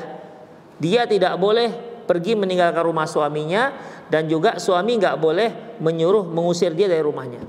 dia 0.82 1.06
tidak 1.06 1.38
boleh 1.38 1.70
pergi 2.04 2.34
meninggalkan 2.34 2.82
rumah 2.82 3.06
suaminya 3.06 3.70
dan 4.10 4.26
juga 4.26 4.58
suami 4.58 4.98
nggak 4.98 5.16
boleh 5.16 5.50
menyuruh 5.80 6.26
mengusir 6.26 6.74
dia 6.74 6.90
dari 6.90 7.02
rumahnya. 7.02 7.42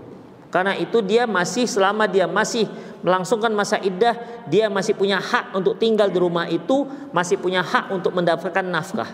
Karena 0.53 0.71
itu 0.79 1.03
dia 1.03 1.27
masih 1.27 1.67
selama 1.67 2.07
dia 2.07 2.31
masih 2.31 2.69
melangsungkan 3.03 3.51
masa 3.51 3.75
iddah, 3.83 4.15
dia 4.47 4.71
masih 4.71 4.95
punya 4.95 5.19
hak 5.19 5.51
untuk 5.51 5.75
tinggal 5.75 6.07
di 6.07 6.15
rumah 6.15 6.47
itu, 6.47 6.87
masih 7.11 7.35
punya 7.35 7.59
hak 7.59 7.91
untuk 7.91 8.15
mendapatkan 8.15 8.63
nafkah. 8.63 9.09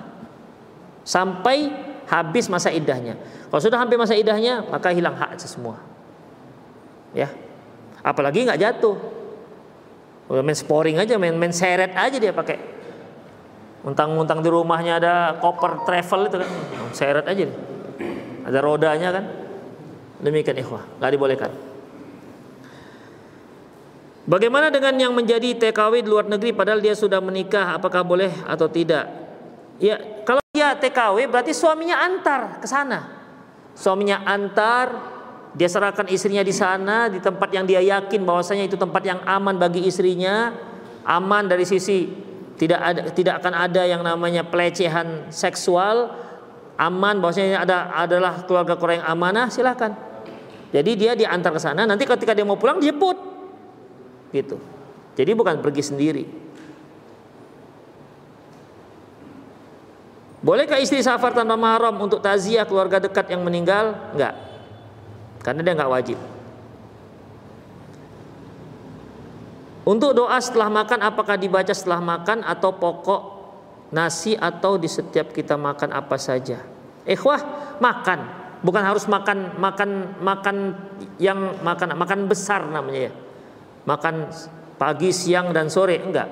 Sampai 1.02 1.74
habis 2.06 2.46
masa 2.46 2.70
iddahnya. 2.70 3.18
Kalau 3.50 3.62
sudah 3.64 3.82
hampir 3.82 3.98
masa 3.98 4.14
iddahnya, 4.14 4.70
maka 4.70 4.94
hilang 4.94 5.18
hak 5.18 5.42
semua. 5.42 5.82
Ya. 7.18 7.34
Apalagi 8.06 8.46
nggak 8.46 8.62
jatuh. 8.62 8.96
Udah 10.30 10.46
main 10.46 10.56
sporing 10.56 11.02
aja, 11.02 11.18
main 11.18 11.34
main 11.36 11.52
seret 11.52 11.92
aja 11.98 12.16
dia 12.22 12.32
pakai 12.32 12.72
Untang-untang 13.82 14.46
di 14.46 14.50
rumahnya 14.54 15.02
ada 15.02 15.14
koper 15.42 15.82
travel 15.90 16.30
itu 16.30 16.38
kan, 16.38 16.50
seret 16.94 17.26
aja 17.26 17.50
nih. 17.50 17.58
Ada 18.52 18.60
rodanya 18.60 19.10
kan. 19.16 19.26
Demikian 20.20 20.60
ikhwah, 20.60 20.84
nggak 21.00 21.12
dibolehkan. 21.16 21.52
Bagaimana 24.28 24.70
dengan 24.70 24.94
yang 25.00 25.14
menjadi 25.16 25.56
TKW 25.58 26.04
di 26.04 26.10
luar 26.12 26.28
negeri 26.30 26.54
padahal 26.54 26.84
dia 26.84 26.94
sudah 26.94 27.24
menikah, 27.24 27.74
apakah 27.74 28.04
boleh 28.06 28.30
atau 28.46 28.70
tidak? 28.70 29.10
Ya, 29.82 29.98
kalau 30.28 30.44
dia 30.54 30.78
TKW 30.78 31.26
berarti 31.26 31.56
suaminya 31.56 31.98
antar 32.06 32.62
ke 32.62 32.68
sana. 32.70 33.24
Suaminya 33.74 34.22
antar, 34.28 34.94
dia 35.58 35.66
serahkan 35.66 36.06
istrinya 36.12 36.46
di 36.46 36.54
sana 36.54 37.10
di 37.10 37.18
tempat 37.18 37.50
yang 37.50 37.66
dia 37.66 37.82
yakin 37.82 38.22
bahwasanya 38.22 38.70
itu 38.70 38.78
tempat 38.78 39.02
yang 39.02 39.20
aman 39.26 39.58
bagi 39.58 39.88
istrinya, 39.90 40.54
aman 41.08 41.50
dari 41.50 41.66
sisi 41.66 42.06
tidak 42.62 42.78
ada 42.78 43.02
tidak 43.10 43.42
akan 43.42 43.54
ada 43.58 43.90
yang 43.90 44.06
namanya 44.06 44.46
pelecehan 44.46 45.34
seksual 45.34 46.14
aman 46.78 47.20
bahwasanya 47.20 47.64
ada 47.64 47.92
adalah 47.96 48.44
keluarga 48.46 48.76
Korea 48.78 49.04
yang 49.04 49.08
amanah 49.08 49.48
silakan 49.52 49.96
jadi 50.72 50.92
dia 50.96 51.12
diantar 51.16 51.52
ke 51.52 51.60
sana 51.60 51.84
nanti 51.84 52.08
ketika 52.08 52.32
dia 52.32 52.48
mau 52.48 52.60
pulang 52.60 52.80
dijemput 52.80 53.18
gitu 54.32 54.60
jadi 55.16 55.32
bukan 55.36 55.60
pergi 55.60 55.84
sendiri 55.84 56.24
Bolehkah 60.42 60.82
istri 60.82 61.06
safar 61.06 61.38
tanpa 61.38 61.54
mahram 61.54 61.94
untuk 62.02 62.18
taziah 62.18 62.66
keluarga 62.66 62.98
dekat 62.98 63.30
yang 63.30 63.46
meninggal? 63.46 63.94
Enggak. 64.18 64.34
Karena 65.46 65.62
dia 65.62 65.74
enggak 65.78 65.94
wajib. 65.94 66.18
Untuk 69.86 70.18
doa 70.18 70.38
setelah 70.42 70.70
makan 70.70 71.00
apakah 71.06 71.38
dibaca 71.38 71.74
setelah 71.74 72.02
makan 72.02 72.42
atau 72.42 72.74
pokok 72.74 73.22
nasi 73.92 74.34
atau 74.36 74.80
di 74.80 74.88
setiap 74.88 75.36
kita 75.36 75.60
makan 75.60 75.92
apa 75.92 76.16
saja? 76.16 76.64
Ikhwah, 77.04 77.76
makan. 77.80 78.20
Bukan 78.62 78.84
harus 78.84 79.10
makan 79.10 79.58
makan 79.58 79.90
makan 80.22 80.58
yang 81.18 81.60
makan 81.66 81.98
makan 81.98 82.20
besar 82.30 82.66
namanya 82.70 83.10
ya. 83.10 83.14
Makan 83.90 84.16
pagi, 84.78 85.10
siang 85.10 85.50
dan 85.52 85.68
sore 85.68 85.98
enggak. 85.98 86.30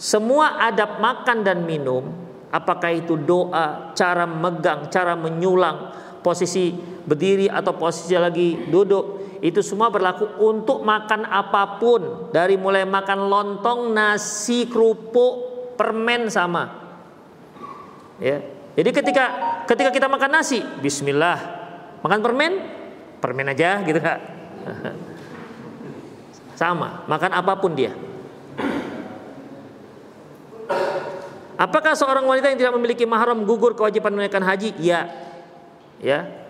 Semua 0.00 0.56
adab 0.62 1.02
makan 1.02 1.44
dan 1.44 1.66
minum, 1.66 2.06
apakah 2.54 2.94
itu 2.94 3.20
doa, 3.20 3.92
cara 3.92 4.24
megang, 4.24 4.88
cara 4.88 5.12
menyulang, 5.12 5.92
posisi 6.24 6.72
berdiri 7.04 7.50
atau 7.50 7.76
posisi 7.76 8.16
lagi 8.16 8.70
duduk, 8.70 9.38
itu 9.44 9.60
semua 9.60 9.88
berlaku 9.88 10.40
untuk 10.40 10.84
makan 10.84 11.24
apa 11.24 11.80
pun 11.80 12.32
dari 12.32 12.60
mulai 12.60 12.84
makan 12.84 13.28
lontong, 13.28 13.92
nasi, 13.92 14.68
kerupuk, 14.70 15.49
permen 15.80 16.28
sama. 16.28 16.76
Ya. 18.20 18.44
Jadi 18.76 18.90
ketika 18.92 19.24
ketika 19.64 19.88
kita 19.88 20.12
makan 20.12 20.36
nasi, 20.36 20.60
bismillah. 20.84 21.40
Makan 22.04 22.20
permen, 22.20 22.52
permen 23.16 23.48
aja 23.48 23.80
gitu 23.80 23.96
kak. 23.96 24.20
Sama, 26.60 27.08
makan 27.08 27.32
apa 27.32 27.56
pun 27.56 27.72
dia. 27.72 27.96
Apakah 31.56 31.96
seorang 31.96 32.24
wanita 32.24 32.52
yang 32.52 32.60
tidak 32.60 32.76
memiliki 32.76 33.04
mahram 33.08 33.48
gugur 33.48 33.72
kewajiban 33.72 34.12
menunaikan 34.12 34.44
haji? 34.44 34.76
Ya. 34.80 35.08
Ya, 36.00 36.40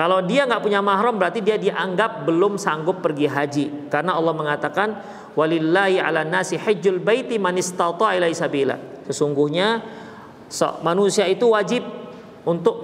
kalau 0.00 0.24
dia 0.24 0.46
nggak 0.46 0.62
punya 0.62 0.80
mahram 0.80 1.18
berarti 1.18 1.42
dia 1.42 1.58
dianggap 1.58 2.24
belum 2.24 2.56
sanggup 2.56 3.02
pergi 3.02 3.26
haji 3.28 3.64
karena 3.92 4.14
Allah 4.14 4.32
mengatakan 4.32 4.88
walillahi 5.38 6.02
ala 6.02 6.26
nasi 6.26 6.58
hajjul 6.58 6.98
baiti 6.98 7.38
man 7.38 7.56
istata 7.58 8.14
ilai 8.14 8.34
sabila. 8.34 8.78
Sesungguhnya 9.06 9.82
manusia 10.82 11.26
itu 11.26 11.50
wajib 11.50 11.82
untuk 12.46 12.82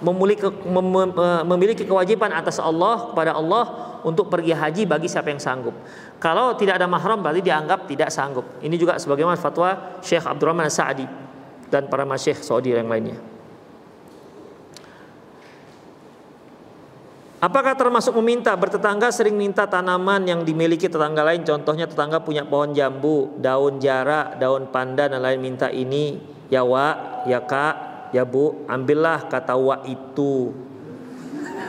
memiliki, 0.00 0.48
memiliki 1.44 1.84
kewajiban 1.84 2.32
atas 2.32 2.56
Allah 2.56 3.12
kepada 3.12 3.36
Allah 3.36 3.64
untuk 4.02 4.30
pergi 4.32 4.54
haji 4.54 4.82
bagi 4.88 5.10
siapa 5.10 5.28
yang 5.28 5.42
sanggup. 5.42 5.74
Kalau 6.18 6.54
tidak 6.56 6.80
ada 6.80 6.86
mahram 6.88 7.20
berarti 7.20 7.42
dianggap 7.44 7.84
tidak 7.90 8.08
sanggup. 8.08 8.46
Ini 8.62 8.74
juga 8.78 8.96
sebagaimana 8.96 9.36
fatwa 9.36 10.00
Syekh 10.00 10.24
Abdurrahman 10.24 10.70
Sa'di 10.70 11.06
dan 11.68 11.86
para 11.90 12.08
masyayikh 12.08 12.40
Saudi 12.40 12.72
yang 12.72 12.88
lainnya. 12.88 13.37
Apakah 17.38 17.78
termasuk 17.78 18.18
meminta 18.18 18.50
bertetangga 18.58 19.14
sering 19.14 19.38
minta 19.38 19.62
tanaman 19.62 20.26
yang 20.26 20.42
dimiliki 20.42 20.90
tetangga 20.90 21.22
lain 21.22 21.46
contohnya 21.46 21.86
tetangga 21.86 22.18
punya 22.18 22.42
pohon 22.42 22.74
jambu, 22.74 23.30
daun 23.38 23.78
jarak, 23.78 24.42
daun 24.42 24.66
pandan 24.74 25.14
dan 25.14 25.22
lain 25.22 25.38
minta 25.38 25.70
ini 25.70 26.18
ya 26.50 26.66
wa, 26.66 27.22
ya 27.30 27.38
kak, 27.38 28.10
ya 28.10 28.26
bu, 28.26 28.66
ambillah 28.66 29.30
kata 29.30 29.54
wa 29.54 29.86
itu. 29.86 30.50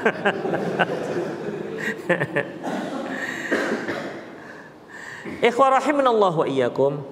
Ikhwah 5.45 5.77
rahimanallah 5.77 6.33
wa 6.33 6.49
iyyakum. 6.49 7.05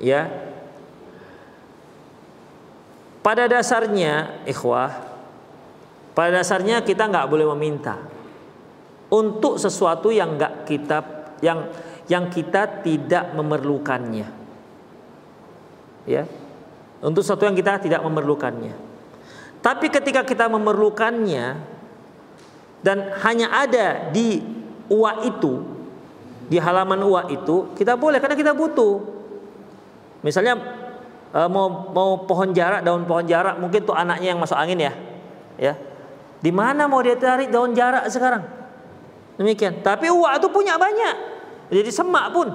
Ya. 0.00 0.32
Pada 3.20 3.44
dasarnya 3.44 4.40
ikhwah 4.48 5.13
pada 6.14 6.40
dasarnya 6.40 6.86
kita 6.86 7.10
nggak 7.10 7.26
boleh 7.26 7.46
meminta 7.58 7.98
untuk 9.10 9.58
sesuatu 9.58 10.14
yang 10.14 10.38
nggak 10.38 10.64
kita 10.64 10.98
yang 11.42 11.68
yang 12.06 12.30
kita 12.30 12.84
tidak 12.84 13.34
memerlukannya. 13.34 14.28
Ya. 16.04 16.24
Untuk 17.04 17.20
sesuatu 17.20 17.44
yang 17.44 17.56
kita 17.56 17.82
tidak 17.84 18.00
memerlukannya. 18.00 18.72
Tapi 19.60 19.88
ketika 19.88 20.24
kita 20.24 20.48
memerlukannya 20.48 21.56
dan 22.84 23.16
hanya 23.24 23.48
ada 23.48 24.12
di 24.12 24.40
uak 24.92 25.16
itu, 25.24 25.64
di 26.48 26.60
halaman 26.60 27.00
uak 27.00 27.26
itu, 27.32 27.72
kita 27.72 27.96
boleh 27.96 28.20
karena 28.20 28.36
kita 28.36 28.52
butuh. 28.52 29.00
Misalnya 30.20 30.60
eh, 31.32 31.48
mau 31.48 31.92
mau 31.92 32.24
pohon 32.28 32.52
jarak, 32.52 32.84
daun 32.84 33.08
pohon 33.08 33.24
jarak, 33.24 33.56
mungkin 33.56 33.80
tuh 33.84 33.96
anaknya 33.96 34.36
yang 34.36 34.40
masuk 34.40 34.56
angin 34.56 34.80
ya. 34.84 34.92
Ya, 35.54 35.74
di 36.44 36.52
mana 36.52 36.84
mau 36.84 37.00
dia 37.00 37.16
tarik 37.16 37.48
daun 37.48 37.72
jarak 37.72 38.04
sekarang? 38.12 38.44
Demikian. 39.40 39.80
Tapi 39.80 40.12
uak 40.12 40.44
itu 40.44 40.48
punya 40.52 40.76
banyak. 40.76 41.16
Jadi 41.72 41.88
semak 41.88 42.36
pun. 42.36 42.52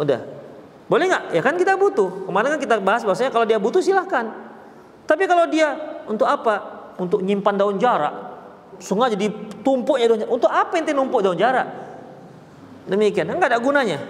Udah. 0.00 0.24
Boleh 0.88 1.04
nggak? 1.12 1.36
Ya 1.36 1.44
kan 1.44 1.60
kita 1.60 1.76
butuh. 1.76 2.24
Kemarin 2.24 2.56
kan 2.56 2.60
kita 2.64 2.80
bahas 2.80 3.04
bahwasanya 3.04 3.28
kalau 3.28 3.44
dia 3.44 3.60
butuh 3.60 3.84
silahkan. 3.84 4.32
Tapi 5.04 5.28
kalau 5.28 5.44
dia 5.44 5.76
untuk 6.08 6.24
apa? 6.24 6.88
Untuk 6.96 7.20
nyimpan 7.20 7.54
daun 7.60 7.76
jarak. 7.76 8.16
Sengaja 8.80 9.12
ditumpuk 9.12 10.00
ya 10.00 10.08
daun 10.08 10.24
jarak. 10.24 10.32
Untuk 10.32 10.48
apa 10.48 10.72
ente 10.80 10.96
numpuk 10.96 11.20
daun 11.20 11.36
jarak? 11.36 11.68
Demikian. 12.88 13.28
Enggak 13.28 13.52
ada 13.52 13.60
gunanya. 13.60 14.00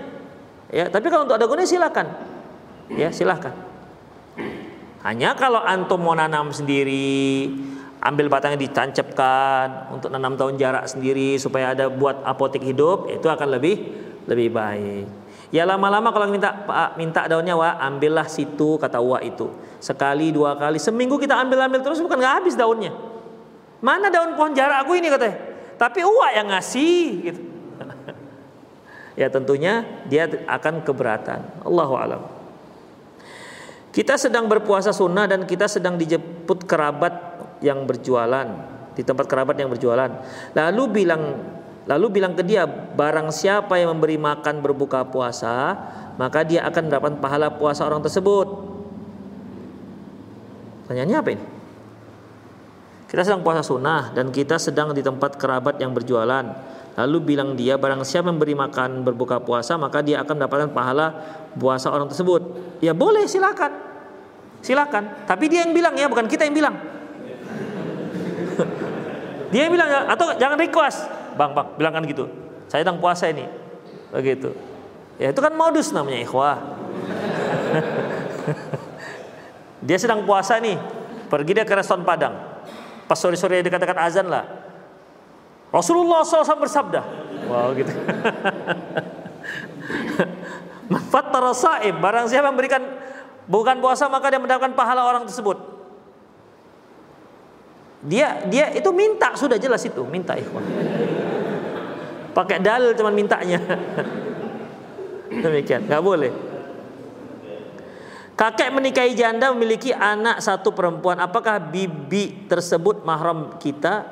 Ya, 0.70 0.86
tapi 0.86 1.10
kalau 1.10 1.26
untuk 1.26 1.42
ada 1.42 1.50
gunanya 1.50 1.66
silahkan. 1.66 2.06
Ya, 2.94 3.10
silahkan. 3.10 3.50
Hanya 5.02 5.34
kalau 5.34 5.58
antum 5.62 6.02
mau 6.02 6.18
nanam 6.18 6.50
sendiri, 6.50 7.50
ambil 8.06 8.30
batangnya 8.30 8.62
ditancapkan 8.62 9.90
untuk 9.90 10.14
enam 10.14 10.38
tahun 10.38 10.54
jarak 10.54 10.86
sendiri 10.86 11.42
supaya 11.42 11.74
ada 11.74 11.90
buat 11.90 12.22
apotek 12.22 12.62
hidup 12.62 13.10
itu 13.10 13.26
akan 13.26 13.58
lebih 13.58 13.74
lebih 14.30 14.54
baik. 14.54 15.06
Ya 15.50 15.62
lama-lama 15.62 16.10
kalau 16.10 16.30
minta 16.30 16.50
Pak 16.54 16.98
minta 16.98 17.26
daunnya 17.26 17.54
wa 17.58 17.78
ambillah 17.78 18.26
situ 18.26 18.78
kata 18.78 18.98
wa 18.98 19.18
itu 19.22 19.50
sekali 19.78 20.34
dua 20.34 20.58
kali 20.58 20.78
seminggu 20.82 21.18
kita 21.18 21.38
ambil 21.38 21.66
ambil 21.66 21.82
terus 21.82 22.02
bukan 22.02 22.18
nggak 22.18 22.34
habis 22.42 22.54
daunnya. 22.54 22.94
Mana 23.82 24.10
daun 24.10 24.38
pohon 24.38 24.54
jarak 24.54 24.86
aku 24.86 24.98
ini 24.98 25.10
katanya. 25.10 25.36
Tapi 25.76 26.00
wa 26.02 26.28
yang 26.32 26.48
ngasih 26.50 27.02
gitu. 27.30 27.40
ya 29.20 29.26
tentunya 29.28 29.82
dia 30.06 30.30
akan 30.46 30.82
keberatan. 30.82 31.62
Allahu 31.62 31.94
alam. 31.94 32.22
Kita 33.92 34.20
sedang 34.20 34.44
berpuasa 34.44 34.92
sunnah 34.92 35.24
dan 35.24 35.48
kita 35.48 35.70
sedang 35.72 35.96
dijemput 35.96 36.68
kerabat 36.68 37.35
yang 37.60 37.84
berjualan 37.88 38.76
di 38.96 39.02
tempat 39.04 39.28
kerabat 39.28 39.60
yang 39.60 39.68
berjualan. 39.68 40.08
Lalu 40.56 40.82
bilang 40.90 41.22
lalu 41.86 42.18
bilang 42.18 42.34
ke 42.34 42.42
dia, 42.42 42.66
barang 42.66 43.30
siapa 43.30 43.78
yang 43.78 43.94
memberi 43.94 44.18
makan 44.18 44.58
berbuka 44.58 45.06
puasa, 45.06 45.76
maka 46.18 46.42
dia 46.42 46.66
akan 46.66 46.90
mendapat 46.90 47.12
pahala 47.22 47.48
puasa 47.54 47.86
orang 47.86 48.02
tersebut. 48.02 48.48
Pertanyaannya 50.82 51.18
apa 51.18 51.30
ini? 51.30 51.44
Kita 53.06 53.22
sedang 53.22 53.46
puasa 53.46 53.62
sunnah 53.62 54.10
dan 54.10 54.34
kita 54.34 54.58
sedang 54.58 54.90
di 54.90 54.98
tempat 54.98 55.38
kerabat 55.38 55.78
yang 55.78 55.94
berjualan. 55.94 56.42
Lalu 56.96 57.18
bilang 57.22 57.54
dia 57.54 57.76
barang 57.76 58.02
siapa 58.02 58.32
memberi 58.32 58.56
makan 58.56 59.04
berbuka 59.04 59.38
puasa 59.44 59.76
maka 59.76 60.00
dia 60.00 60.24
akan 60.24 60.42
mendapatkan 60.42 60.70
pahala 60.72 61.06
puasa 61.54 61.92
orang 61.92 62.10
tersebut. 62.10 62.42
Ya 62.82 62.96
boleh 62.96 63.30
silakan. 63.30 63.72
Silakan. 64.64 65.28
Tapi 65.28 65.46
dia 65.46 65.62
yang 65.62 65.70
bilang 65.70 65.94
ya, 65.94 66.10
bukan 66.10 66.26
kita 66.26 66.48
yang 66.48 66.56
bilang. 66.56 66.95
dia 69.52 69.70
bilang 69.70 69.88
atau 70.10 70.34
jangan 70.36 70.58
request, 70.58 71.06
bang 71.34 71.50
bang, 71.52 71.66
bilangkan 71.78 72.02
gitu. 72.08 72.24
Saya 72.66 72.82
sedang 72.82 72.98
puasa 72.98 73.30
ini, 73.30 73.46
begitu. 74.10 74.50
Ya 75.16 75.32
itu 75.32 75.40
kan 75.40 75.54
modus 75.54 75.94
namanya 75.94 76.20
ikhwah. 76.20 76.58
dia 79.86 79.96
sedang 79.96 80.26
puasa 80.26 80.60
nih, 80.60 80.76
pergi 81.30 81.52
dia 81.56 81.64
ke 81.64 81.72
restoran 81.72 82.04
Padang. 82.04 82.34
Pas 83.06 83.16
sore-sore 83.16 83.62
dikatakan 83.62 83.96
azan 84.02 84.26
lah. 84.26 84.44
Rasulullah 85.70 86.26
SAW 86.26 86.58
bersabda. 86.58 87.02
Wow 87.46 87.70
gitu. 87.78 87.94
Manfaat 90.92 91.34
tarasaib 91.34 91.98
barang 91.98 92.30
siapa 92.30 92.50
memberikan 92.50 92.82
bukan 93.46 93.82
puasa 93.82 94.10
maka 94.10 94.30
dia 94.30 94.42
mendapatkan 94.42 94.74
pahala 94.74 95.06
orang 95.06 95.26
tersebut. 95.26 95.75
Dia 98.05 98.44
dia 98.48 98.73
itu 98.77 98.93
minta 98.93 99.32
sudah 99.36 99.56
jelas 99.56 99.81
itu 99.85 100.05
minta 100.05 100.36
ikhwan. 100.36 100.64
Pakai 102.36 102.60
dalil 102.60 102.93
cuman 102.93 103.14
mintanya. 103.16 103.56
Demikian, 105.43 105.89
nggak 105.89 106.05
boleh. 106.05 106.32
Kakek 108.36 108.68
menikahi 108.68 109.16
janda 109.16 109.48
memiliki 109.56 109.97
anak 109.97 110.44
satu 110.44 110.77
perempuan. 110.77 111.16
Apakah 111.16 111.56
bibi 111.56 112.44
tersebut 112.44 113.01
mahram 113.09 113.56
kita? 113.56 114.05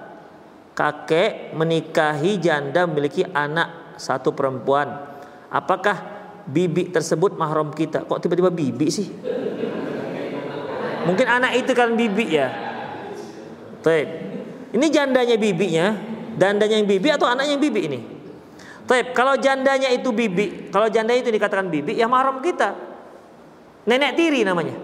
Kakek 0.73 1.53
menikahi 1.53 2.41
janda 2.41 2.89
memiliki 2.89 3.21
anak 3.21 4.01
satu 4.01 4.33
perempuan. 4.33 4.97
Apakah 5.53 6.01
bibi 6.49 6.89
tersebut 6.89 7.37
mahram 7.37 7.69
kita. 7.77 8.09
Kok 8.09 8.25
tiba-tiba 8.25 8.49
bibi 8.49 8.89
sih? 8.89 9.13
Mungkin 11.05 11.27
anak 11.29 11.61
itu 11.61 11.77
kan 11.77 11.93
bibi 11.93 12.27
ya. 12.33 12.49
Baik. 13.85 14.07
Ini 14.75 14.87
jandanya 14.91 15.37
bibinya, 15.37 15.95
dandanya 16.35 16.81
yang 16.81 16.89
bibi 16.89 17.09
atau 17.13 17.29
anaknya 17.29 17.55
yang 17.55 17.63
bibi 17.63 17.81
ini? 17.85 18.01
Baik, 18.85 19.17
kalau 19.17 19.37
jandanya 19.37 19.89
itu 19.93 20.11
bibi, 20.13 20.69
kalau 20.73 20.89
janda 20.89 21.13
itu 21.17 21.29
dikatakan 21.29 21.69
bibi, 21.69 21.97
ya 21.97 22.09
mahram 22.09 22.41
kita. 22.41 22.75
Nenek 23.85 24.17
tiri 24.17 24.45
namanya. 24.45 24.77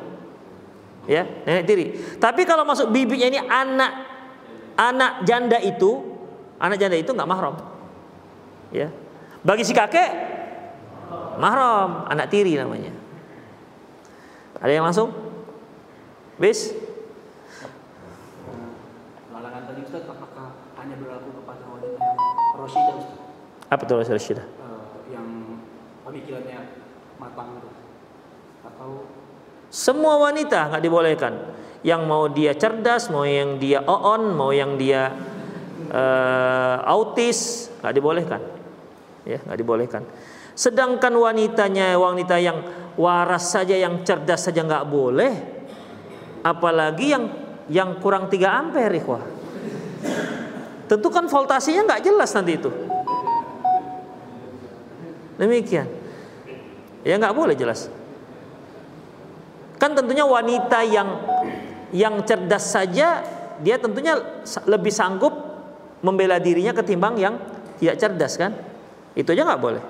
Ya, 1.09 1.25
nenek 1.49 1.65
tiri. 1.65 1.85
Tapi 2.21 2.45
kalau 2.45 2.65
masuk 2.69 2.93
bibinya 2.93 3.29
ini 3.29 3.41
anak 3.41 3.93
anak 4.77 5.13
janda 5.29 5.59
itu, 5.61 6.01
anak 6.61 6.77
janda 6.81 6.97
itu 6.97 7.13
nggak 7.13 7.29
mahram. 7.29 7.57
Ya. 8.73 8.89
Bagi 9.41 9.65
si 9.65 9.73
kakek 9.73 10.09
mahram, 11.41 12.05
anak 12.09 12.29
tiri 12.29 12.57
namanya. 12.57 12.93
Ada 14.61 14.73
yang 14.77 14.85
langsung? 14.85 15.13
Bis? 16.37 16.73
Larangan 19.33 19.63
tadi 19.73 19.81
Ustaz 19.89 20.05
apakah 20.05 20.53
hanya 20.77 21.01
berlaku 21.01 21.33
kepada 21.41 21.65
wanita 21.65 21.97
yang 21.97 22.60
rosyidah 22.71 22.95
Ustaz? 22.99 23.71
Apa 23.71 23.83
itu 23.87 23.93
rosyidah? 23.95 24.47
Uh, 24.59 24.87
yang 25.11 25.27
pemikirannya 26.07 26.59
matang 27.19 27.59
itu. 27.59 27.69
Atau 28.67 28.91
semua 29.71 30.19
wanita 30.19 30.71
nggak 30.75 30.83
dibolehkan. 30.83 31.35
Yang 31.81 32.03
mau 32.05 32.29
dia 32.29 32.53
cerdas, 32.59 33.09
mau 33.09 33.25
yang 33.25 33.57
dia 33.57 33.81
on, 33.87 34.37
mau 34.37 34.53
yang 34.53 34.77
dia 34.77 35.17
uh, 35.89 36.77
autis, 36.85 37.73
nggak 37.81 37.95
dibolehkan. 37.95 38.43
Ya, 39.25 39.39
nggak 39.41 39.59
dibolehkan. 39.59 40.03
Sedangkan 40.53 41.15
wanitanya 41.17 41.97
wanita 41.97 42.37
yang 42.37 42.61
waras 43.01 43.57
saja 43.57 43.73
yang 43.79 44.05
cerdas 44.05 44.45
saja 44.45 44.61
nggak 44.61 44.85
boleh. 44.93 45.33
Apalagi 46.45 47.07
yang 47.17 47.25
yang 47.71 47.97
kurang 48.03 48.29
3 48.29 48.45
ampere 48.45 48.99
ikhwah. 48.99 49.25
Tentu 50.91 51.07
kan 51.07 51.31
voltasenya 51.31 51.87
nggak 51.87 52.03
jelas 52.03 52.35
nanti 52.35 52.59
itu. 52.59 52.67
Demikian. 55.39 55.87
Ya 57.07 57.15
nggak 57.15 57.31
boleh 57.31 57.55
jelas. 57.55 57.87
Kan 59.79 59.95
tentunya 59.95 60.27
wanita 60.27 60.83
yang 60.83 61.09
yang 61.95 62.19
cerdas 62.27 62.75
saja 62.75 63.23
dia 63.63 63.77
tentunya 63.79 64.19
lebih 64.67 64.91
sanggup 64.91 65.31
membela 66.03 66.43
dirinya 66.43 66.75
ketimbang 66.75 67.15
yang 67.23 67.39
tidak 67.79 67.97
cerdas 68.03 68.35
kan? 68.35 68.51
Itu 69.15 69.31
aja 69.31 69.47
nggak 69.47 69.63
boleh. 69.63 69.83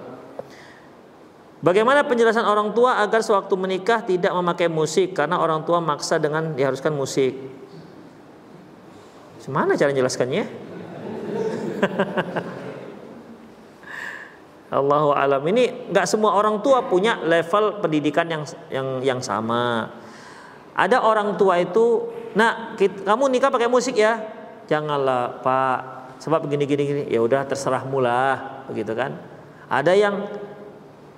Bagaimana 1.65 2.05
penjelasan 2.05 2.45
orang 2.45 2.77
tua 2.77 3.01
agar 3.01 3.25
sewaktu 3.25 3.57
menikah 3.57 4.05
tidak 4.05 4.37
memakai 4.37 4.69
musik 4.69 5.17
karena 5.17 5.41
orang 5.41 5.65
tua 5.65 5.81
maksa 5.81 6.21
dengan 6.21 6.53
diharuskan 6.53 6.93
musik? 6.93 7.33
Gimana 9.41 9.81
cara 9.81 9.93
menjelaskannya? 9.93 10.70
Allahu 14.71 15.11
alam 15.11 15.43
ini 15.51 15.91
nggak 15.91 16.07
semua 16.07 16.39
orang 16.39 16.63
tua 16.63 16.87
punya 16.87 17.19
level 17.27 17.83
pendidikan 17.83 18.31
yang 18.31 18.47
yang 18.71 19.03
yang 19.03 19.19
sama. 19.19 19.91
Ada 20.79 21.03
orang 21.03 21.35
tua 21.35 21.59
itu, 21.59 22.07
nak 22.39 22.79
kamu 22.79 23.35
nikah 23.35 23.51
pakai 23.51 23.67
musik 23.67 23.99
ya? 23.99 24.23
Janganlah 24.71 25.43
pak, 25.43 25.79
sebab 26.23 26.47
begini 26.47 26.71
gini 26.71 26.83
gini. 26.87 27.03
Ya 27.11 27.19
udah 27.19 27.43
terserah 27.43 27.83
mula, 27.83 28.63
begitu 28.71 28.95
kan? 28.95 29.19
Ada 29.67 29.99
yang 29.99 30.31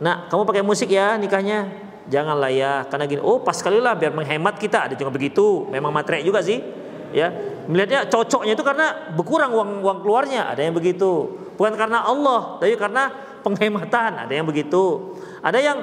Nah, 0.02 0.26
kamu 0.26 0.42
pakai 0.42 0.66
musik 0.66 0.90
ya 0.90 1.14
nikahnya? 1.14 1.70
Janganlah 2.10 2.50
ya, 2.50 2.82
karena 2.90 3.06
gini. 3.06 3.22
Oh, 3.22 3.38
pas 3.38 3.54
sekali 3.54 3.78
lah 3.78 3.94
biar 3.94 4.10
menghemat 4.10 4.58
kita. 4.58 4.90
Ada 4.90 4.94
juga 4.98 5.14
begitu. 5.14 5.70
Memang 5.70 5.94
materai 5.94 6.26
juga 6.26 6.42
sih. 6.42 6.58
Ya, 7.14 7.30
melihatnya 7.68 8.08
cocoknya 8.10 8.52
itu 8.54 8.64
karena 8.64 9.12
berkurang 9.14 9.52
uang 9.54 9.70
uang 9.82 9.98
keluarnya. 10.02 10.50
Ada 10.50 10.66
yang 10.66 10.74
begitu. 10.74 11.38
Bukan 11.54 11.74
karena 11.76 12.02
Allah, 12.02 12.58
tapi 12.58 12.74
karena 12.74 13.12
penghematan. 13.42 14.26
Ada 14.26 14.32
yang 14.32 14.46
begitu. 14.46 15.14
Ada 15.42 15.58
yang 15.58 15.78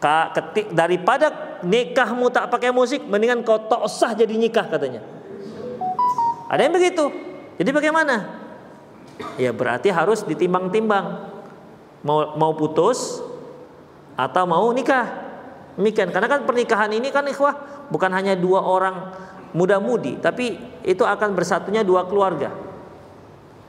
ketik 0.00 0.72
daripada 0.72 1.58
nikahmu 1.60 2.32
tak 2.32 2.48
pakai 2.48 2.72
musik, 2.72 3.04
mendingan 3.04 3.44
kau 3.44 3.60
tak 3.68 3.84
sah 3.92 4.16
jadi 4.16 4.32
nikah 4.32 4.64
katanya. 4.68 5.04
Ada 6.48 6.66
yang 6.66 6.74
begitu. 6.74 7.04
Jadi 7.60 7.70
bagaimana? 7.70 8.40
Ya 9.36 9.52
berarti 9.52 9.92
harus 9.92 10.24
ditimbang-timbang 10.24 11.28
mau 12.00 12.32
mau 12.40 12.52
putus 12.56 13.20
atau 14.16 14.44
mau 14.48 14.72
nikah. 14.72 15.28
Demikian. 15.76 16.08
Karena 16.08 16.28
kan 16.28 16.48
pernikahan 16.48 16.90
ini 16.92 17.12
kan 17.12 17.24
ikhwah 17.28 17.86
bukan 17.92 18.10
hanya 18.16 18.32
dua 18.36 18.64
orang 18.64 19.12
muda-mudi, 19.56 20.18
tapi 20.18 20.58
itu 20.86 21.02
akan 21.02 21.34
bersatunya 21.34 21.82
dua 21.82 22.06
keluarga. 22.06 22.52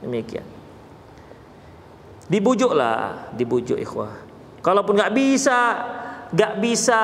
Demikian. 0.02 0.46
Dibujuklah, 2.26 3.32
dibujuk 3.34 3.76
ikhwah. 3.76 4.22
Kalaupun 4.62 4.98
nggak 4.98 5.14
bisa, 5.14 5.58
nggak 6.32 6.54
bisa 6.62 7.00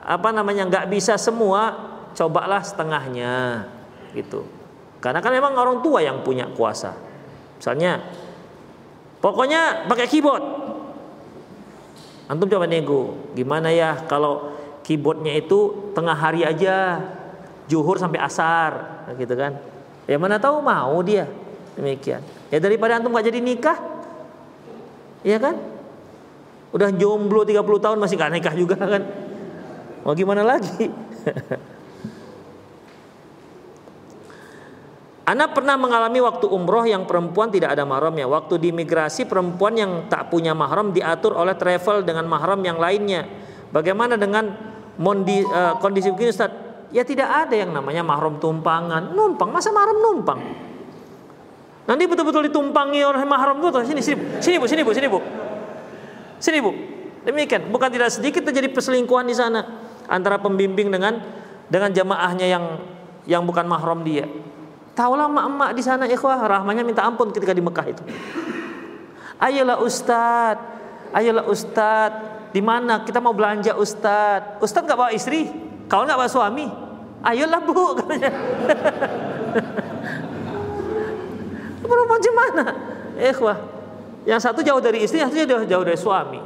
apa 0.00 0.28
namanya 0.32 0.66
nggak 0.66 0.86
bisa 0.90 1.20
semua, 1.20 1.76
cobalah 2.16 2.64
setengahnya, 2.64 3.68
gitu. 4.16 4.48
Karena 4.98 5.20
kan 5.22 5.32
memang 5.32 5.54
orang 5.56 5.80
tua 5.84 6.02
yang 6.02 6.24
punya 6.24 6.48
kuasa. 6.50 6.96
Misalnya 7.60 8.00
Pokoknya 9.20 9.84
pakai 9.84 10.08
keyboard. 10.08 10.44
Antum 12.24 12.48
coba 12.48 12.64
nego, 12.64 13.28
gimana 13.36 13.68
ya 13.68 14.08
kalau 14.08 14.56
keyboardnya 14.80 15.36
itu 15.36 15.92
tengah 15.92 16.16
hari 16.16 16.40
aja 16.46 16.96
juhur 17.70 18.02
sampai 18.02 18.18
asar, 18.18 19.06
gitu 19.14 19.38
kan? 19.38 19.54
Ya 20.10 20.18
mana 20.18 20.42
tahu 20.42 20.58
mau 20.58 20.98
dia 21.06 21.30
demikian. 21.78 22.18
Ya 22.50 22.58
daripada 22.58 22.98
antum 22.98 23.14
nggak 23.14 23.30
jadi 23.30 23.38
nikah, 23.38 23.78
Iya 25.20 25.36
kan? 25.36 25.56
Udah 26.70 26.88
jomblo 26.94 27.44
30 27.44 27.60
tahun 27.60 27.98
masih 28.00 28.16
gak 28.16 28.32
nikah 28.32 28.54
juga 28.56 28.76
kan? 28.78 29.02
Mau 30.06 30.14
gimana 30.16 30.40
lagi? 30.46 30.88
Anak 35.30 35.54
pernah 35.54 35.76
mengalami 35.78 36.18
waktu 36.24 36.48
umroh 36.50 36.82
yang 36.88 37.06
perempuan 37.06 37.52
tidak 37.52 37.76
ada 37.76 37.84
mahramnya. 37.86 38.26
Waktu 38.26 38.58
di 38.58 38.72
migrasi 38.74 39.28
perempuan 39.30 39.76
yang 39.78 40.08
tak 40.10 40.26
punya 40.32 40.56
mahram 40.56 40.90
diatur 40.90 41.36
oleh 41.38 41.54
travel 41.54 42.02
dengan 42.02 42.26
mahram 42.26 42.58
yang 42.64 42.80
lainnya. 42.82 43.28
Bagaimana 43.70 44.18
dengan 44.18 44.50
mondi, 44.98 45.46
uh, 45.46 45.78
kondisi 45.78 46.10
begini 46.10 46.34
Ustaz? 46.34 46.50
Ya 46.90 47.06
tidak 47.06 47.30
ada 47.30 47.54
yang 47.54 47.70
namanya 47.70 48.02
mahram 48.02 48.42
tumpangan. 48.42 49.14
Numpang, 49.14 49.54
masa 49.54 49.70
mahram 49.70 49.98
numpang? 49.98 50.40
Nanti 51.86 52.06
betul-betul 52.06 52.50
ditumpangi 52.50 53.02
oleh 53.02 53.26
mahram 53.26 53.58
itu 53.58 53.82
sini 53.82 54.02
sini 54.02 54.18
sini 54.38 54.56
Bu, 54.58 54.66
sini 54.66 54.82
Bu, 54.82 54.90
sini 54.94 55.08
Bu. 55.10 55.18
Sini 56.38 56.58
Bu. 56.62 56.70
Demikian, 57.26 57.68
bukan 57.68 57.90
tidak 57.92 58.10
sedikit 58.14 58.46
terjadi 58.46 58.70
perselingkuhan 58.72 59.26
di 59.26 59.34
sana 59.34 59.60
antara 60.06 60.38
pembimbing 60.38 60.88
dengan 60.90 61.18
dengan 61.70 61.90
jamaahnya 61.90 62.46
yang 62.46 62.64
yang 63.26 63.42
bukan 63.46 63.66
mahram 63.66 64.02
dia. 64.02 64.26
Taulah 64.94 65.30
emak-emak 65.30 65.70
di 65.76 65.82
sana 65.86 66.04
ikhwah 66.10 66.42
rahmanya 66.46 66.82
minta 66.82 67.06
ampun 67.06 67.30
ketika 67.30 67.54
di 67.54 67.62
Mekah 67.62 67.86
itu. 67.86 68.02
Ayolah 69.40 69.80
Ustad, 69.80 70.58
ayolah 71.14 71.46
Ustad, 71.48 72.12
di 72.52 72.60
mana 72.60 73.06
kita 73.06 73.22
mau 73.22 73.32
belanja 73.32 73.78
Ustad? 73.78 74.60
Ustad 74.60 74.84
nggak 74.84 74.98
bawa 74.98 75.10
istri, 75.14 75.48
kau 75.90 76.06
nggak 76.06 76.14
bawa 76.14 76.30
suami. 76.30 76.70
Ayolah 77.20 77.60
bu, 77.60 77.74
katanya. 77.98 78.30
Perempuan 81.82 82.06
macam 82.06 82.34
mana? 82.38 82.64
Ikhwah, 83.18 83.58
yang 84.24 84.40
satu 84.40 84.62
jauh 84.62 84.78
dari 84.78 85.02
istri, 85.04 85.18
yang 85.18 85.28
satu 85.28 85.42
jauh, 85.44 85.66
jauh 85.66 85.84
dari 85.84 85.98
suami. 85.98 86.40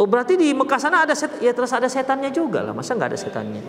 Oh 0.00 0.08
berarti 0.08 0.40
di 0.40 0.56
Mekah 0.56 0.80
sana 0.80 1.04
ada 1.04 1.12
set, 1.12 1.44
ya 1.44 1.52
terus 1.52 1.68
ada 1.76 1.84
setannya 1.84 2.32
juga 2.32 2.64
lah, 2.64 2.72
masa 2.72 2.96
nggak 2.96 3.12
ada 3.12 3.18
setannya? 3.20 3.62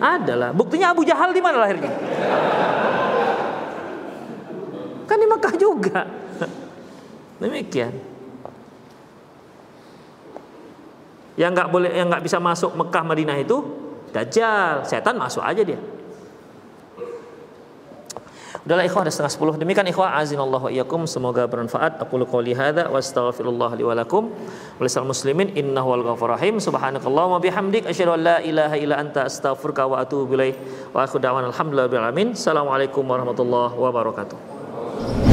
Adalah. 0.00 0.56
Buktinya 0.56 0.96
Abu 0.96 1.04
Jahal 1.04 1.36
di 1.36 1.42
mana 1.44 1.60
lahirnya? 1.60 1.92
Kan 5.04 5.18
di 5.20 5.26
Mekah 5.28 5.54
juga. 5.60 6.08
Demikian. 7.44 8.07
Yang 11.38 11.50
nggak 11.54 11.68
boleh, 11.70 11.90
yang 11.94 12.10
nggak 12.10 12.24
bisa 12.26 12.42
masuk 12.42 12.74
Mekah 12.74 13.04
Madinah 13.06 13.38
itu 13.38 13.62
Dajjal, 14.08 14.88
setan 14.88 15.20
masuk 15.20 15.44
aja 15.44 15.60
dia. 15.60 15.80
Udahlah 18.64 18.84
ikhwah 18.84 19.00
ada 19.04 19.12
setengah 19.12 19.32
sepuluh. 19.32 19.54
Demikian 19.56 19.88
ikhwah 19.88 20.16
azinallahu 20.20 20.68
wa 20.68 20.72
iyyakum. 20.72 21.08
Semoga 21.08 21.48
bermanfaat. 21.48 22.04
Aku 22.04 22.20
qouli 22.28 22.52
hadza 22.52 22.88
wa 22.88 23.00
astaghfirullah 23.00 23.70
li 23.80 23.84
wa 23.84 23.96
lakum. 23.96 24.28
Walisal 24.76 25.08
muslimin 25.08 25.56
innahu 25.56 25.88
wal 25.92 26.04
ghafur 26.12 26.36
rahim. 26.36 26.60
Subhanakallahumma 26.60 27.40
bihamdik 27.40 27.88
asyhadu 27.88 28.16
an 28.16 28.20
la 28.24 28.36
ilaha 28.44 28.76
illa 28.76 29.00
anta 29.00 29.24
astaghfiruka 29.24 29.88
wa 29.88 30.04
atubu 30.04 30.36
ilaik. 30.36 30.56
Wa 30.92 31.08
akhu 31.08 31.16
da'wana 31.16 31.48
alhamdulillahi 31.48 31.96
alamin. 31.96 32.28
Assalamualaikum 32.36 33.04
warahmatullahi 33.08 33.72
wabarakatuh. 33.72 35.27